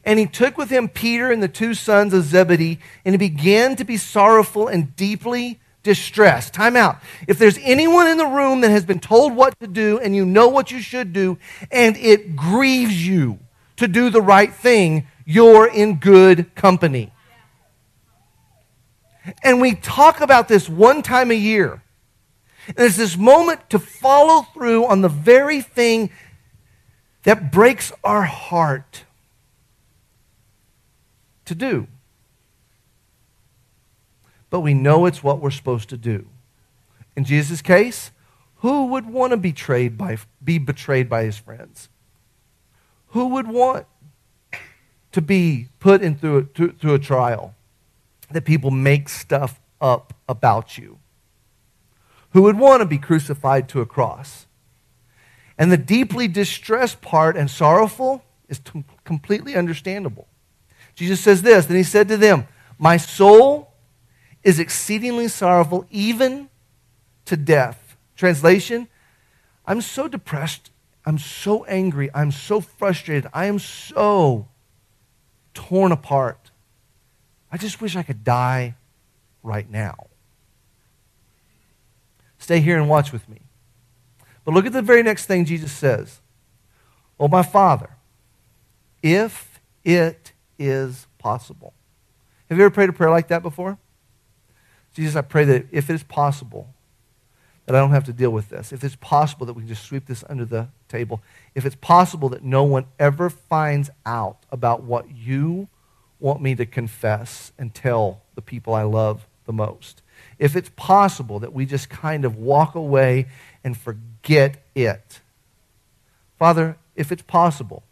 And 0.05 0.19
he 0.19 0.25
took 0.25 0.57
with 0.57 0.69
him 0.69 0.87
Peter 0.87 1.31
and 1.31 1.41
the 1.43 1.47
two 1.47 1.73
sons 1.73 2.13
of 2.13 2.23
Zebedee, 2.23 2.79
and 3.05 3.13
he 3.13 3.17
began 3.17 3.75
to 3.75 3.83
be 3.83 3.97
sorrowful 3.97 4.67
and 4.67 4.95
deeply 4.95 5.59
distressed. 5.83 6.53
Time 6.53 6.75
out. 6.75 6.97
If 7.27 7.39
there's 7.39 7.57
anyone 7.61 8.07
in 8.07 8.17
the 8.17 8.25
room 8.25 8.61
that 8.61 8.71
has 8.71 8.85
been 8.85 8.99
told 8.99 9.33
what 9.35 9.59
to 9.59 9.67
do 9.67 9.99
and 9.99 10.15
you 10.15 10.25
know 10.25 10.47
what 10.47 10.71
you 10.71 10.81
should 10.81 11.13
do, 11.13 11.37
and 11.71 11.97
it 11.97 12.35
grieves 12.35 13.07
you 13.07 13.39
to 13.77 13.87
do 13.87 14.09
the 14.09 14.21
right 14.21 14.53
thing, 14.53 15.07
you're 15.25 15.67
in 15.67 15.95
good 15.95 16.53
company. 16.55 17.11
And 19.43 19.61
we 19.61 19.75
talk 19.75 20.21
about 20.21 20.47
this 20.47 20.67
one 20.69 21.01
time 21.01 21.31
a 21.31 21.35
year. 21.35 21.83
And 22.67 22.79
it's 22.79 22.97
this 22.97 23.17
moment 23.17 23.69
to 23.69 23.79
follow 23.79 24.43
through 24.53 24.85
on 24.85 25.01
the 25.01 25.09
very 25.09 25.61
thing 25.61 26.11
that 27.23 27.51
breaks 27.51 27.91
our 28.03 28.23
heart 28.23 29.05
to 31.49 31.55
do. 31.55 31.87
But 34.49 34.61
we 34.61 34.73
know 34.73 35.05
it's 35.05 35.23
what 35.23 35.39
we're 35.39 35.51
supposed 35.51 35.89
to 35.89 35.97
do. 35.97 36.25
In 37.15 37.23
Jesus' 37.23 37.61
case, 37.61 38.11
who 38.57 38.87
would 38.87 39.05
want 39.05 39.31
to 39.31 39.37
be 39.37 39.51
betrayed 39.51 39.97
by, 39.97 40.17
be 40.43 40.57
betrayed 40.57 41.09
by 41.09 41.23
his 41.23 41.37
friends? 41.37 41.89
Who 43.09 43.27
would 43.27 43.47
want 43.47 43.85
to 45.11 45.21
be 45.21 45.67
put 45.79 46.01
in 46.01 46.15
through 46.15 46.49
a, 46.55 46.67
through 46.69 46.93
a 46.93 46.99
trial, 46.99 47.55
that 48.31 48.45
people 48.45 48.71
make 48.71 49.09
stuff 49.09 49.59
up 49.81 50.13
about 50.27 50.77
you, 50.77 50.99
who 52.31 52.43
would 52.43 52.57
want 52.57 52.81
to 52.81 52.85
be 52.85 52.97
crucified 52.97 53.67
to 53.69 53.81
a 53.81 53.85
cross. 53.85 54.45
And 55.57 55.71
the 55.71 55.77
deeply 55.77 56.27
distressed 56.27 57.01
part 57.01 57.35
and 57.35 57.49
sorrowful 57.49 58.23
is 58.47 58.59
t- 58.59 58.83
completely 59.03 59.55
understandable. 59.55 60.27
Jesus 60.99 61.21
says 61.21 61.41
this, 61.41 61.65
then 61.65 61.77
he 61.77 61.83
said 61.83 62.09
to 62.09 62.17
them, 62.17 62.45
My 62.77 62.97
soul 62.97 63.71
is 64.43 64.59
exceedingly 64.59 65.29
sorrowful, 65.29 65.85
even 65.89 66.49
to 67.23 67.37
death. 67.37 67.95
Translation, 68.17 68.89
I'm 69.65 69.79
so 69.79 70.09
depressed. 70.09 70.71
I'm 71.05 71.17
so 71.17 71.63
angry. 71.63 72.09
I'm 72.13 72.33
so 72.33 72.59
frustrated. 72.59 73.31
I 73.33 73.45
am 73.45 73.59
so 73.59 74.49
torn 75.53 75.93
apart. 75.93 76.51
I 77.49 77.55
just 77.55 77.79
wish 77.79 77.95
I 77.95 78.03
could 78.03 78.25
die 78.25 78.75
right 79.41 79.71
now. 79.71 80.07
Stay 82.39 82.59
here 82.59 82.77
and 82.77 82.89
watch 82.89 83.13
with 83.13 83.29
me. 83.29 83.39
But 84.43 84.53
look 84.53 84.65
at 84.65 84.73
the 84.73 84.81
very 84.81 85.01
next 85.01 85.27
thing 85.27 85.45
Jesus 85.45 85.71
says. 85.71 86.19
Oh, 87.17 87.29
my 87.29 87.43
Father, 87.43 87.91
if 89.01 89.61
it 89.85 90.33
is 90.59 91.07
possible. 91.17 91.73
Have 92.49 92.57
you 92.57 92.65
ever 92.65 92.73
prayed 92.73 92.89
a 92.89 92.93
prayer 92.93 93.09
like 93.09 93.29
that 93.29 93.41
before? 93.41 93.77
Jesus, 94.93 95.15
I 95.15 95.21
pray 95.21 95.45
that 95.45 95.67
if 95.71 95.89
it 95.89 95.93
is 95.93 96.03
possible, 96.03 96.73
that 97.65 97.75
I 97.75 97.79
don't 97.79 97.91
have 97.91 98.05
to 98.05 98.13
deal 98.13 98.31
with 98.31 98.49
this. 98.49 98.73
If 98.73 98.83
it's 98.83 98.95
possible 98.95 99.45
that 99.45 99.53
we 99.53 99.61
can 99.61 99.67
just 99.67 99.83
sweep 99.83 100.07
this 100.07 100.23
under 100.27 100.43
the 100.43 100.69
table. 100.87 101.21
If 101.53 101.67
it's 101.67 101.75
possible 101.75 102.27
that 102.29 102.43
no 102.43 102.63
one 102.63 102.87
ever 102.97 103.29
finds 103.29 103.91
out 104.07 104.37
about 104.51 104.81
what 104.81 105.11
you 105.11 105.67
want 106.19 106.41
me 106.41 106.55
to 106.55 106.65
confess 106.65 107.51
and 107.59 107.71
tell 107.71 108.23
the 108.33 108.41
people 108.41 108.73
I 108.73 108.81
love 108.81 109.27
the 109.45 109.53
most. 109.53 110.01
If 110.39 110.55
it's 110.55 110.71
possible 110.75 111.39
that 111.39 111.53
we 111.53 111.67
just 111.67 111.89
kind 111.89 112.25
of 112.25 112.37
walk 112.37 112.73
away 112.73 113.27
and 113.63 113.77
forget 113.77 114.63
it. 114.73 115.21
Father, 116.39 116.75
if 116.95 117.11
it's 117.11 117.21
possible, 117.21 117.83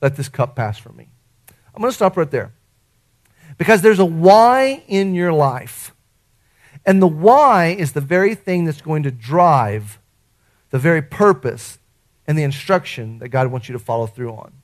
let 0.00 0.14
this 0.14 0.28
cup 0.28 0.54
pass 0.54 0.78
from 0.78 0.96
me. 0.96 1.08
I'm 1.78 1.82
going 1.82 1.92
to 1.92 1.94
stop 1.94 2.16
right 2.16 2.28
there. 2.28 2.50
Because 3.56 3.82
there's 3.82 4.00
a 4.00 4.04
why 4.04 4.82
in 4.88 5.14
your 5.14 5.32
life. 5.32 5.94
And 6.84 7.00
the 7.00 7.06
why 7.06 7.66
is 7.68 7.92
the 7.92 8.00
very 8.00 8.34
thing 8.34 8.64
that's 8.64 8.80
going 8.80 9.04
to 9.04 9.12
drive 9.12 10.00
the 10.70 10.78
very 10.80 11.02
purpose 11.02 11.78
and 12.26 12.36
the 12.36 12.42
instruction 12.42 13.20
that 13.20 13.28
God 13.28 13.52
wants 13.52 13.68
you 13.68 13.74
to 13.74 13.78
follow 13.78 14.08
through 14.08 14.32
on. 14.32 14.54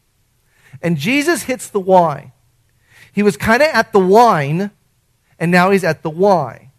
And 0.82 0.98
Jesus 0.98 1.44
hits 1.44 1.68
the 1.68 1.78
why. 1.78 2.32
He 3.12 3.22
was 3.22 3.36
kind 3.36 3.62
of 3.62 3.68
at 3.68 3.92
the 3.92 4.00
whine, 4.00 4.72
and 5.38 5.52
now 5.52 5.70
he's 5.70 5.84
at 5.84 6.02
the 6.02 6.10
why. 6.10 6.72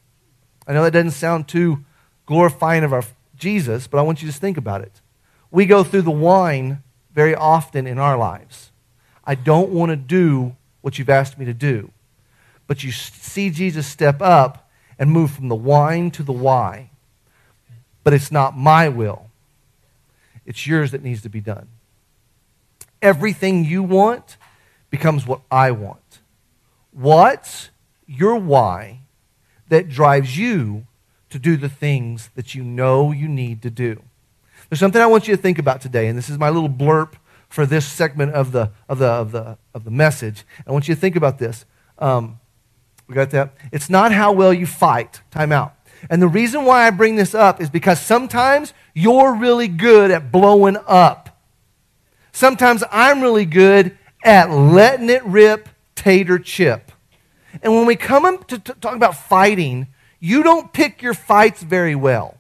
I 0.68 0.74
know 0.74 0.84
that 0.84 0.92
doesn't 0.92 1.12
sound 1.12 1.48
too 1.48 1.86
glorifying 2.26 2.84
of 2.84 2.92
our 2.92 3.06
Jesus, 3.38 3.88
but 3.88 4.00
I 4.00 4.02
want 4.02 4.22
you 4.22 4.30
to 4.30 4.38
think 4.38 4.58
about 4.58 4.82
it. 4.82 5.00
We 5.50 5.66
go 5.66 5.82
through 5.86 6.02
the 6.02 6.12
whine 6.12 6.84
very 7.14 7.34
often 7.34 7.88
in 7.88 8.00
our 8.00 8.18
lives. 8.18 8.74
I 9.26 9.36
don't 9.36 9.72
want 9.72 9.90
to 9.90 9.96
do 9.96 10.56
what 10.82 11.00
you've 11.00 11.10
asked 11.10 11.38
me 11.38 11.46
to 11.46 11.54
do. 11.54 11.92
But 12.68 12.84
you 12.84 12.92
see 12.92 13.50
Jesus 13.50 13.88
step 13.88 14.22
up 14.22 14.70
and 14.98 15.12
move 15.12 15.32
from 15.32 15.50
the 15.50 15.56
whine 15.56 16.12
to 16.12 16.24
the 16.24 16.32
why. 16.32 16.90
But 18.04 18.14
it's 18.14 18.32
not 18.32 18.58
my 18.58 18.88
will, 18.88 19.30
it's 20.46 20.68
yours 20.68 20.92
that 20.92 21.04
needs 21.04 21.22
to 21.24 21.30
be 21.30 21.42
done. 21.42 21.68
Everything 23.02 23.66
you 23.66 23.84
want 23.84 24.38
becomes 24.90 25.26
what 25.26 25.42
I 25.52 25.72
want. 25.72 26.20
What's 26.92 27.70
your 28.08 28.36
why 28.36 29.00
that 29.70 29.90
drives 29.90 30.38
you 30.38 30.86
to 31.30 31.40
do 31.40 31.58
the 31.58 31.70
things 31.70 32.30
that 32.36 32.56
you 32.56 32.64
know 32.64 33.12
you 33.12 33.28
need 33.28 33.62
to 33.64 33.70
do? 33.70 34.02
There's 34.70 34.80
something 34.80 35.02
I 35.02 35.08
want 35.08 35.28
you 35.28 35.36
to 35.36 35.42
think 35.42 35.60
about 35.60 35.82
today, 35.82 36.08
and 36.08 36.18
this 36.18 36.30
is 36.30 36.38
my 36.38 36.50
little 36.50 36.70
blurb 36.70 37.14
for 37.56 37.66
this 37.66 37.88
segment 37.88 38.34
of 38.34 38.52
the, 38.52 38.70
of 38.90 39.00
the, 39.00 39.08
of 39.08 39.32
the, 39.32 39.58
of 39.74 39.86
the 39.86 39.90
message. 39.90 40.44
I 40.68 40.74
want 40.74 40.90
you 40.90 40.94
to 40.94 41.00
think 41.00 41.16
about 41.16 41.40
this. 41.40 41.64
Um, 41.98 42.42
we 43.08 43.16
got 43.16 43.30
that? 43.30 43.54
It's 43.72 43.90
not 43.90 44.12
how 44.12 44.34
well 44.34 44.54
you 44.54 44.66
fight. 44.68 45.22
Time 45.32 45.54
out. 45.54 45.74
And 46.10 46.22
the 46.22 46.28
reason 46.28 46.66
why 46.66 46.86
I 46.86 46.90
bring 46.90 47.16
this 47.16 47.34
up 47.34 47.62
is 47.62 47.70
because 47.70 48.02
sometimes 48.02 48.74
you're 48.94 49.34
really 49.34 49.70
good 49.70 50.12
at 50.12 50.34
blowing 50.34 50.76
up. 50.86 51.42
Sometimes 52.34 52.84
I'm 52.92 53.22
really 53.22 53.46
good 53.46 53.98
at 54.22 54.52
letting 54.52 55.10
it 55.10 55.24
rip 55.24 55.70
tater 55.96 56.38
chip. 56.38 56.92
And 57.64 57.74
when 57.74 57.86
we 57.86 57.96
come 57.96 58.44
to 58.50 58.60
talk 58.60 58.98
about 58.98 59.16
fighting, 59.16 59.88
you 60.20 60.44
don't 60.44 60.74
pick 60.74 61.02
your 61.02 61.14
fights 61.14 61.64
very 61.64 61.96
well. 61.96 62.38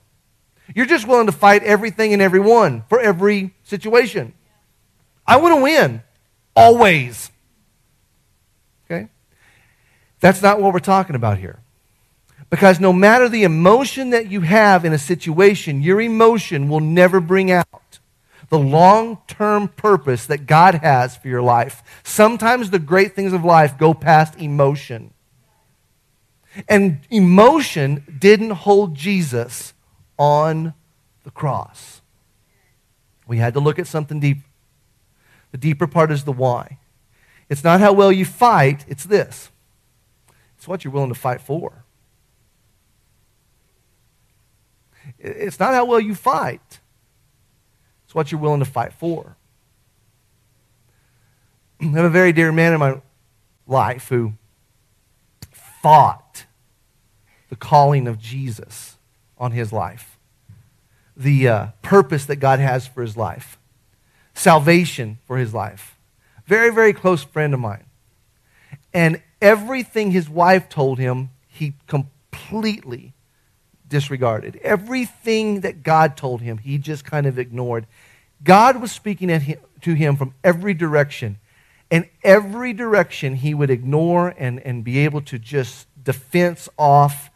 You're 0.75 0.85
just 0.85 1.07
willing 1.07 1.27
to 1.27 1.31
fight 1.31 1.63
everything 1.63 2.11
and 2.11 2.21
everyone 2.21 2.83
for 2.89 2.99
every 2.99 3.55
situation. 3.63 4.33
I 5.27 5.37
want 5.37 5.55
to 5.55 5.61
win, 5.61 6.03
always. 6.55 7.31
Okay? 8.85 9.09
That's 10.19 10.41
not 10.41 10.61
what 10.61 10.73
we're 10.73 10.79
talking 10.79 11.15
about 11.15 11.37
here. 11.37 11.59
Because 12.49 12.79
no 12.79 12.93
matter 12.93 13.27
the 13.27 13.43
emotion 13.43 14.11
that 14.11 14.29
you 14.29 14.41
have 14.41 14.85
in 14.85 14.93
a 14.93 14.99
situation, 14.99 15.81
your 15.81 15.99
emotion 15.99 16.69
will 16.69 16.79
never 16.79 17.19
bring 17.19 17.51
out 17.51 17.99
the 18.49 18.59
long 18.59 19.17
term 19.27 19.67
purpose 19.67 20.27
that 20.27 20.45
God 20.45 20.75
has 20.75 21.17
for 21.17 21.27
your 21.27 21.41
life. 21.41 21.83
Sometimes 22.03 22.69
the 22.69 22.79
great 22.79 23.15
things 23.15 23.33
of 23.33 23.43
life 23.43 23.77
go 23.77 23.93
past 23.93 24.39
emotion. 24.39 25.11
And 26.69 26.99
emotion 27.09 28.17
didn't 28.19 28.51
hold 28.51 28.95
Jesus 28.95 29.73
on 30.17 30.73
the 31.23 31.31
cross. 31.31 32.01
We 33.27 33.37
had 33.37 33.55
to 33.55 33.59
look 33.59 33.79
at 33.79 33.87
something 33.87 34.19
deep. 34.19 34.37
The 35.55 35.59
deeper 35.59 35.87
part 35.87 36.11
is 36.11 36.25
the 36.25 36.33
why. 36.33 36.79
It's 37.47 37.63
not 37.63 37.79
how 37.79 37.93
well 37.93 38.11
you 38.11 38.25
fight, 38.25 38.83
it's 38.89 39.05
this 39.05 39.51
it's 40.57 40.67
what 40.67 40.83
you're 40.83 40.91
willing 40.91 41.13
to 41.13 41.17
fight 41.17 41.39
for. 41.39 41.85
It's 45.17 45.57
not 45.57 45.73
how 45.73 45.85
well 45.85 46.01
you 46.01 46.13
fight, 46.13 46.81
it's 48.03 48.13
what 48.13 48.33
you're 48.33 48.41
willing 48.41 48.59
to 48.59 48.65
fight 48.65 48.91
for. 48.91 49.37
I 51.81 51.85
have 51.85 52.03
a 52.03 52.09
very 52.09 52.33
dear 52.33 52.51
man 52.51 52.73
in 52.73 52.79
my 52.81 53.01
life 53.65 54.09
who 54.09 54.33
fought 55.81 56.47
the 57.47 57.55
calling 57.55 58.09
of 58.09 58.19
Jesus 58.19 58.97
on 59.37 59.53
his 59.53 59.71
life, 59.71 60.17
the 61.15 61.47
uh, 61.47 61.67
purpose 61.81 62.25
that 62.25 62.41
God 62.41 62.59
has 62.59 62.85
for 62.85 63.01
his 63.01 63.15
life, 63.15 63.57
salvation 64.35 65.17
for 65.25 65.37
his 65.37 65.53
life. 65.53 65.97
Very, 66.45 66.71
very 66.71 66.93
close 66.93 67.23
friend 67.23 67.53
of 67.53 67.59
mine. 67.59 67.85
And 68.93 69.21
everything 69.41 70.11
his 70.11 70.29
wife 70.29 70.69
told 70.69 70.99
him, 70.99 71.31
he 71.47 71.73
completely 71.87 73.13
disregarded. 73.87 74.59
Everything 74.61 75.61
that 75.61 75.83
God 75.83 76.15
told 76.15 76.41
him, 76.41 76.59
he 76.59 76.77
just 76.77 77.03
kind 77.03 77.25
of 77.25 77.39
ignored. 77.39 77.87
God 78.43 78.81
was 78.81 78.91
speaking 78.91 79.29
him, 79.29 79.57
to 79.81 79.93
him 79.93 80.15
from 80.15 80.33
every 80.43 80.73
direction. 80.73 81.37
And 81.89 82.07
every 82.23 82.73
direction 82.73 83.35
he 83.35 83.53
would 83.53 83.69
ignore 83.69 84.33
and, 84.37 84.59
and 84.59 84.83
be 84.83 84.99
able 84.99 85.21
to 85.21 85.39
just 85.39 85.87
defense 86.03 86.67
off. 86.77 87.29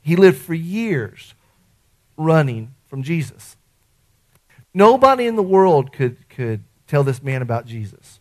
He 0.00 0.16
lived 0.16 0.38
for 0.38 0.54
years 0.54 1.34
running 2.16 2.74
from 2.88 3.02
Jesus. 3.02 3.56
Nobody 4.74 5.26
in 5.26 5.36
the 5.36 5.42
world 5.42 5.92
could, 5.92 6.28
could 6.28 6.64
tell 6.86 7.04
this 7.04 7.22
man 7.22 7.42
about 7.42 7.66
Jesus. 7.66 8.20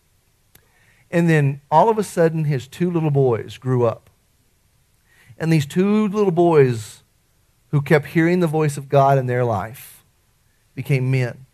And 1.09 1.29
then 1.29 1.61
all 1.69 1.89
of 1.89 1.97
a 1.97 2.03
sudden, 2.03 2.45
his 2.45 2.67
two 2.67 2.89
little 2.89 3.11
boys 3.11 3.57
grew 3.57 3.85
up. 3.85 4.09
And 5.37 5.51
these 5.51 5.65
two 5.65 6.07
little 6.07 6.31
boys 6.31 7.03
who 7.69 7.81
kept 7.81 8.07
hearing 8.07 8.39
the 8.39 8.47
voice 8.47 8.77
of 8.77 8.89
God 8.89 9.17
in 9.17 9.25
their 9.25 9.43
life 9.43 10.03
became 10.75 11.11
men. 11.11 11.45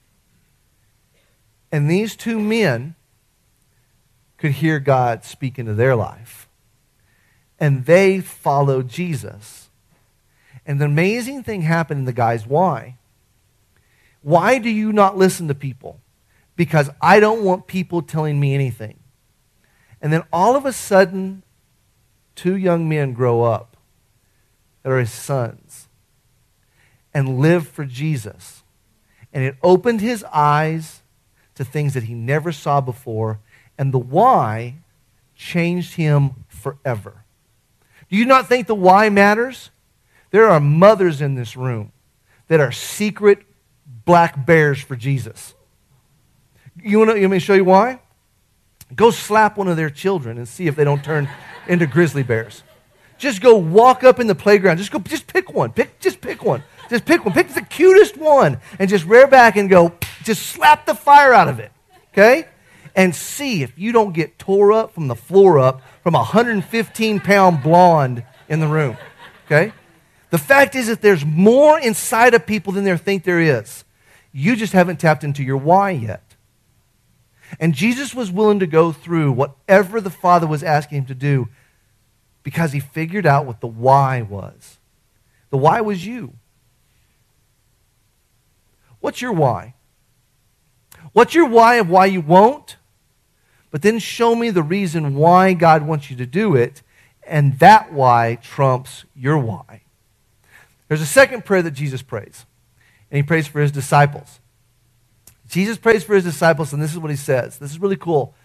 And 1.71 1.89
these 1.89 2.15
two 2.15 2.39
men 2.39 2.95
could 4.37 4.51
hear 4.51 4.79
God 4.79 5.23
speak 5.25 5.57
into 5.57 5.73
their 5.73 5.95
life. 5.95 6.47
And 7.59 7.85
they 7.85 8.19
followed 8.19 8.87
Jesus. 8.87 9.69
And 10.65 10.79
the 10.79 10.85
amazing 10.85 11.43
thing 11.43 11.61
happened 11.61 11.99
in 11.99 12.05
the 12.05 12.13
guy's 12.13 12.45
why. 12.45 12.97
Why 14.27 14.57
do 14.57 14.69
you 14.69 14.91
not 14.91 15.17
listen 15.17 15.47
to 15.47 15.55
people? 15.55 16.01
Because 16.57 16.89
I 17.01 17.21
don't 17.21 17.45
want 17.45 17.65
people 17.65 18.01
telling 18.01 18.41
me 18.41 18.53
anything. 18.53 18.99
And 20.01 20.11
then 20.11 20.23
all 20.33 20.57
of 20.57 20.65
a 20.65 20.73
sudden, 20.73 21.43
two 22.35 22.57
young 22.57 22.89
men 22.89 23.13
grow 23.13 23.43
up 23.43 23.77
that 24.83 24.91
are 24.91 24.99
his 24.99 25.13
sons 25.13 25.87
and 27.13 27.39
live 27.39 27.69
for 27.69 27.85
Jesus. 27.85 28.63
And 29.31 29.45
it 29.45 29.55
opened 29.63 30.01
his 30.01 30.25
eyes 30.25 31.03
to 31.55 31.63
things 31.63 31.93
that 31.93 32.03
he 32.03 32.13
never 32.13 32.51
saw 32.51 32.81
before, 32.81 33.39
and 33.77 33.93
the 33.93 33.97
why 33.97 34.75
changed 35.37 35.93
him 35.93 36.43
forever. 36.49 37.23
Do 38.09 38.17
you 38.17 38.25
not 38.25 38.49
think 38.49 38.67
the 38.67 38.75
why 38.75 39.07
matters? 39.07 39.69
There 40.31 40.49
are 40.49 40.59
mothers 40.59 41.21
in 41.21 41.35
this 41.35 41.55
room 41.55 41.93
that 42.49 42.59
are 42.59 42.73
secret 42.73 43.45
black 44.05 44.45
bears 44.45 44.81
for 44.81 44.95
Jesus. 44.95 45.53
You 46.81 46.99
want, 46.99 47.11
to, 47.11 47.19
want 47.19 47.31
me 47.31 47.37
to 47.37 47.45
show 47.45 47.53
you 47.53 47.65
why? 47.65 47.99
Go 48.95 49.11
slap 49.11 49.57
one 49.57 49.67
of 49.67 49.77
their 49.77 49.89
children 49.89 50.37
and 50.37 50.47
see 50.47 50.67
if 50.67 50.75
they 50.75 50.83
don't 50.83 51.03
turn 51.03 51.29
into 51.67 51.87
grizzly 51.87 52.23
bears. 52.23 52.63
Just 53.17 53.41
go 53.41 53.55
walk 53.55 54.03
up 54.03 54.19
in 54.19 54.27
the 54.27 54.35
playground. 54.35 54.77
Just 54.77 54.91
go, 54.91 54.99
just 54.99 55.27
pick 55.27 55.51
one. 55.51 55.71
Pick, 55.71 55.99
just 55.99 56.21
pick 56.21 56.43
one. 56.43 56.63
Just 56.89 57.05
pick 57.05 57.25
one. 57.25 57.33
Pick 57.33 57.49
the 57.49 57.61
cutest 57.61 58.15
one 58.15 58.59
and 58.79 58.89
just 58.89 59.05
rear 59.05 59.27
back 59.27 59.55
and 59.55 59.69
go, 59.69 59.93
just 60.23 60.43
slap 60.43 60.85
the 60.85 60.93
fire 60.93 61.33
out 61.33 61.47
of 61.47 61.59
it. 61.59 61.71
Okay? 62.13 62.47
And 62.95 63.15
see 63.15 63.63
if 63.63 63.77
you 63.77 63.91
don't 63.91 64.13
get 64.13 64.37
tore 64.39 64.71
up 64.71 64.93
from 64.93 65.07
the 65.07 65.15
floor 65.15 65.59
up 65.59 65.81
from 66.03 66.15
a 66.15 66.19
115 66.19 67.19
pound 67.19 67.63
blonde 67.63 68.23
in 68.47 68.59
the 68.59 68.67
room. 68.67 68.97
Okay? 69.45 69.73
The 70.29 70.37
fact 70.37 70.75
is 70.75 70.87
that 70.87 71.01
there's 71.01 71.25
more 71.25 71.79
inside 71.79 72.33
of 72.33 72.45
people 72.45 72.73
than 72.73 72.83
they 72.83 72.97
think 72.97 73.23
there 73.23 73.39
is. 73.39 73.85
You 74.31 74.55
just 74.55 74.73
haven't 74.73 74.99
tapped 74.99 75.23
into 75.23 75.43
your 75.43 75.57
why 75.57 75.91
yet. 75.91 76.35
And 77.59 77.73
Jesus 77.73 78.13
was 78.13 78.31
willing 78.31 78.59
to 78.59 78.67
go 78.67 78.91
through 78.91 79.31
whatever 79.31 80.01
the 80.01 80.09
Father 80.09 80.45
was 80.45 80.63
asking 80.63 80.99
him 80.99 81.05
to 81.05 81.15
do 81.15 81.47
because 82.43 82.73
he 82.73 82.79
figured 82.79 83.25
out 83.25 83.45
what 83.45 83.61
the 83.61 83.67
why 83.67 84.21
was. 84.21 84.79
The 85.49 85.57
why 85.57 85.81
was 85.81 86.05
you. 86.05 86.33
What's 88.99 89.21
your 89.21 89.31
why? 89.31 89.75
What's 91.13 91.33
your 91.33 91.47
why 91.47 91.75
of 91.75 91.89
why 91.89 92.07
you 92.07 92.21
won't? 92.21 92.77
But 93.71 93.81
then 93.81 93.99
show 93.99 94.35
me 94.35 94.49
the 94.49 94.63
reason 94.63 95.15
why 95.15 95.53
God 95.53 95.83
wants 95.83 96.09
you 96.09 96.17
to 96.17 96.25
do 96.25 96.55
it, 96.55 96.81
and 97.25 97.59
that 97.59 97.91
why 97.93 98.39
trumps 98.41 99.05
your 99.15 99.37
why. 99.37 99.83
There's 100.87 101.01
a 101.01 101.05
second 101.05 101.45
prayer 101.45 101.61
that 101.61 101.71
Jesus 101.71 102.01
prays, 102.01 102.45
and 103.11 103.17
he 103.17 103.23
prays 103.23 103.47
for 103.47 103.59
his 103.59 103.71
disciples. 103.71 104.39
Jesus 105.47 105.77
prays 105.77 106.03
for 106.03 106.15
his 106.15 106.23
disciples, 106.23 106.73
and 106.73 106.81
this 106.81 106.91
is 106.91 106.99
what 106.99 107.11
he 107.11 107.17
says. 107.17 107.57
This 107.57 107.71
is 107.71 107.79
really 107.79 107.97
cool. 107.97 108.35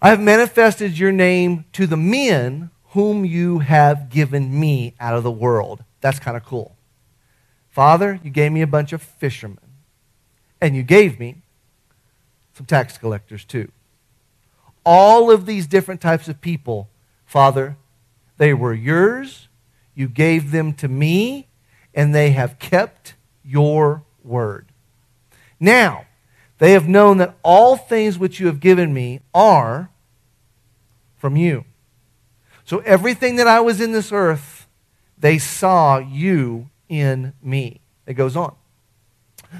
I 0.00 0.10
have 0.10 0.20
manifested 0.20 0.98
your 0.98 1.12
name 1.12 1.64
to 1.72 1.86
the 1.86 1.96
men 1.96 2.70
whom 2.90 3.24
you 3.24 3.60
have 3.60 4.08
given 4.10 4.58
me 4.58 4.94
out 5.00 5.16
of 5.16 5.22
the 5.22 5.30
world. 5.30 5.84
That's 6.00 6.18
kind 6.18 6.36
of 6.36 6.44
cool. 6.44 6.76
Father, 7.68 8.20
you 8.22 8.30
gave 8.30 8.52
me 8.52 8.62
a 8.62 8.66
bunch 8.66 8.92
of 8.92 9.02
fishermen, 9.02 9.58
and 10.60 10.74
you 10.74 10.82
gave 10.82 11.20
me 11.20 11.42
some 12.54 12.64
tax 12.66 12.96
collectors 12.96 13.44
too. 13.44 13.70
All 14.84 15.30
of 15.30 15.44
these 15.44 15.66
different 15.66 16.00
types 16.00 16.28
of 16.28 16.40
people, 16.40 16.88
Father, 17.26 17.76
they 18.38 18.54
were 18.54 18.72
yours. 18.72 19.45
You 19.96 20.08
gave 20.08 20.52
them 20.52 20.74
to 20.74 20.86
me, 20.86 21.48
and 21.92 22.14
they 22.14 22.30
have 22.30 22.60
kept 22.60 23.14
your 23.42 24.04
word. 24.22 24.66
Now, 25.58 26.06
they 26.58 26.72
have 26.72 26.86
known 26.86 27.16
that 27.16 27.34
all 27.42 27.76
things 27.76 28.18
which 28.18 28.38
you 28.38 28.46
have 28.46 28.60
given 28.60 28.94
me 28.94 29.20
are 29.34 29.90
from 31.16 31.34
you. 31.34 31.64
So 32.64 32.78
everything 32.80 33.36
that 33.36 33.46
I 33.48 33.60
was 33.60 33.80
in 33.80 33.92
this 33.92 34.12
earth, 34.12 34.66
they 35.18 35.38
saw 35.38 35.98
you 35.98 36.68
in 36.88 37.32
me. 37.42 37.80
It 38.06 38.14
goes 38.14 38.36
on. 38.36 38.54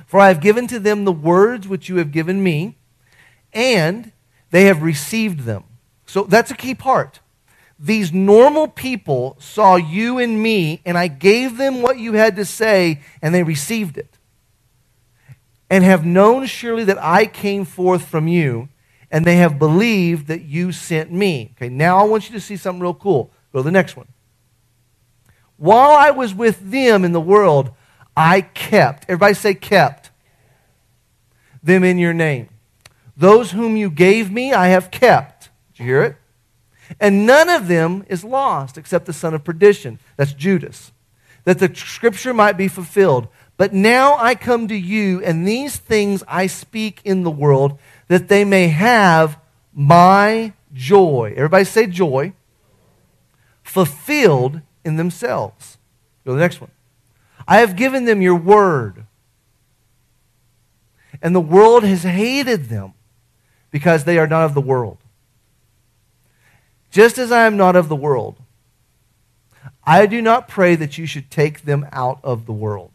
For 0.07 0.21
I 0.21 0.29
have 0.29 0.41
given 0.41 0.67
to 0.69 0.79
them 0.79 1.05
the 1.05 1.13
words 1.13 1.67
which 1.67 1.89
you 1.89 1.97
have 1.97 2.13
given 2.13 2.43
me, 2.43 2.77
and 3.53 4.13
they 4.51 4.65
have 4.65 4.83
received 4.83 5.41
them. 5.41 5.65
So 6.05 6.25
that's 6.25 6.51
a 6.51 6.57
key 6.57 6.75
part. 6.75 7.21
These 7.79 8.13
normal 8.13 8.69
people 8.69 9.37
saw 9.39 9.77
you 9.77 10.19
and 10.19 10.43
me, 10.43 10.81
and 10.87 10.97
I 10.97 11.09
gave 11.09 11.59
them 11.59 11.83
what 11.83 11.99
you 11.99 12.15
had 12.15 12.37
to 12.37 12.45
say, 12.45 13.01
and 13.21 13.35
they 13.35 13.43
received 13.43 13.99
it. 13.99 14.17
And 15.69 15.85
have 15.85 16.07
known 16.07 16.47
surely 16.47 16.85
that 16.85 17.03
I 17.03 17.27
came 17.27 17.65
forth 17.65 18.07
from 18.07 18.29
you, 18.29 18.71
and 19.11 19.25
they 19.25 19.37
have 19.37 19.59
believed 19.59 20.27
that 20.29 20.43
you 20.43 20.73
sent 20.73 21.13
me. 21.13 21.53
Okay, 21.57 21.69
now 21.69 21.99
I 21.99 22.05
want 22.05 22.29
you 22.29 22.35
to 22.35 22.41
see 22.41 22.57
something 22.57 22.81
real 22.81 22.95
cool. 22.95 23.31
Go 23.53 23.61
to 23.61 23.63
the 23.63 23.71
next 23.71 23.97
one. 23.97 24.09
While 25.59 25.91
I 25.91 26.11
was 26.11 26.35
with 26.35 26.71
them 26.71 27.05
in 27.05 27.13
the 27.13 27.21
world, 27.21 27.71
I 28.17 28.41
kept, 28.41 29.05
everybody 29.05 29.35
say 29.35 29.55
kept, 29.55 30.11
them 31.63 31.85
in 31.85 31.99
your 31.99 32.15
name. 32.15 32.49
Those 33.17 33.51
whom 33.51 33.77
you 33.77 33.91
gave 33.91 34.31
me, 34.31 34.53
I 34.53 34.69
have 34.69 34.91
kept. 34.91 35.51
Did 35.73 35.81
you 35.81 35.85
hear 35.87 36.03
it? 36.03 36.17
And 37.01 37.27
none 37.27 37.49
of 37.49 37.69
them 37.69 38.05
is 38.09 38.25
lost 38.25 38.79
except 38.79 39.07
the 39.07 39.13
son 39.13 39.35
of 39.35 39.45
perdition. 39.45 39.99
That's 40.17 40.33
Judas. 40.33 40.93
That 41.45 41.59
the 41.59 41.73
scripture 41.75 42.35
might 42.35 42.57
be 42.57 42.69
fulfilled. 42.69 43.29
But 43.57 43.73
now 43.73 44.17
I 44.19 44.35
come 44.35 44.69
to 44.69 44.75
you, 44.75 45.23
and 45.23 45.49
these 45.49 45.77
things 45.77 46.23
I 46.29 46.47
speak 46.47 47.01
in 47.05 47.23
the 47.23 47.31
world, 47.31 47.79
that 48.09 48.29
they 48.29 48.45
may 48.45 48.69
have 48.69 49.39
my 49.73 50.53
joy. 50.73 51.33
Everybody 51.37 51.65
say 51.65 51.87
joy. 51.87 52.35
Fulfilled 53.63 54.61
in 54.85 54.97
themselves. 54.97 55.79
Go 56.25 56.33
to 56.33 56.35
the 56.35 56.41
next 56.41 56.61
one. 56.61 56.71
I 57.49 57.59
have 57.59 57.77
given 57.77 58.05
them 58.05 58.21
your 58.21 58.37
word. 58.37 59.07
And 61.23 61.35
the 61.35 61.41
world 61.41 61.83
has 61.85 62.03
hated 62.03 62.67
them 62.67 62.93
because 63.71 64.05
they 64.05 64.19
are 64.19 64.27
not 64.27 64.45
of 64.45 64.55
the 64.55 64.61
world. 64.61 64.99
Just 66.97 67.19
as 67.19 67.31
I 67.31 67.45
am 67.45 67.59
not 67.59 67.77
of 67.77 67.91
the 67.91 67.95
world, 67.95 68.37
I 69.85 70.07
do 70.07 70.23
not 70.23 70.49
pray 70.49 70.77
that 70.77 70.97
you 70.97 71.05
should 71.05 71.31
take 71.31 71.67
them 71.67 71.87
out 71.93 72.21
of 72.25 72.47
the 72.47 72.55
world. 72.55 72.91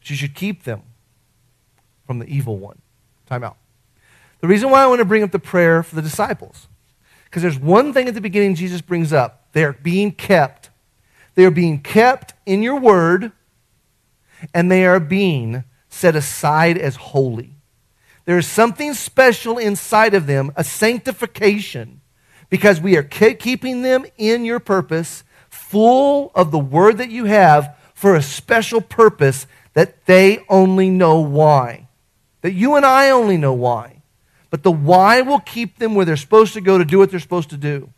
But 0.00 0.08
you 0.08 0.16
should 0.16 0.34
keep 0.34 0.64
them 0.64 0.80
from 2.06 2.20
the 2.20 2.26
evil 2.26 2.56
one. 2.56 2.80
Time 3.26 3.44
out. 3.44 3.58
The 4.40 4.48
reason 4.48 4.70
why 4.70 4.82
I 4.82 4.86
want 4.86 5.00
to 5.00 5.04
bring 5.04 5.22
up 5.22 5.30
the 5.30 5.38
prayer 5.38 5.82
for 5.82 5.94
the 5.94 6.00
disciples, 6.00 6.68
because 7.26 7.42
there's 7.42 7.58
one 7.58 7.92
thing 7.92 8.08
at 8.08 8.14
the 8.14 8.22
beginning 8.22 8.54
Jesus 8.54 8.80
brings 8.80 9.12
up. 9.12 9.52
They 9.52 9.62
are 9.62 9.74
being 9.74 10.12
kept. 10.12 10.70
They 11.34 11.44
are 11.44 11.50
being 11.50 11.80
kept 11.80 12.32
in 12.46 12.62
your 12.62 12.80
word, 12.80 13.30
and 14.54 14.70
they 14.70 14.86
are 14.86 14.98
being 14.98 15.64
set 15.90 16.16
aside 16.16 16.78
as 16.78 16.96
holy. 16.96 17.55
There 18.26 18.38
is 18.38 18.46
something 18.46 18.92
special 18.92 19.56
inside 19.56 20.12
of 20.12 20.26
them, 20.26 20.52
a 20.56 20.64
sanctification, 20.64 22.00
because 22.50 22.80
we 22.80 22.96
are 22.96 23.02
keeping 23.02 23.82
them 23.82 24.04
in 24.18 24.44
your 24.44 24.60
purpose, 24.60 25.24
full 25.48 26.32
of 26.34 26.50
the 26.50 26.58
word 26.58 26.98
that 26.98 27.10
you 27.10 27.24
have 27.24 27.76
for 27.94 28.14
a 28.14 28.22
special 28.22 28.80
purpose 28.80 29.46
that 29.74 30.04
they 30.06 30.44
only 30.48 30.90
know 30.90 31.20
why. 31.20 31.88
That 32.42 32.52
you 32.52 32.74
and 32.74 32.84
I 32.84 33.10
only 33.10 33.36
know 33.36 33.54
why. 33.54 34.02
But 34.50 34.62
the 34.62 34.72
why 34.72 35.22
will 35.22 35.40
keep 35.40 35.78
them 35.78 35.94
where 35.94 36.04
they're 36.04 36.16
supposed 36.16 36.54
to 36.54 36.60
go 36.60 36.78
to 36.78 36.84
do 36.84 36.98
what 36.98 37.10
they're 37.10 37.20
supposed 37.20 37.50
to 37.50 37.56
do. 37.56 37.90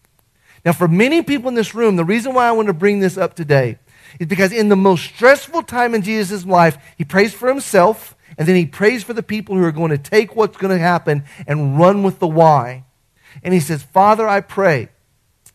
Now, 0.65 0.73
for 0.73 0.89
many 0.89 1.23
people 1.23 1.49
in 1.49 1.55
this 1.55 1.75
room, 1.75 1.97
the 1.97 2.05
reason 2.05 2.35
why 2.35 2.49
I 2.49 2.53
want 2.53 2.69
to 2.69 2.75
bring 2.75 3.01
this 3.01 3.17
up 3.17 3.35
today 3.35 3.79
is 4.19 4.27
because 4.27 4.53
in 4.53 4.69
the 4.69 4.77
most 4.77 5.05
stressful 5.05 5.63
time 5.63 5.95
in 5.95 6.03
Jesus' 6.03 6.45
life, 6.45 6.77
he 6.97 7.05
prays 7.05 7.33
for 7.33 7.49
himself 7.49 8.17
and 8.39 8.47
then 8.47 8.55
he 8.55 8.67
prays 8.67 9.03
for 9.03 9.13
the 9.13 9.23
people 9.23 9.57
who 9.57 9.65
are 9.65 9.73
going 9.73 9.91
to 9.91 9.99
take 9.99 10.37
what's 10.37 10.57
going 10.57 10.75
to 10.75 10.83
happen 10.83 11.25
and 11.47 11.79
run 11.79 12.05
with 12.05 12.21
the 12.21 12.29
why. 12.29 12.85
And 13.43 13.53
he 13.53 13.59
says, 13.59 13.83
Father, 13.83 14.29
I 14.29 14.41
pray 14.41 14.91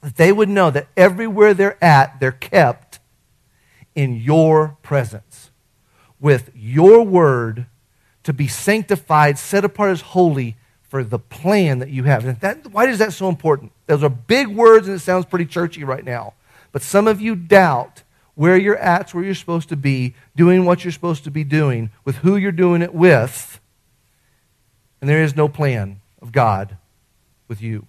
that 0.02 0.18
they 0.18 0.34
would 0.34 0.50
know 0.50 0.70
that 0.70 0.90
everywhere 0.98 1.54
they're 1.54 1.82
at, 1.82 2.20
they're 2.20 2.34
kept 2.34 3.00
in 3.96 4.18
your 4.18 4.78
presence 4.84 5.50
with 6.20 6.52
your 6.54 7.04
word 7.04 7.68
to 8.24 8.34
be 8.34 8.48
sanctified, 8.48 9.38
set 9.38 9.64
apart 9.64 9.92
as 9.92 10.02
holy 10.02 10.58
for 10.82 11.04
the 11.04 11.20
plan 11.20 11.80
that 11.80 11.90
you 11.90 12.04
have. 12.04 12.26
And 12.26 12.40
that, 12.42 12.68
why 12.68 12.88
is 12.88 13.00
that 13.00 13.14
so 13.14 13.30
important? 13.30 13.72
Those 13.88 14.04
are 14.04 14.10
big 14.10 14.48
words 14.48 14.88
and 14.88 14.98
it 14.98 15.00
sounds 15.00 15.26
pretty 15.26 15.46
churchy 15.46 15.86
right 15.86 16.04
now. 16.04 16.34
But 16.74 16.82
some 16.82 17.08
of 17.08 17.22
you 17.22 17.36
doubt 17.36 18.04
where 18.36 18.58
you're 18.58 18.78
at, 18.78 19.14
where 19.14 19.24
you're 19.24 19.36
supposed 19.36 19.70
to 19.70 19.76
be, 19.76 20.16
doing 20.36 20.66
what 20.66 20.84
you're 20.84 20.92
supposed 20.92 21.24
to 21.24 21.32
be 21.32 21.44
doing, 21.44 21.92
with 22.04 22.18
who 22.18 22.36
you're 22.36 22.52
doing 22.52 22.82
it 22.82 22.94
with, 22.94 23.60
and 25.02 25.10
there 25.10 25.22
is 25.22 25.36
no 25.36 25.48
plan 25.48 26.00
of 26.22 26.32
God 26.32 26.78
with 27.48 27.62
you. 27.62 27.86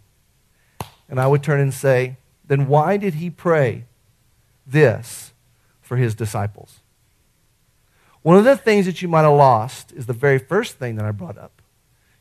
And 1.08 1.20
I 1.20 1.26
would 1.26 1.42
turn 1.42 1.60
and 1.60 1.72
say, 1.72 2.16
then 2.46 2.66
why 2.66 2.96
did 2.96 3.14
he 3.14 3.30
pray 3.30 3.84
this 4.66 5.32
for 5.80 5.96
his 5.96 6.14
disciples? 6.14 6.80
One 8.22 8.36
of 8.36 8.44
the 8.44 8.56
things 8.56 8.86
that 8.86 9.02
you 9.02 9.08
might 9.08 9.22
have 9.22 9.32
lost 9.32 9.92
is 9.92 10.06
the 10.06 10.12
very 10.12 10.38
first 10.38 10.78
thing 10.78 10.96
that 10.96 11.04
I 11.04 11.10
brought 11.10 11.38
up. 11.38 11.62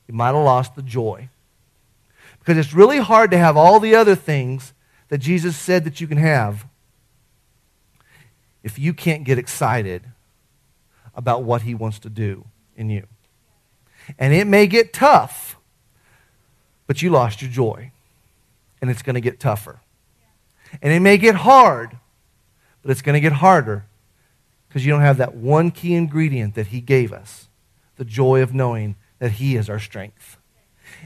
You 0.08 0.14
might 0.14 0.28
have 0.28 0.36
lost 0.36 0.76
the 0.76 0.82
joy. 0.82 1.30
Because 2.40 2.58
it's 2.58 2.74
really 2.74 3.00
hard 3.00 3.32
to 3.32 3.38
have 3.38 3.56
all 3.56 3.80
the 3.80 3.96
other 3.96 4.16
things 4.16 4.74
that 5.08 5.20
Jesus 5.20 5.56
said 5.56 5.86
that 5.86 6.02
you 6.02 6.08
can 6.08 6.18
have 6.18 6.66
if 8.64 8.80
you 8.80 8.94
can't 8.94 9.24
get 9.24 9.38
excited 9.38 10.04
about 11.16 11.44
what 11.44 11.64
he 11.64 11.76
wants 11.76 12.00
to 12.00 12.10
do 12.10 12.46
in 12.76 12.90
you. 12.90 13.06
And 14.18 14.34
it 14.34 14.48
may 14.48 14.68
get 14.68 14.94
tough, 14.94 15.58
but 16.88 17.02
you 17.02 17.10
lost 17.10 17.42
your 17.42 17.52
joy. 17.52 17.92
And 18.82 18.90
it's 18.90 19.02
going 19.02 19.14
to 19.14 19.22
get 19.22 19.40
tougher. 19.40 19.80
And 20.82 20.92
it 20.92 21.00
may 21.00 21.18
get 21.18 21.36
hard, 21.36 21.98
but 22.82 22.92
it's 22.92 23.02
going 23.02 23.14
to 23.14 23.22
get 23.22 23.34
harder 23.34 23.86
because 24.68 24.86
you 24.86 24.92
don't 24.92 25.02
have 25.02 25.18
that 25.18 25.36
one 25.36 25.72
key 25.72 25.94
ingredient 25.94 26.56
that 26.56 26.68
he 26.68 26.82
gave 26.82 27.14
us 27.14 27.48
the 27.96 28.04
joy 28.04 28.42
of 28.42 28.54
knowing 28.54 28.96
that 29.20 29.34
he 29.34 29.56
is 29.56 29.70
our 29.70 29.80
strength. 29.80 30.38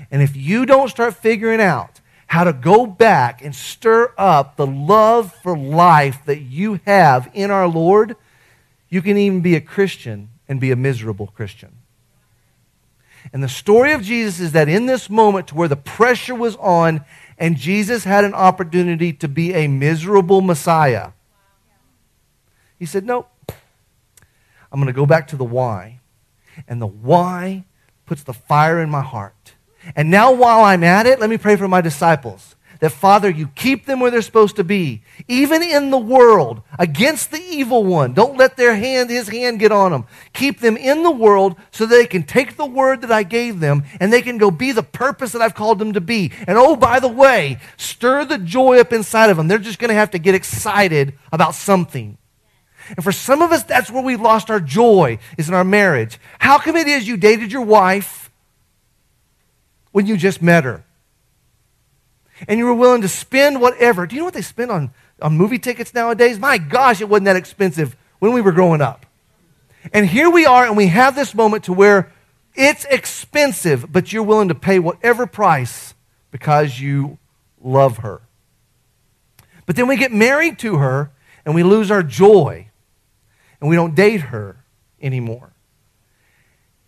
And 0.09 0.21
if 0.21 0.35
you 0.35 0.65
don't 0.65 0.89
start 0.89 1.15
figuring 1.15 1.61
out 1.61 2.01
how 2.27 2.43
to 2.43 2.53
go 2.53 2.85
back 2.85 3.41
and 3.41 3.55
stir 3.55 4.13
up 4.17 4.57
the 4.57 4.67
love 4.67 5.33
for 5.41 5.57
life 5.57 6.25
that 6.25 6.41
you 6.41 6.79
have 6.85 7.29
in 7.33 7.51
our 7.51 7.67
Lord, 7.67 8.15
you 8.89 9.01
can 9.01 9.17
even 9.17 9.41
be 9.41 9.55
a 9.55 9.61
Christian 9.61 10.29
and 10.47 10.59
be 10.59 10.71
a 10.71 10.75
miserable 10.75 11.27
Christian. 11.27 11.77
And 13.33 13.43
the 13.43 13.49
story 13.49 13.91
of 13.93 14.01
Jesus 14.01 14.39
is 14.39 14.51
that 14.53 14.69
in 14.69 14.85
this 14.85 15.09
moment 15.09 15.47
to 15.47 15.55
where 15.55 15.67
the 15.67 15.75
pressure 15.75 16.35
was 16.35 16.55
on 16.57 17.03
and 17.37 17.57
Jesus 17.57 18.03
had 18.03 18.23
an 18.23 18.33
opportunity 18.33 19.13
to 19.13 19.27
be 19.27 19.53
a 19.53 19.67
miserable 19.67 20.41
Messiah, 20.41 21.11
he 22.79 22.85
said, 22.85 23.05
Nope. 23.05 23.29
I'm 24.71 24.79
going 24.79 24.87
to 24.87 24.93
go 24.93 25.05
back 25.05 25.27
to 25.29 25.35
the 25.35 25.45
why. 25.45 25.99
And 26.67 26.81
the 26.81 26.87
why 26.87 27.65
puts 28.05 28.23
the 28.23 28.33
fire 28.33 28.81
in 28.81 28.89
my 28.89 29.01
heart. 29.01 29.53
And 29.95 30.11
now, 30.11 30.31
while 30.33 30.63
I'm 30.63 30.83
at 30.83 31.05
it, 31.05 31.19
let 31.19 31.29
me 31.29 31.37
pray 31.37 31.55
for 31.55 31.67
my 31.67 31.81
disciples. 31.81 32.55
That, 32.79 32.91
Father, 32.91 33.29
you 33.29 33.47
keep 33.55 33.85
them 33.85 33.99
where 33.99 34.11
they're 34.11 34.21
supposed 34.21 34.57
to 34.57 34.63
be, 34.63 35.01
even 35.27 35.63
in 35.63 35.89
the 35.89 35.97
world, 35.97 36.61
against 36.77 37.31
the 37.31 37.41
evil 37.41 37.83
one. 37.83 38.13
Don't 38.13 38.37
let 38.37 38.55
their 38.55 38.75
hand, 38.75 39.09
his 39.09 39.29
hand 39.29 39.59
get 39.59 39.71
on 39.71 39.91
them. 39.91 40.05
Keep 40.33 40.59
them 40.59 40.77
in 40.77 41.01
the 41.01 41.11
world 41.11 41.55
so 41.71 41.85
they 41.85 42.05
can 42.05 42.21
take 42.21 42.55
the 42.55 42.67
word 42.67 43.01
that 43.01 43.11
I 43.11 43.23
gave 43.23 43.59
them 43.59 43.83
and 43.99 44.13
they 44.13 44.21
can 44.21 44.37
go 44.37 44.51
be 44.51 44.71
the 44.71 44.83
purpose 44.83 45.31
that 45.31 45.41
I've 45.41 45.55
called 45.55 45.79
them 45.79 45.93
to 45.93 46.01
be. 46.01 46.31
And 46.45 46.57
oh, 46.57 46.75
by 46.75 46.99
the 46.99 47.07
way, 47.07 47.57
stir 47.77 48.25
the 48.25 48.37
joy 48.37 48.79
up 48.79 48.93
inside 48.93 49.31
of 49.31 49.37
them. 49.37 49.47
They're 49.47 49.57
just 49.57 49.79
going 49.79 49.89
to 49.89 49.95
have 49.95 50.11
to 50.11 50.19
get 50.19 50.35
excited 50.35 51.17
about 51.31 51.55
something. 51.55 52.19
And 52.89 53.03
for 53.03 53.11
some 53.11 53.41
of 53.41 53.51
us, 53.51 53.63
that's 53.63 53.89
where 53.89 54.03
we 54.03 54.15
lost 54.15 54.51
our 54.51 54.59
joy, 54.59 55.17
is 55.37 55.49
in 55.49 55.55
our 55.55 55.63
marriage. 55.63 56.19
How 56.39 56.59
come 56.59 56.75
it 56.75 56.87
is 56.87 57.07
you 57.07 57.17
dated 57.17 57.51
your 57.51 57.63
wife 57.63 58.26
when 59.97 60.05
you 60.05 60.15
just 60.15 60.43
met 60.43 60.63
her. 60.63 60.83
And 62.47 62.59
you 62.59 62.67
were 62.67 62.73
willing 62.75 63.01
to 63.01 63.07
spend 63.07 63.59
whatever. 63.59 64.05
Do 64.05 64.15
you 64.15 64.21
know 64.21 64.25
what 64.25 64.35
they 64.35 64.43
spend 64.43 64.69
on, 64.69 64.91
on 65.23 65.35
movie 65.35 65.57
tickets 65.57 65.91
nowadays? 65.91 66.37
My 66.37 66.59
gosh, 66.59 67.01
it 67.01 67.09
wasn't 67.09 67.25
that 67.25 67.35
expensive 67.35 67.95
when 68.19 68.31
we 68.31 68.39
were 68.39 68.51
growing 68.51 68.79
up. 68.79 69.07
And 69.91 70.05
here 70.05 70.29
we 70.29 70.45
are, 70.45 70.67
and 70.67 70.77
we 70.77 70.85
have 70.85 71.15
this 71.15 71.33
moment 71.33 71.63
to 71.63 71.73
where 71.73 72.11
it's 72.53 72.85
expensive, 72.85 73.91
but 73.91 74.13
you're 74.13 74.21
willing 74.21 74.49
to 74.49 74.53
pay 74.53 74.77
whatever 74.77 75.25
price 75.25 75.95
because 76.29 76.79
you 76.79 77.17
love 77.59 77.97
her. 77.97 78.21
But 79.65 79.77
then 79.77 79.87
we 79.87 79.97
get 79.97 80.13
married 80.13 80.59
to 80.59 80.75
her, 80.75 81.09
and 81.43 81.55
we 81.55 81.63
lose 81.63 81.89
our 81.89 82.03
joy, 82.03 82.69
and 83.59 83.67
we 83.67 83.75
don't 83.75 83.95
date 83.95 84.21
her 84.21 84.57
anymore 85.01 85.53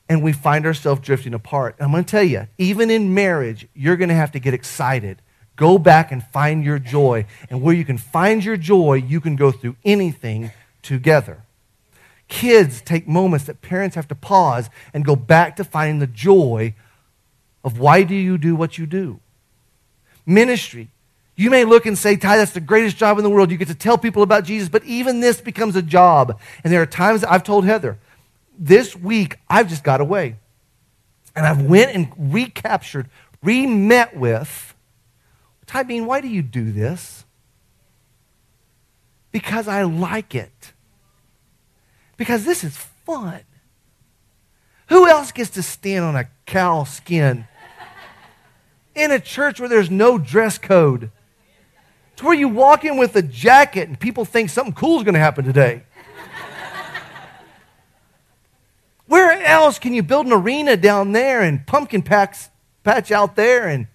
and 0.09 0.23
we 0.23 0.33
find 0.33 0.65
ourselves 0.65 1.01
drifting 1.01 1.35
apart. 1.35 1.75
And 1.77 1.85
I'm 1.85 1.91
going 1.91 2.03
to 2.03 2.09
tell 2.09 2.23
you, 2.23 2.47
even 2.57 2.89
in 2.89 3.13
marriage, 3.13 3.67
you're 3.75 3.95
going 3.95 4.09
to 4.09 4.15
have 4.15 4.31
to 4.31 4.39
get 4.39 4.55
excited. 4.55 5.21
Go 5.55 5.77
back 5.77 6.11
and 6.11 6.23
find 6.23 6.63
your 6.63 6.79
joy. 6.79 7.27
And 7.49 7.61
where 7.61 7.75
you 7.75 7.85
can 7.85 7.99
find 7.99 8.43
your 8.43 8.57
joy, 8.57 8.95
you 8.95 9.21
can 9.21 9.35
go 9.35 9.51
through 9.51 9.75
anything 9.85 10.51
together. 10.81 11.43
Kids 12.27 12.81
take 12.81 13.07
moments 13.07 13.45
that 13.45 13.61
parents 13.61 13.95
have 13.95 14.07
to 14.07 14.15
pause 14.15 14.69
and 14.93 15.05
go 15.05 15.15
back 15.15 15.55
to 15.57 15.63
finding 15.63 15.99
the 15.99 16.07
joy 16.07 16.73
of 17.63 17.79
why 17.79 18.03
do 18.03 18.15
you 18.15 18.37
do 18.37 18.55
what 18.55 18.77
you 18.77 18.85
do. 18.85 19.19
Ministry. 20.25 20.89
You 21.35 21.49
may 21.49 21.63
look 21.63 21.85
and 21.85 21.97
say, 21.97 22.17
Ty, 22.17 22.37
that's 22.37 22.51
the 22.51 22.59
greatest 22.59 22.97
job 22.97 23.17
in 23.17 23.23
the 23.23 23.29
world. 23.29 23.49
You 23.49 23.57
get 23.57 23.69
to 23.69 23.75
tell 23.75 23.97
people 23.97 24.23
about 24.23 24.43
Jesus, 24.43 24.67
but 24.69 24.83
even 24.83 25.21
this 25.21 25.39
becomes 25.39 25.75
a 25.75 25.81
job. 25.81 26.39
And 26.63 26.73
there 26.73 26.81
are 26.81 26.85
times 26.85 27.23
I've 27.23 27.43
told 27.43 27.65
Heather, 27.65 27.97
this 28.59 28.95
week 28.95 29.37
I've 29.49 29.67
just 29.67 29.83
got 29.83 30.01
away. 30.01 30.35
And 31.35 31.45
I've 31.45 31.61
went 31.61 31.95
and 31.95 32.11
recaptured, 32.17 33.09
re-met 33.41 34.15
with, 34.15 34.75
Ty 35.65 35.83
Bean, 35.83 36.05
why 36.05 36.21
do 36.21 36.27
you 36.27 36.41
do 36.41 36.71
this? 36.71 37.23
Because 39.31 39.67
I 39.67 39.83
like 39.83 40.35
it. 40.35 40.73
Because 42.17 42.43
this 42.43 42.63
is 42.63 42.75
fun. 42.75 43.41
Who 44.89 45.07
else 45.07 45.31
gets 45.31 45.51
to 45.51 45.63
stand 45.63 46.03
on 46.03 46.15
a 46.15 46.27
cow 46.45 46.83
skin 46.83 47.47
in 48.95 49.11
a 49.11 49.19
church 49.19 49.59
where 49.59 49.69
there's 49.69 49.89
no 49.89 50.17
dress 50.17 50.57
code. 50.57 51.11
It's 52.13 52.23
where 52.23 52.33
you 52.33 52.49
walk 52.49 52.83
in 52.83 52.97
with 52.97 53.15
a 53.15 53.21
jacket 53.21 53.87
and 53.87 53.99
people 53.99 54.25
think 54.25 54.49
something 54.49 54.73
cool 54.73 54.97
is 54.97 55.03
going 55.03 55.13
to 55.13 55.19
happen 55.19 55.45
today. 55.45 55.83
where 59.05 59.31
else 59.49 59.79
can 59.79 59.93
you 59.93 60.03
build 60.03 60.25
an 60.25 60.33
arena 60.33 60.77
down 60.77 61.11
there 61.11 61.41
and 61.41 61.65
pumpkin 61.65 62.01
packs 62.01 62.49
patch 62.83 63.11
out 63.11 63.35
there 63.35 63.67
and 63.67 63.87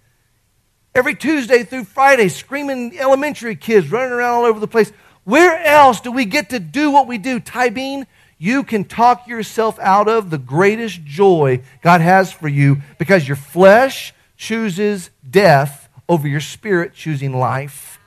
every 0.94 1.14
Tuesday 1.14 1.62
through 1.64 1.84
Friday 1.84 2.28
screaming 2.28 2.98
elementary 2.98 3.56
kids 3.56 3.90
running 3.90 4.12
around 4.12 4.34
all 4.34 4.44
over 4.44 4.60
the 4.60 4.68
place? 4.68 4.92
Where 5.24 5.58
else 5.64 6.00
do 6.00 6.12
we 6.12 6.26
get 6.26 6.50
to 6.50 6.58
do 6.58 6.90
what 6.90 7.06
we 7.06 7.16
do? 7.18 7.40
Ty 7.40 7.70
Bean, 7.70 8.06
you 8.36 8.62
can 8.62 8.84
talk 8.84 9.26
yourself 9.26 9.78
out 9.78 10.08
of 10.08 10.30
the 10.30 10.38
greatest 10.38 11.04
joy 11.04 11.62
God 11.82 12.00
has 12.00 12.32
for 12.32 12.48
you 12.48 12.82
because 12.98 13.26
your 13.26 13.36
flesh 13.36 14.12
chooses 14.36 15.10
death 15.28 15.88
over 16.08 16.28
your 16.28 16.40
spirit 16.40 16.94
choosing 16.94 17.38
life. 17.38 17.98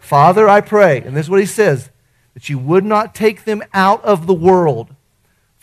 Father, 0.00 0.48
I 0.48 0.60
pray, 0.60 1.02
and 1.02 1.16
this 1.16 1.26
is 1.26 1.30
what 1.30 1.40
he 1.40 1.46
says, 1.46 1.90
that 2.34 2.48
you 2.48 2.58
would 2.58 2.84
not 2.84 3.14
take 3.14 3.44
them 3.44 3.62
out 3.72 4.02
of 4.04 4.26
the 4.26 4.34
world. 4.34 4.94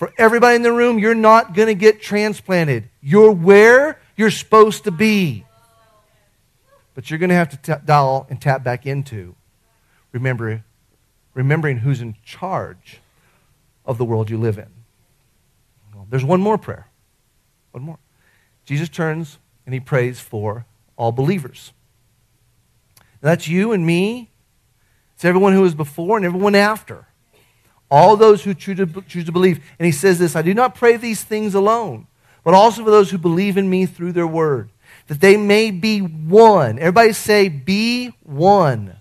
For 0.01 0.11
everybody 0.17 0.55
in 0.55 0.63
the 0.63 0.73
room, 0.73 0.97
you're 0.97 1.13
not 1.13 1.53
going 1.53 1.67
to 1.67 1.75
get 1.75 2.01
transplanted. 2.01 2.89
You're 3.03 3.29
where 3.29 3.99
you're 4.17 4.31
supposed 4.31 4.85
to 4.85 4.91
be. 4.91 5.45
But 6.95 7.11
you're 7.11 7.19
going 7.19 7.29
to 7.29 7.35
have 7.35 7.49
to 7.49 7.57
t- 7.57 7.85
dial 7.85 8.25
and 8.27 8.41
tap 8.41 8.63
back 8.63 8.87
into. 8.87 9.35
Remember, 10.11 10.63
remembering 11.35 11.77
who's 11.77 12.01
in 12.01 12.15
charge 12.25 12.99
of 13.85 13.99
the 13.99 14.03
world 14.03 14.31
you 14.31 14.39
live 14.39 14.57
in. 14.57 14.69
There's 16.09 16.25
one 16.25 16.41
more 16.41 16.57
prayer. 16.57 16.87
One 17.69 17.83
more. 17.83 17.99
Jesus 18.65 18.89
turns 18.89 19.37
and 19.67 19.73
he 19.75 19.79
prays 19.79 20.19
for 20.19 20.65
all 20.97 21.11
believers. 21.11 21.73
that's 23.21 23.47
you 23.47 23.71
and 23.71 23.85
me. 23.85 24.31
It's 25.13 25.25
everyone 25.25 25.53
who 25.53 25.61
was 25.61 25.75
before 25.75 26.17
and 26.17 26.25
everyone 26.25 26.55
after. 26.55 27.05
All 27.91 28.15
those 28.15 28.43
who 28.43 28.55
choose 28.55 28.77
to, 28.77 29.03
choose 29.07 29.25
to 29.25 29.31
believe. 29.31 29.63
And 29.77 29.85
he 29.85 29.91
says 29.91 30.17
this 30.17 30.35
I 30.35 30.41
do 30.41 30.53
not 30.53 30.73
pray 30.73 30.97
these 30.97 31.23
things 31.23 31.53
alone, 31.53 32.07
but 32.43 32.55
also 32.55 32.83
for 32.83 32.89
those 32.89 33.11
who 33.11 33.19
believe 33.19 33.57
in 33.57 33.69
me 33.69 33.85
through 33.85 34.13
their 34.13 34.25
word, 34.25 34.69
that 35.07 35.19
they 35.19 35.37
may 35.37 35.69
be 35.69 35.99
one. 35.99 36.79
Everybody 36.79 37.13
say, 37.13 37.49
be 37.49 38.13
one. 38.23 38.95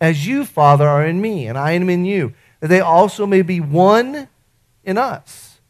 As 0.00 0.26
you, 0.26 0.44
Father, 0.44 0.88
are 0.88 1.06
in 1.06 1.20
me, 1.20 1.46
and 1.46 1.56
I 1.56 1.72
am 1.72 1.88
in 1.88 2.04
you 2.04 2.34
that 2.60 2.68
they 2.68 2.80
also 2.80 3.26
may 3.26 3.42
be 3.42 3.58
one 3.58 4.28
in 4.84 4.98
us, 4.98 5.60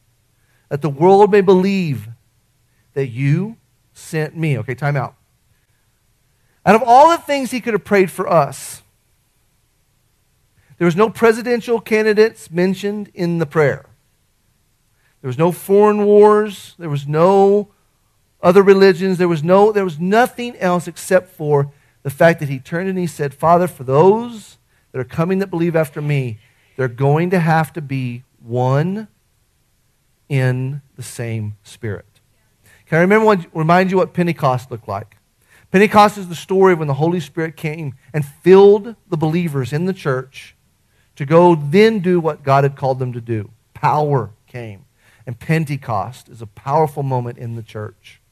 that 0.69 0.83
the 0.83 0.91
world 0.91 1.31
may 1.31 1.41
believe 1.41 2.09
that 2.95 3.07
you 3.07 3.57
sent 3.95 4.37
me. 4.37 4.59
Okay, 4.59 4.75
time 4.75 4.97
out. 4.97 5.15
Out 6.67 6.75
of 6.75 6.83
all 6.85 7.11
the 7.11 7.19
things 7.19 7.51
he 7.51 7.61
could 7.61 7.75
have 7.75 7.85
prayed 7.85 8.11
for 8.11 8.29
us, 8.29 8.83
there 10.81 10.87
was 10.87 10.97
no 10.97 11.11
presidential 11.11 11.79
candidates 11.79 12.51
mentioned 12.51 13.11
in 13.13 13.37
the 13.37 13.45
prayer. 13.45 13.85
There 15.21 15.29
was 15.29 15.37
no 15.37 15.53
foreign 15.53 16.07
wars. 16.07 16.75
There 16.79 16.89
was 16.89 17.07
no 17.07 17.69
other 18.43 18.63
religions. 18.63 19.19
There 19.19 19.29
was, 19.29 19.45
no, 19.45 19.73
there 19.73 19.85
was 19.85 20.01
nothing 20.01 20.57
else 20.57 20.89
except 20.89 21.35
for 21.35 21.71
the 22.03 22.09
fact 22.09 22.41
that 22.41 22.49
he 22.49 22.59
turned 22.59 22.89
and 22.89 22.99
he 22.99 23.07
said, 23.07 23.35
Father, 23.35 23.67
for 23.67 23.85
those 23.85 24.57
that 24.93 24.99
are 24.99 25.05
coming 25.05 25.39
that 25.41 25.49
believe 25.49 25.77
after 25.77 26.01
me, 26.01 26.39
they're 26.79 26.89
going 26.89 27.29
to 27.29 27.41
have 27.41 27.75
to 27.75 27.83
be 27.83 28.25
one 28.43 29.07
in 30.31 30.81
the 30.97 31.03
same 31.03 31.59
spirit. 31.63 32.07
Can 32.87 32.97
I 32.97 33.03
remember 33.03 33.27
one, 33.27 33.45
remind 33.53 33.91
you 33.91 33.99
what 33.99 34.15
Pentecost 34.15 34.71
looked 34.71 34.89
like? 34.89 35.19
Pentecost 35.71 36.17
is 36.17 36.29
the 36.31 36.35
story 36.35 36.73
when 36.73 36.89
the 36.89 36.95
Holy 36.95 37.21
Spirit 37.21 37.55
came 37.55 37.97
and 38.15 38.25
filled 38.25 38.97
the 39.11 39.19
believers 39.19 39.75
in 39.75 39.85
the 39.85 39.93
church 39.93 40.57
to 41.21 41.27
go 41.27 41.55
then 41.55 41.99
do 41.99 42.19
what 42.19 42.43
God 42.43 42.65
had 42.65 42.77
called 42.77 42.99
them 42.99 43.13
to 43.13 43.21
do. 43.21 43.51
Power 43.75 44.31
came. 44.47 44.87
And 45.27 45.39
Pentecost 45.39 46.31
is 46.31 46.41
a 46.41 46.47
powerful 46.47 47.03
moment 47.03 47.37
in 47.37 47.57
the 47.57 47.63
church. 47.63 48.23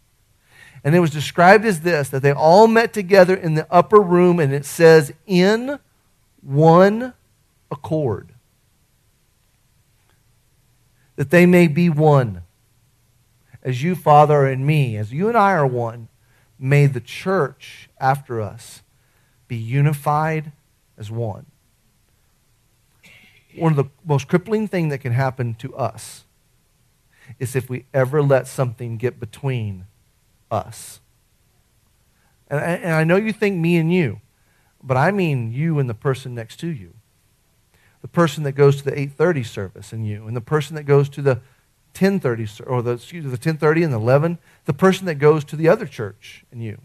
And 0.83 0.95
it 0.95 1.01
was 1.01 1.11
described 1.11 1.67
as 1.67 1.83
this 1.83 2.09
that 2.09 2.23
they 2.23 2.33
all 2.33 2.67
met 2.67 2.95
together 2.95 3.35
in 3.37 3.57
the 3.57 3.71
upper 3.71 4.01
room, 4.01 4.41
and 4.41 4.55
it 4.55 4.65
says, 4.65 5.13
in 5.27 5.79
one 6.41 7.13
accord 7.71 8.31
that 11.17 11.29
they 11.29 11.45
may 11.45 11.69
be 11.69 11.91
one. 11.91 12.41
As 13.63 13.83
you, 13.83 13.97
Father, 13.97 14.47
and 14.47 14.67
me, 14.67 14.97
as 14.97 15.13
you 15.13 15.29
and 15.29 15.37
I 15.37 15.53
are 15.53 15.67
one, 15.67 16.09
may 16.59 16.87
the 16.87 17.03
church 17.03 17.91
after 18.01 18.41
us 18.41 18.81
be 19.47 19.57
unified 19.57 20.53
as 20.97 21.11
one. 21.11 21.45
One 23.57 23.73
of 23.73 23.77
the 23.77 23.91
most 24.05 24.29
crippling 24.29 24.69
things 24.69 24.91
that 24.91 24.99
can 24.99 25.13
happen 25.13 25.55
to 25.55 25.75
us 25.75 26.25
is 27.39 27.57
if 27.57 27.69
we 27.69 27.85
ever 27.93 28.23
let 28.23 28.47
something 28.47 28.97
get 28.97 29.19
between 29.19 29.87
us. 30.51 31.01
And 32.49 32.61
I, 32.61 32.65
and 32.65 32.95
I 32.95 33.05
know 33.05 33.17
you 33.17 33.33
think 33.33 33.57
me 33.57 33.77
and 33.77 33.93
you, 33.93 34.21
but 34.83 34.97
I 34.97 35.11
mean 35.11 35.53
you 35.53 35.79
and 35.79 35.89
the 35.89 35.95
person 35.95 36.35
next 36.35 36.59
to 36.61 36.69
you 36.69 36.95
the 38.01 38.09
person 38.09 38.45
that 38.45 38.53
goes 38.53 38.77
to 38.77 38.85
the 38.85 38.93
8:30 38.93 39.45
service 39.45 39.93
and 39.93 40.07
you, 40.07 40.27
and 40.27 40.37
the 40.37 40.41
person 40.41 40.77
that 40.77 40.85
goes 40.85 41.09
to 41.11 41.23
the 41.23 41.41
10:30 41.95 42.61
or 42.67 42.83
the 42.83 42.93
excuse 42.93 43.25
me, 43.25 43.31
the 43.31 43.39
10:30 43.39 43.85
and 43.85 43.93
the 43.93 43.99
11, 43.99 44.39
the 44.67 44.73
person 44.73 45.07
that 45.07 45.17
goes 45.17 45.45
to 45.45 45.57
the 45.57 45.69
other 45.69 45.87
church 45.87 46.45
and 46.53 46.63
you. 46.63 46.81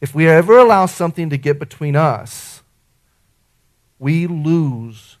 If 0.00 0.14
we 0.14 0.28
ever 0.28 0.58
allow 0.58 0.86
something 0.86 1.30
to 1.30 1.38
get 1.38 1.58
between 1.58 1.96
us, 1.96 2.62
we 3.98 4.26
lose 4.26 5.18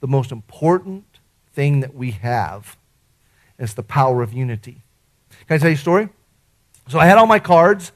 the 0.00 0.08
most 0.08 0.32
important 0.32 1.04
thing 1.52 1.80
that 1.80 1.94
we 1.94 2.12
have. 2.12 2.76
It's 3.58 3.74
the 3.74 3.82
power 3.82 4.22
of 4.22 4.32
unity. 4.32 4.82
Can 5.46 5.56
I 5.56 5.58
tell 5.58 5.68
you 5.68 5.74
a 5.74 5.78
story? 5.78 6.08
So 6.88 6.98
I 6.98 7.06
had 7.06 7.18
all 7.18 7.26
my 7.26 7.38
cards 7.38 7.92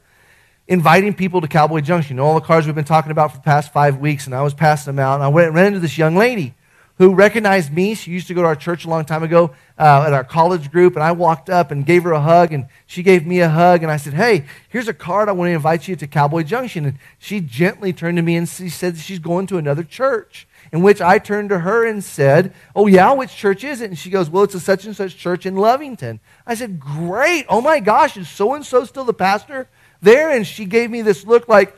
inviting 0.67 1.15
people 1.15 1.41
to 1.41 1.49
Cowboy 1.49 1.81
Junction. 1.81 2.19
All 2.19 2.35
the 2.35 2.41
cars 2.41 2.67
we've 2.67 2.75
been 2.75 2.85
talking 2.85 3.11
about 3.11 3.33
for 3.33 3.39
the 3.39 3.43
past 3.43 3.73
five 3.73 3.99
weeks, 3.99 4.27
and 4.27 4.35
I 4.35 4.43
was 4.43 4.55
passing 4.55 4.95
them 4.95 5.05
out. 5.05 5.15
And 5.15 5.23
I 5.23 5.29
went 5.29 5.53
ran 5.53 5.67
into 5.67 5.81
this 5.81 5.99
young 5.99 6.17
lady 6.17 6.55
who 6.99 7.15
recognized 7.15 7.73
me. 7.73 7.95
She 7.95 8.11
used 8.11 8.29
to 8.29 8.35
go 8.35 8.43
to 8.43 8.49
our 8.49 8.57
church 8.57 8.85
a 8.85 8.89
long 8.89 9.05
time 9.05 9.23
ago 9.23 9.55
uh, 9.79 10.05
at 10.07 10.13
our 10.13 10.25
college 10.25 10.71
group, 10.71 10.95
and 10.95 11.03
I 11.03 11.13
walked 11.13 11.51
up 11.51 11.71
and 11.71 11.85
gave 11.85 12.05
her 12.05 12.13
a 12.13 12.21
hug, 12.21 12.53
and 12.53 12.67
she 12.87 13.03
gave 13.03 13.27
me 13.27 13.41
a 13.41 13.49
hug, 13.49 13.83
and 13.83 13.91
I 13.91 13.97
said, 13.97 14.15
"Hey, 14.15 14.45
here's 14.69 14.89
a 14.89 14.95
card. 14.95 15.29
I 15.29 15.33
want 15.33 15.49
to 15.49 15.55
invite 15.55 15.89
you 15.89 15.97
to 15.97 16.07
Cowboy 16.07 16.43
Junction." 16.43 16.85
And 16.85 16.99
she 17.19 17.41
gently 17.41 17.93
turned 17.93 18.17
to 18.17 18.23
me 18.23 18.37
and 18.37 18.49
she 18.49 18.69
said 18.69 18.97
she's 18.97 19.19
going 19.19 19.47
to 19.49 19.59
another 19.59 19.83
church. 19.83 20.47
In 20.73 20.83
which 20.83 21.01
I 21.01 21.19
turned 21.19 21.51
to 21.51 21.61
her 21.61 21.87
and 21.87 22.03
said, 22.03 22.53
"Oh 22.75 22.87
yeah, 22.87 23.13
which 23.13 23.35
church 23.35 23.65
is 23.65 23.81
it?" 23.81 23.91
And 23.91 23.99
she 23.99 24.11
goes, 24.11 24.31
"Well, 24.31 24.45
it's 24.45 24.55
a 24.55 24.61
such 24.61 24.85
and 24.85 24.97
such 24.97 25.17
church 25.17 25.47
in 25.47 25.57
Lovington." 25.57 26.21
I 26.47 26.55
said, 26.55 26.79
"Great! 26.79 27.47
Oh 27.49 27.61
my 27.61 27.81
gosh, 27.81 28.17
is 28.17 28.29
so 28.29 28.55
and 28.55 28.65
so 28.65 28.85
still 28.85 29.05
the 29.05 29.15
pastor?" 29.15 29.69
there, 30.05 30.31
and 30.31 30.47
she 30.47 30.67
gave 30.67 30.91
me 30.91 31.03
this 31.03 31.27
look 31.27 31.49
like, 31.49 31.77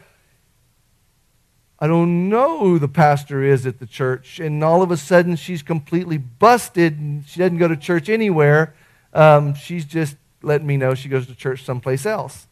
I 1.79 1.87
don't 1.87 2.31
know 2.31 2.61
who 2.61 2.79
the 2.79 2.89
pastor 2.89 3.43
is 3.43 3.67
at 3.67 3.79
the 3.79 3.87
church. 3.87 4.41
And 4.41 4.65
all 4.65 4.83
of 4.83 4.91
a 4.91 4.97
sudden, 4.97 5.37
she's 5.37 5.63
completely 5.63 6.17
busted 6.17 6.99
and 6.99 7.27
she 7.27 7.39
doesn't 7.39 7.59
go 7.59 7.69
to 7.69 7.77
church 7.77 8.09
anywhere. 8.09 8.75
Um, 9.13 9.55
she's 9.55 9.85
just 9.85 10.17
letting 10.43 10.67
me 10.67 10.77
know 10.77 10.95
she 10.95 11.09
goes 11.09 11.27
to 11.27 11.35
church 11.35 11.65
someplace 11.65 12.07
else. 12.07 12.47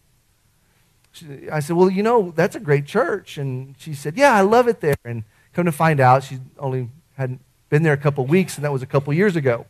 She, 1.13 1.49
I 1.51 1.61
said, 1.61 1.77
Well, 1.77 1.89
you 1.89 2.03
know, 2.03 2.33
that's 2.35 2.57
a 2.57 2.61
great 2.61 2.87
church. 2.87 3.39
And 3.39 3.75
she 3.79 3.95
said, 3.95 4.17
Yeah, 4.17 4.35
I 4.35 4.43
love 4.43 4.69
it 4.69 4.81
there. 4.81 4.97
And 5.05 5.25
come 5.55 5.65
to 5.65 5.73
find 5.73 6.01
out, 6.01 6.25
she 6.25 6.39
only 6.59 6.91
hadn't 7.17 7.41
been 7.71 7.83
there 7.83 7.93
a 7.93 7.99
couple 7.99 8.27
weeks, 8.27 8.57
and 8.57 8.65
that 8.65 8.73
was 8.73 8.83
a 8.83 8.87
couple 8.87 9.13
years 9.15 9.37
ago. 9.37 9.67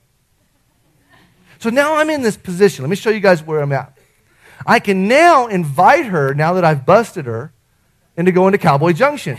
So 1.59 1.71
now 1.71 1.95
I'm 1.95 2.11
in 2.11 2.23
this 2.23 2.37
position. 2.37 2.83
Let 2.83 2.91
me 2.91 2.97
show 2.97 3.11
you 3.11 3.21
guys 3.21 3.43
where 3.43 3.61
I'm 3.61 3.73
at. 3.73 3.97
I 4.67 4.81
can 4.81 5.09
now 5.09 5.47
invite 5.47 6.07
her, 6.07 6.35
now 6.35 6.55
that 6.55 6.65
I've 6.65 6.85
busted 6.87 7.27
her, 7.27 7.53
into 8.17 8.33
going 8.33 8.53
to 8.53 8.59
Cowboy 8.59 8.93
Junction. 8.93 9.39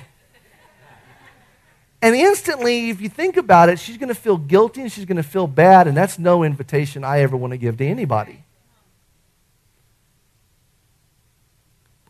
And 2.02 2.16
instantly, 2.16 2.90
if 2.90 3.02
you 3.02 3.10
think 3.10 3.38
about 3.38 3.70
it, 3.70 3.80
she's 3.80 3.98
going 3.98 4.10
to 4.10 4.16
feel 4.16 4.38
guilty 4.38 4.82
and 4.82 4.92
she's 4.92 5.06
going 5.06 5.18
to 5.18 5.24
feel 5.24 5.48
bad, 5.48 5.88
and 5.88 5.98
that's 5.98 6.20
no 6.20 6.44
invitation 6.44 7.04
I 7.04 7.22
ever 7.22 7.36
want 7.36 7.52
to 7.52 7.58
give 7.58 7.78
to 7.78 7.86
anybody. 7.86 8.44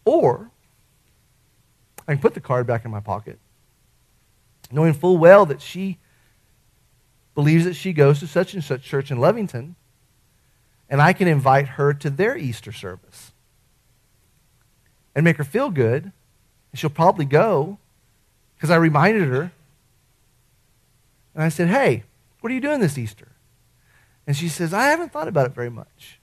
Or 0.03 0.51
I 2.07 2.13
can 2.13 2.21
put 2.21 2.33
the 2.33 2.41
card 2.41 2.67
back 2.67 2.83
in 2.83 2.91
my 2.91 2.99
pocket, 2.99 3.39
knowing 4.71 4.93
full 4.93 5.17
well 5.17 5.45
that 5.45 5.61
she 5.61 5.97
believes 7.33 7.65
that 7.65 7.75
she 7.75 7.93
goes 7.93 8.19
to 8.19 8.27
such 8.27 8.53
and 8.53 8.63
such 8.63 8.83
church 8.83 9.11
in 9.11 9.17
Lovington, 9.17 9.75
and 10.89 11.01
I 11.01 11.13
can 11.13 11.27
invite 11.27 11.69
her 11.69 11.93
to 11.93 12.09
their 12.09 12.37
Easter 12.37 12.71
service 12.71 13.31
and 15.15 15.23
make 15.23 15.37
her 15.37 15.43
feel 15.43 15.69
good. 15.69 16.11
And 16.75 16.79
she'll 16.81 16.89
probably 16.89 17.23
go 17.23 17.77
because 18.57 18.69
I 18.69 18.75
reminded 18.75 19.29
her. 19.29 19.53
And 21.33 21.41
I 21.41 21.47
said, 21.47 21.69
Hey, 21.69 22.03
what 22.41 22.51
are 22.51 22.53
you 22.53 22.59
doing 22.59 22.81
this 22.81 22.97
Easter? 22.97 23.29
And 24.27 24.35
she 24.35 24.49
says, 24.49 24.73
I 24.73 24.87
haven't 24.87 25.13
thought 25.13 25.29
about 25.29 25.45
it 25.45 25.53
very 25.55 25.69
much. 25.69 26.19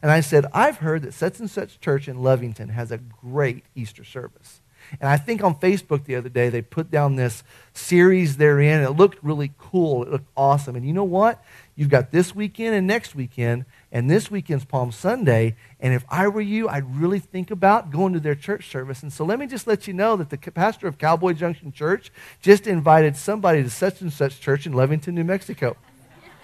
And 0.00 0.12
I 0.12 0.20
said, 0.20 0.46
I've 0.54 0.76
heard 0.76 1.02
that 1.02 1.12
such 1.12 1.40
and 1.40 1.50
such 1.50 1.80
church 1.80 2.06
in 2.06 2.18
Lovington 2.18 2.70
has 2.70 2.92
a 2.92 2.98
great 2.98 3.64
Easter 3.74 4.04
service. 4.04 4.60
And 5.00 5.10
I 5.10 5.16
think 5.16 5.42
on 5.42 5.56
Facebook 5.56 6.04
the 6.04 6.14
other 6.14 6.28
day, 6.28 6.50
they 6.50 6.62
put 6.62 6.92
down 6.92 7.16
this 7.16 7.42
series 7.74 8.36
they're 8.36 8.60
in. 8.60 8.82
It 8.82 8.90
looked 8.90 9.18
really 9.24 9.50
cool. 9.58 10.04
It 10.04 10.12
looked 10.12 10.30
awesome. 10.36 10.76
And 10.76 10.86
you 10.86 10.92
know 10.92 11.02
what? 11.02 11.42
You've 11.74 11.88
got 11.88 12.12
this 12.12 12.32
weekend 12.32 12.76
and 12.76 12.86
next 12.86 13.16
weekend, 13.16 13.64
and 13.92 14.08
this 14.08 14.30
weekend's 14.30 14.64
Palm 14.64 14.92
Sunday. 14.92 15.56
And 15.80 15.92
if 15.92 16.04
I 16.08 16.28
were 16.28 16.40
you, 16.40 16.68
I'd 16.68 16.94
really 16.94 17.18
think 17.18 17.50
about 17.50 17.90
going 17.90 18.12
to 18.12 18.20
their 18.20 18.34
church 18.34 18.70
service. 18.70 19.02
And 19.02 19.12
so 19.12 19.24
let 19.24 19.38
me 19.38 19.46
just 19.46 19.66
let 19.66 19.88
you 19.88 19.94
know 19.94 20.16
that 20.16 20.30
the 20.30 20.38
pastor 20.38 20.86
of 20.86 20.98
Cowboy 20.98 21.32
Junction 21.32 21.72
Church 21.72 22.12
just 22.40 22.66
invited 22.66 23.16
somebody 23.16 23.62
to 23.62 23.70
such 23.70 24.00
and 24.00 24.12
such 24.12 24.40
church 24.40 24.66
in 24.66 24.72
Lovington, 24.72 25.14
New 25.14 25.24
Mexico. 25.24 25.76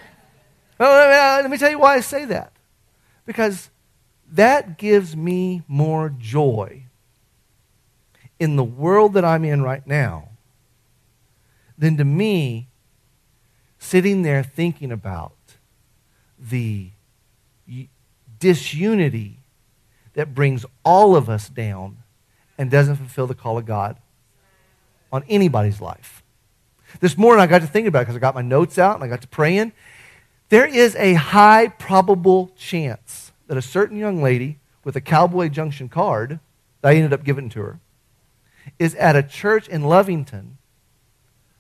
well, 0.79 1.39
uh, 1.39 1.43
let 1.43 1.51
me 1.51 1.57
tell 1.57 1.71
you 1.71 1.79
why 1.79 1.95
I 1.95 2.01
say 2.01 2.25
that. 2.25 2.53
Because 3.25 3.71
that 4.33 4.77
gives 4.79 5.17
me 5.17 5.63
more 5.69 6.13
joy 6.19 6.85
in 8.39 8.57
the 8.57 8.65
world 8.65 9.15
that 9.15 9.25
I'm 9.25 9.45
in 9.45 9.63
right 9.63 9.87
now 9.87 10.31
than 11.79 11.97
to 11.97 12.05
me 12.05 12.69
sitting 13.79 14.23
there 14.23 14.43
thinking 14.43 14.91
about 14.91 15.33
the 16.39 16.91
disunity 18.39 19.41
that 20.15 20.35
brings 20.35 20.65
all 20.85 21.15
of 21.17 21.29
us 21.29 21.49
down 21.49 21.99
and 22.59 22.71
doesn't 22.71 22.97
fulfill 22.97 23.27
the 23.27 23.35
call 23.35 23.59
of 23.59 23.67
God 23.67 23.97
on 25.13 25.25
anybody's 25.29 25.81
life. 25.81 26.23
This 27.01 27.19
morning 27.19 27.43
I 27.43 27.47
got 27.47 27.61
to 27.61 27.67
thinking 27.67 27.89
about 27.89 28.01
it 28.01 28.05
because 28.05 28.17
I 28.17 28.21
got 28.21 28.35
my 28.35 28.43
notes 28.43 28.79
out 28.79 28.95
and 28.95 29.05
I 29.05 29.09
got 29.09 29.23
to 29.23 29.29
praying. 29.29 29.73
There 30.49 30.67
is 30.67 30.95
a 30.97 31.15
high 31.15 31.69
probable 31.69 32.53
chance 32.57 33.33
that 33.47 33.57
a 33.57 33.63
certain 33.63 33.99
young 33.99 34.23
lady 34.23 34.59
with 34.85 34.97
a 34.97 35.01
Cowboy 35.01 35.49
Junction 35.49 35.89
card 35.89 36.41
that 36.81 36.89
I 36.91 36.95
ended 36.95 37.13
up 37.13 37.25
giving 37.25 37.49
to 37.51 37.61
her 37.61 37.81
is 38.79 38.95
at 38.97 39.17
a 39.17 39.23
church 39.23 39.69
in 39.69 39.83
Lovington 39.83 40.57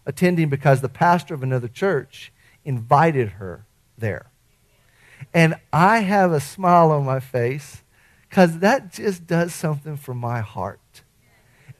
attending 0.04 0.48
because 0.48 0.80
the 0.80 0.88
pastor 0.88 1.34
of 1.34 1.42
another 1.42 1.68
church 1.68 2.32
invited 2.64 3.30
her 3.30 3.66
there. 3.98 4.26
And 5.36 5.54
I 5.70 5.98
have 5.98 6.32
a 6.32 6.40
smile 6.40 6.90
on 6.90 7.04
my 7.04 7.20
face 7.20 7.82
because 8.26 8.60
that 8.60 8.90
just 8.90 9.26
does 9.26 9.54
something 9.54 9.98
for 9.98 10.14
my 10.14 10.40
heart. 10.40 11.02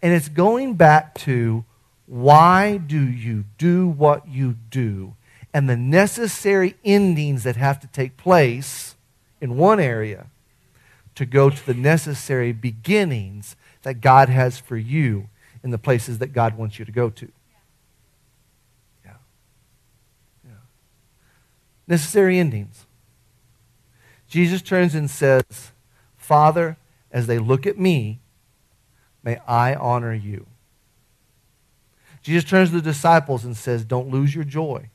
And 0.03 0.13
it's 0.13 0.29
going 0.29 0.75
back 0.75 1.15
to 1.21 1.65
why 2.05 2.77
do 2.77 3.03
you 3.03 3.45
do 3.57 3.89
what 3.89 4.29
you 4.29 4.57
do 4.71 5.15
and 5.55 5.71
the 5.71 5.77
necessary 5.77 6.75
endings 6.85 7.45
that 7.45 7.57
have 7.57 7.81
to 7.81 7.87
take 7.87 8.19
place 8.19 8.95
in 9.41 9.57
one 9.57 9.81
area 9.81 10.27
to 11.15 11.25
go 11.25 11.49
to 11.49 11.67
the 11.67 11.73
necessary 11.73 12.53
beginnings 12.53 13.57
that 13.85 14.03
God 14.03 14.29
has 14.29 14.59
for 14.59 14.77
you 14.77 15.31
in 15.65 15.71
the 15.71 15.79
places 15.79 16.19
that 16.19 16.35
God 16.35 16.59
wants 16.59 16.79
you 16.79 16.85
to 16.85 16.93
go 16.93 17.09
to. 17.09 17.33
Yeah. 19.03 19.13
Yeah. 20.45 20.51
Necessary 21.89 22.39
endings. 22.39 22.86
Jesus 24.37 24.61
turns 24.61 24.95
and 24.95 25.09
says, 25.09 25.73
Father, 26.19 26.77
as 27.11 27.27
they 27.27 27.39
look 27.39 27.67
at 27.67 27.79
me, 27.79 28.21
may 29.23 29.39
I 29.49 29.75
honor 29.75 30.13
you. 30.13 30.45
Jesus 32.21 32.45
turns 32.45 32.69
to 32.69 32.77
the 32.77 32.83
disciples 32.83 33.47
and 33.47 33.57
says, 33.57 33.83
Don't 33.83 34.11
lose 34.11 34.35
your 34.35 34.45
joy. 34.45 34.91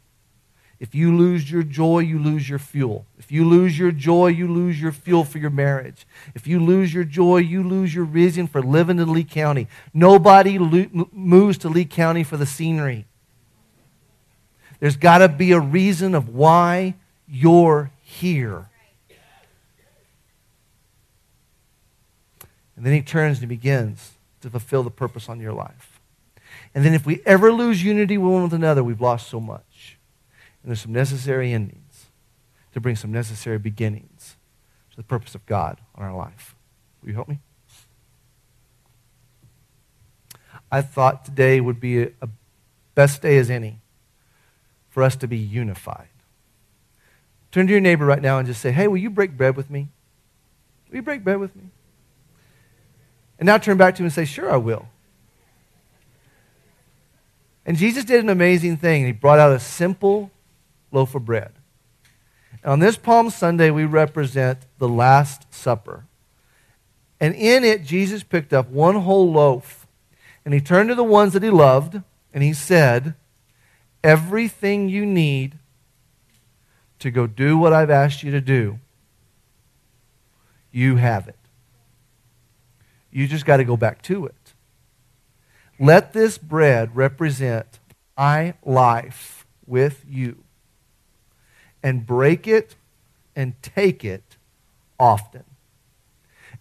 If 0.79 0.93
you 0.93 1.17
lose 1.17 1.49
your 1.49 1.63
joy, 1.63 2.01
you 2.01 2.19
lose 2.19 2.49
your 2.49 2.59
fuel. 2.59 3.07
If 3.17 3.31
you 3.31 3.43
lose 3.43 3.79
your 3.79 3.91
joy, 3.91 4.27
you 4.27 4.47
lose 4.47 4.79
your 4.79 4.91
fuel 4.91 5.23
for 5.23 5.39
your 5.39 5.49
marriage. 5.49 6.05
If 6.35 6.45
you 6.45 6.59
lose 6.63 6.93
your 6.93 7.03
joy, 7.03 7.37
you 7.37 7.63
lose 7.63 7.95
your 7.95 8.05
reason 8.05 8.45
for 8.45 8.61
living 8.61 8.99
in 8.99 9.11
Lea 9.11 9.23
County. 9.23 9.67
Nobody 9.91 10.59
lo- 10.59 11.09
moves 11.11 11.57
to 11.59 11.69
Lea 11.69 11.85
County 11.85 12.23
for 12.23 12.37
the 12.37 12.45
scenery. 12.45 13.07
There's 14.79 14.97
got 14.97 15.17
to 15.17 15.29
be 15.29 15.51
a 15.51 15.59
reason 15.59 16.13
of 16.13 16.29
why 16.29 16.93
you're 17.27 17.89
here. 18.03 18.67
And 22.81 22.87
then 22.87 22.95
he 22.95 23.03
turns 23.03 23.37
and 23.37 23.47
begins 23.47 24.13
to 24.41 24.49
fulfill 24.49 24.81
the 24.81 24.89
purpose 24.89 25.29
on 25.29 25.39
your 25.39 25.53
life. 25.53 25.99
And 26.73 26.83
then 26.83 26.95
if 26.95 27.05
we 27.05 27.21
ever 27.27 27.51
lose 27.51 27.83
unity 27.83 28.17
one 28.17 28.41
with 28.41 28.55
another, 28.55 28.83
we've 28.83 28.99
lost 28.99 29.29
so 29.29 29.39
much. 29.39 29.99
And 30.63 30.71
there's 30.71 30.81
some 30.81 30.91
necessary 30.91 31.53
endings 31.53 32.07
to 32.73 32.81
bring 32.81 32.95
some 32.95 33.11
necessary 33.11 33.59
beginnings 33.59 34.35
to 34.89 34.97
the 34.97 35.03
purpose 35.03 35.35
of 35.35 35.45
God 35.45 35.77
on 35.93 36.03
our 36.03 36.15
life. 36.15 36.55
Will 37.03 37.09
you 37.09 37.13
help 37.13 37.27
me? 37.27 37.37
I 40.71 40.81
thought 40.81 41.23
today 41.23 41.61
would 41.61 41.79
be 41.79 42.01
a, 42.01 42.09
a 42.19 42.29
best 42.95 43.21
day 43.21 43.37
as 43.37 43.51
any 43.51 43.77
for 44.89 45.03
us 45.03 45.15
to 45.17 45.27
be 45.27 45.37
unified. 45.37 46.07
Turn 47.51 47.67
to 47.67 47.71
your 47.73 47.79
neighbor 47.79 48.07
right 48.07 48.23
now 48.23 48.39
and 48.39 48.47
just 48.47 48.59
say, 48.59 48.71
hey, 48.71 48.87
will 48.87 48.97
you 48.97 49.11
break 49.11 49.37
bread 49.37 49.55
with 49.55 49.69
me? 49.69 49.89
Will 50.89 50.95
you 50.95 51.03
break 51.03 51.23
bread 51.23 51.37
with 51.37 51.55
me? 51.55 51.65
And 53.41 53.47
now 53.47 53.57
turn 53.57 53.75
back 53.75 53.95
to 53.95 54.03
him 54.03 54.05
and 54.05 54.13
say, 54.13 54.23
sure, 54.23 54.51
I 54.51 54.57
will. 54.57 54.87
And 57.65 57.75
Jesus 57.75 58.05
did 58.05 58.23
an 58.23 58.29
amazing 58.29 58.77
thing. 58.77 59.03
He 59.03 59.11
brought 59.11 59.39
out 59.39 59.51
a 59.51 59.59
simple 59.59 60.29
loaf 60.91 61.15
of 61.15 61.25
bread. 61.25 61.51
On 62.63 62.77
this 62.77 62.97
Palm 62.97 63.31
Sunday, 63.31 63.71
we 63.71 63.83
represent 63.83 64.59
the 64.77 64.87
Last 64.87 65.51
Supper. 65.51 66.05
And 67.19 67.33
in 67.33 67.63
it, 67.63 67.83
Jesus 67.83 68.21
picked 68.21 68.53
up 68.53 68.69
one 68.69 68.97
whole 68.97 69.31
loaf. 69.31 69.87
And 70.45 70.53
he 70.53 70.61
turned 70.61 70.89
to 70.89 70.95
the 70.95 71.03
ones 71.03 71.33
that 71.33 71.41
he 71.41 71.49
loved, 71.49 71.99
and 72.35 72.43
he 72.43 72.53
said, 72.53 73.15
Everything 74.03 74.87
you 74.87 75.03
need 75.03 75.57
to 76.99 77.09
go 77.09 77.25
do 77.25 77.57
what 77.57 77.73
I've 77.73 77.89
asked 77.89 78.21
you 78.21 78.29
to 78.29 78.41
do, 78.41 78.77
you 80.71 80.97
have 80.97 81.27
it. 81.27 81.40
You 83.11 83.27
just 83.27 83.45
got 83.45 83.57
to 83.57 83.63
go 83.63 83.77
back 83.77 84.01
to 84.03 84.25
it. 84.25 84.53
Let 85.79 86.13
this 86.13 86.37
bread 86.37 86.95
represent 86.95 87.79
my 88.17 88.53
life 88.63 89.45
with 89.65 90.05
you 90.07 90.43
and 91.81 92.05
break 92.05 92.47
it 92.47 92.75
and 93.35 93.59
take 93.61 94.05
it 94.05 94.37
often 94.99 95.43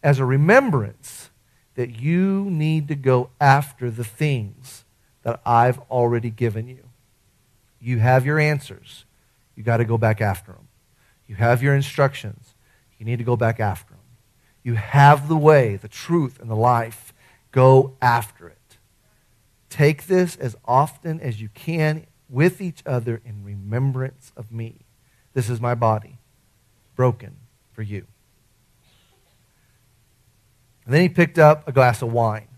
as 0.02 0.18
a 0.18 0.24
remembrance 0.24 1.30
that 1.74 2.00
you 2.00 2.46
need 2.50 2.88
to 2.88 2.94
go 2.94 3.30
after 3.40 3.90
the 3.90 4.04
things 4.04 4.84
that 5.22 5.40
I've 5.44 5.78
already 5.90 6.30
given 6.30 6.66
you. 6.66 6.84
You 7.80 7.98
have 7.98 8.24
your 8.24 8.38
answers. 8.38 9.04
You 9.54 9.62
got 9.62 9.78
to 9.78 9.84
go 9.84 9.98
back 9.98 10.20
after 10.20 10.52
them. 10.52 10.68
You 11.26 11.34
have 11.36 11.62
your 11.62 11.74
instructions. 11.74 12.54
You 12.98 13.06
need 13.06 13.18
to 13.18 13.24
go 13.24 13.36
back 13.36 13.60
after 13.60 13.89
them. 13.89 13.89
You 14.62 14.74
have 14.74 15.28
the 15.28 15.36
way, 15.36 15.76
the 15.76 15.88
truth, 15.88 16.38
and 16.40 16.50
the 16.50 16.56
life. 16.56 17.12
Go 17.50 17.96
after 18.00 18.48
it. 18.48 18.56
Take 19.68 20.06
this 20.06 20.36
as 20.36 20.56
often 20.64 21.20
as 21.20 21.40
you 21.40 21.48
can 21.48 22.06
with 22.28 22.60
each 22.60 22.82
other 22.84 23.20
in 23.24 23.44
remembrance 23.44 24.32
of 24.36 24.52
me. 24.52 24.86
This 25.32 25.48
is 25.48 25.60
my 25.60 25.74
body, 25.74 26.18
broken 26.96 27.36
for 27.72 27.82
you. 27.82 28.06
And 30.84 30.94
then 30.94 31.02
he 31.02 31.08
picked 31.08 31.38
up 31.38 31.66
a 31.68 31.72
glass 31.72 32.02
of 32.02 32.12
wine. 32.12 32.48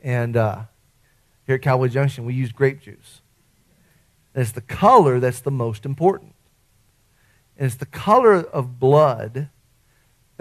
And 0.00 0.36
uh, 0.36 0.64
here 1.46 1.56
at 1.56 1.62
Cowboy 1.62 1.88
Junction, 1.88 2.24
we 2.24 2.34
use 2.34 2.52
grape 2.52 2.80
juice. 2.80 3.20
And 4.34 4.42
it's 4.42 4.52
the 4.52 4.60
color 4.60 5.20
that's 5.20 5.40
the 5.40 5.50
most 5.50 5.84
important. 5.86 6.34
And 7.56 7.66
it's 7.66 7.76
the 7.76 7.86
color 7.86 8.34
of 8.34 8.78
blood 8.78 9.48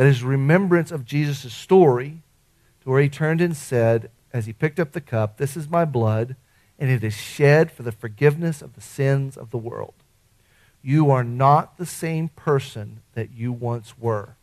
that 0.02 0.08
is 0.08 0.24
remembrance 0.24 0.91
of 0.91 1.06
Jesus' 1.06 1.54
story 1.54 2.24
to 2.82 2.89
where 2.89 3.04
he 3.04 3.08
turned 3.08 3.39
and 3.39 3.56
said, 3.56 4.10
as 4.34 4.47
he 4.47 4.52
picked 4.52 4.80
up 4.80 4.93
the 4.93 4.99
cup, 4.99 5.38
This 5.38 5.56
is 5.56 5.70
my 5.70 5.86
blood, 5.86 6.36
and 6.80 6.89
it 6.89 7.04
is 7.04 7.14
shed 7.14 7.72
for 7.72 7.84
the 7.84 7.91
forgiveness 7.91 8.64
of 8.64 8.74
the 8.74 8.82
sins 8.82 9.38
of 9.38 9.52
the 9.52 9.60
world. 9.60 9.93
You 10.82 11.12
are 11.12 11.24
not 11.24 11.78
the 11.78 11.86
same 11.86 12.30
person 12.30 13.02
that 13.14 13.30
you 13.30 13.52
once 13.52 13.95
were. 13.99 14.38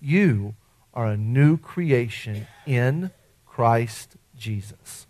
You 0.00 0.54
are 0.94 1.08
a 1.08 1.16
new 1.16 1.56
creation 1.56 2.46
in 2.64 3.10
Christ 3.46 4.14
Jesus. 4.38 5.08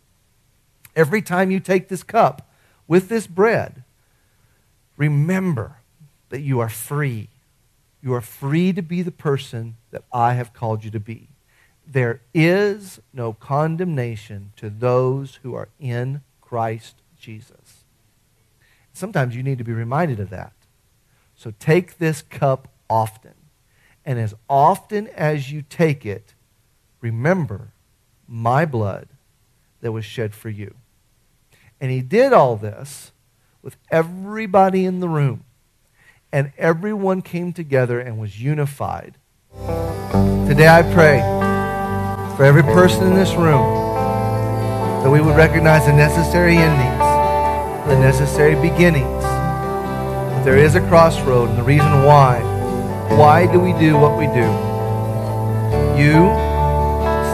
Every 0.97 1.21
time 1.21 1.51
you 1.51 1.61
take 1.61 1.89
this 1.89 2.03
cup 2.03 2.51
with 2.89 3.11
this 3.11 3.27
bread, 3.27 3.85
remember 4.97 5.77
that 6.31 6.41
you 6.41 6.59
are 6.59 6.71
free. 6.71 7.29
You 8.03 8.15
are 8.15 8.21
free 8.21 8.73
to 8.73 8.83
be 8.83 9.03
the 9.03 9.11
person 9.11 9.77
that 9.91 10.05
I 10.13 10.35
have 10.35 10.53
called 10.55 10.85
you 10.85 10.91
to 10.93 11.01
be. 11.01 11.29
There 11.87 12.21
is 12.35 13.01
no 13.13 13.33
condemnation 13.33 14.53
to 14.57 14.71
those 14.71 15.41
who 15.43 15.55
are 15.55 15.69
in 15.81 16.23
Christ 16.41 16.97
Jesus. 17.19 17.85
Sometimes 18.93 19.37
you 19.37 19.43
need 19.43 19.59
to 19.59 19.65
be 19.65 19.73
reminded 19.73 20.21
of 20.21 20.31
that. 20.31 20.53
So 21.37 21.53
take 21.59 21.99
this 21.99 22.23
cup 22.23 22.69
often 22.89 23.35
And 24.05 24.19
as 24.19 24.35
often 24.49 25.09
as 25.09 25.53
you 25.53 25.63
take 25.63 26.07
it, 26.07 26.35
remember 27.01 27.73
my 28.27 28.65
blood 28.65 29.09
that 29.81 29.93
was 29.93 30.05
shed 30.05 30.35
for 30.35 30.49
you. 30.49 30.75
And 31.81 31.91
he 31.91 32.01
did 32.03 32.33
all 32.33 32.57
this 32.57 33.13
with 33.63 33.77
everybody 33.91 34.85
in 34.85 35.01
the 35.01 35.09
room. 35.09 35.45
And 36.33 36.53
everyone 36.57 37.23
came 37.23 37.53
together 37.53 37.99
and 37.99 38.21
was 38.21 38.41
unified. 38.41 39.17
Today 39.53 40.69
I 40.69 40.83
pray 40.95 41.19
for 42.37 42.45
every 42.45 42.63
person 42.63 43.09
in 43.09 43.17
this 43.17 43.35
room 43.35 43.81
that 45.03 45.11
we 45.11 45.21
would 45.21 45.37
recognize 45.37 45.87
the 45.87 45.93
necessary 45.93 46.57
endings, 46.57 47.89
the 47.89 47.99
necessary 47.99 48.55
beginnings. 48.55 49.23
That 49.25 50.45
there 50.45 50.57
is 50.57 50.77
a 50.77 50.81
crossroad 50.89 51.49
and 51.49 51.59
the 51.59 51.65
reason 51.65 52.05
why. 52.05 52.39
Why 53.17 53.51
do 53.51 53.59
we 53.59 53.73
do 53.73 53.97
what 53.97 54.17
we 54.17 54.27
do? 54.27 54.47
You 55.99 56.31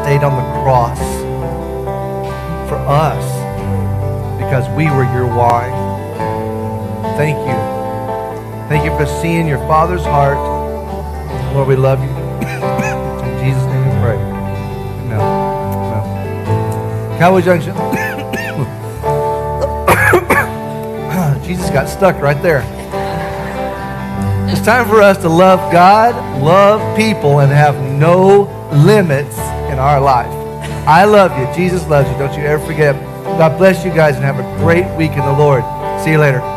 stayed 0.00 0.24
on 0.24 0.36
the 0.40 0.62
cross 0.62 0.98
for 2.66 2.78
us 2.88 3.24
because 4.38 4.66
we 4.70 4.86
were 4.86 5.04
your 5.12 5.26
why. 5.26 5.68
Thank 7.18 7.36
you. 7.46 7.75
Thank 8.68 8.84
you 8.84 8.90
for 8.96 9.06
seeing 9.22 9.46
your 9.46 9.58
Father's 9.68 10.02
heart. 10.02 10.36
Lord, 11.54 11.68
we 11.68 11.76
love 11.76 12.02
you. 12.02 12.10
In 12.10 13.38
Jesus' 13.44 13.64
name 13.64 13.84
we 13.84 13.90
pray. 14.02 14.18
Amen. 15.06 15.20
Amen. 15.20 17.18
Cowboy 17.18 17.42
Junction. 17.42 17.74
Jesus 21.46 21.70
got 21.70 21.88
stuck 21.88 22.20
right 22.20 22.42
there. 22.42 22.64
It's 24.50 24.60
time 24.62 24.88
for 24.88 25.00
us 25.00 25.16
to 25.18 25.28
love 25.28 25.72
God, 25.72 26.42
love 26.42 26.96
people, 26.96 27.38
and 27.38 27.52
have 27.52 27.80
no 27.80 28.48
limits 28.72 29.38
in 29.70 29.78
our 29.78 30.00
life. 30.00 30.32
I 30.88 31.04
love 31.04 31.38
you. 31.38 31.46
Jesus 31.54 31.86
loves 31.86 32.10
you. 32.10 32.18
Don't 32.18 32.36
you 32.36 32.44
ever 32.44 32.66
forget. 32.66 32.96
God 33.38 33.58
bless 33.58 33.84
you 33.84 33.92
guys 33.92 34.16
and 34.16 34.24
have 34.24 34.40
a 34.40 34.58
great 34.58 34.92
week 34.96 35.12
in 35.12 35.20
the 35.20 35.32
Lord. 35.32 35.62
See 36.02 36.10
you 36.10 36.18
later. 36.18 36.55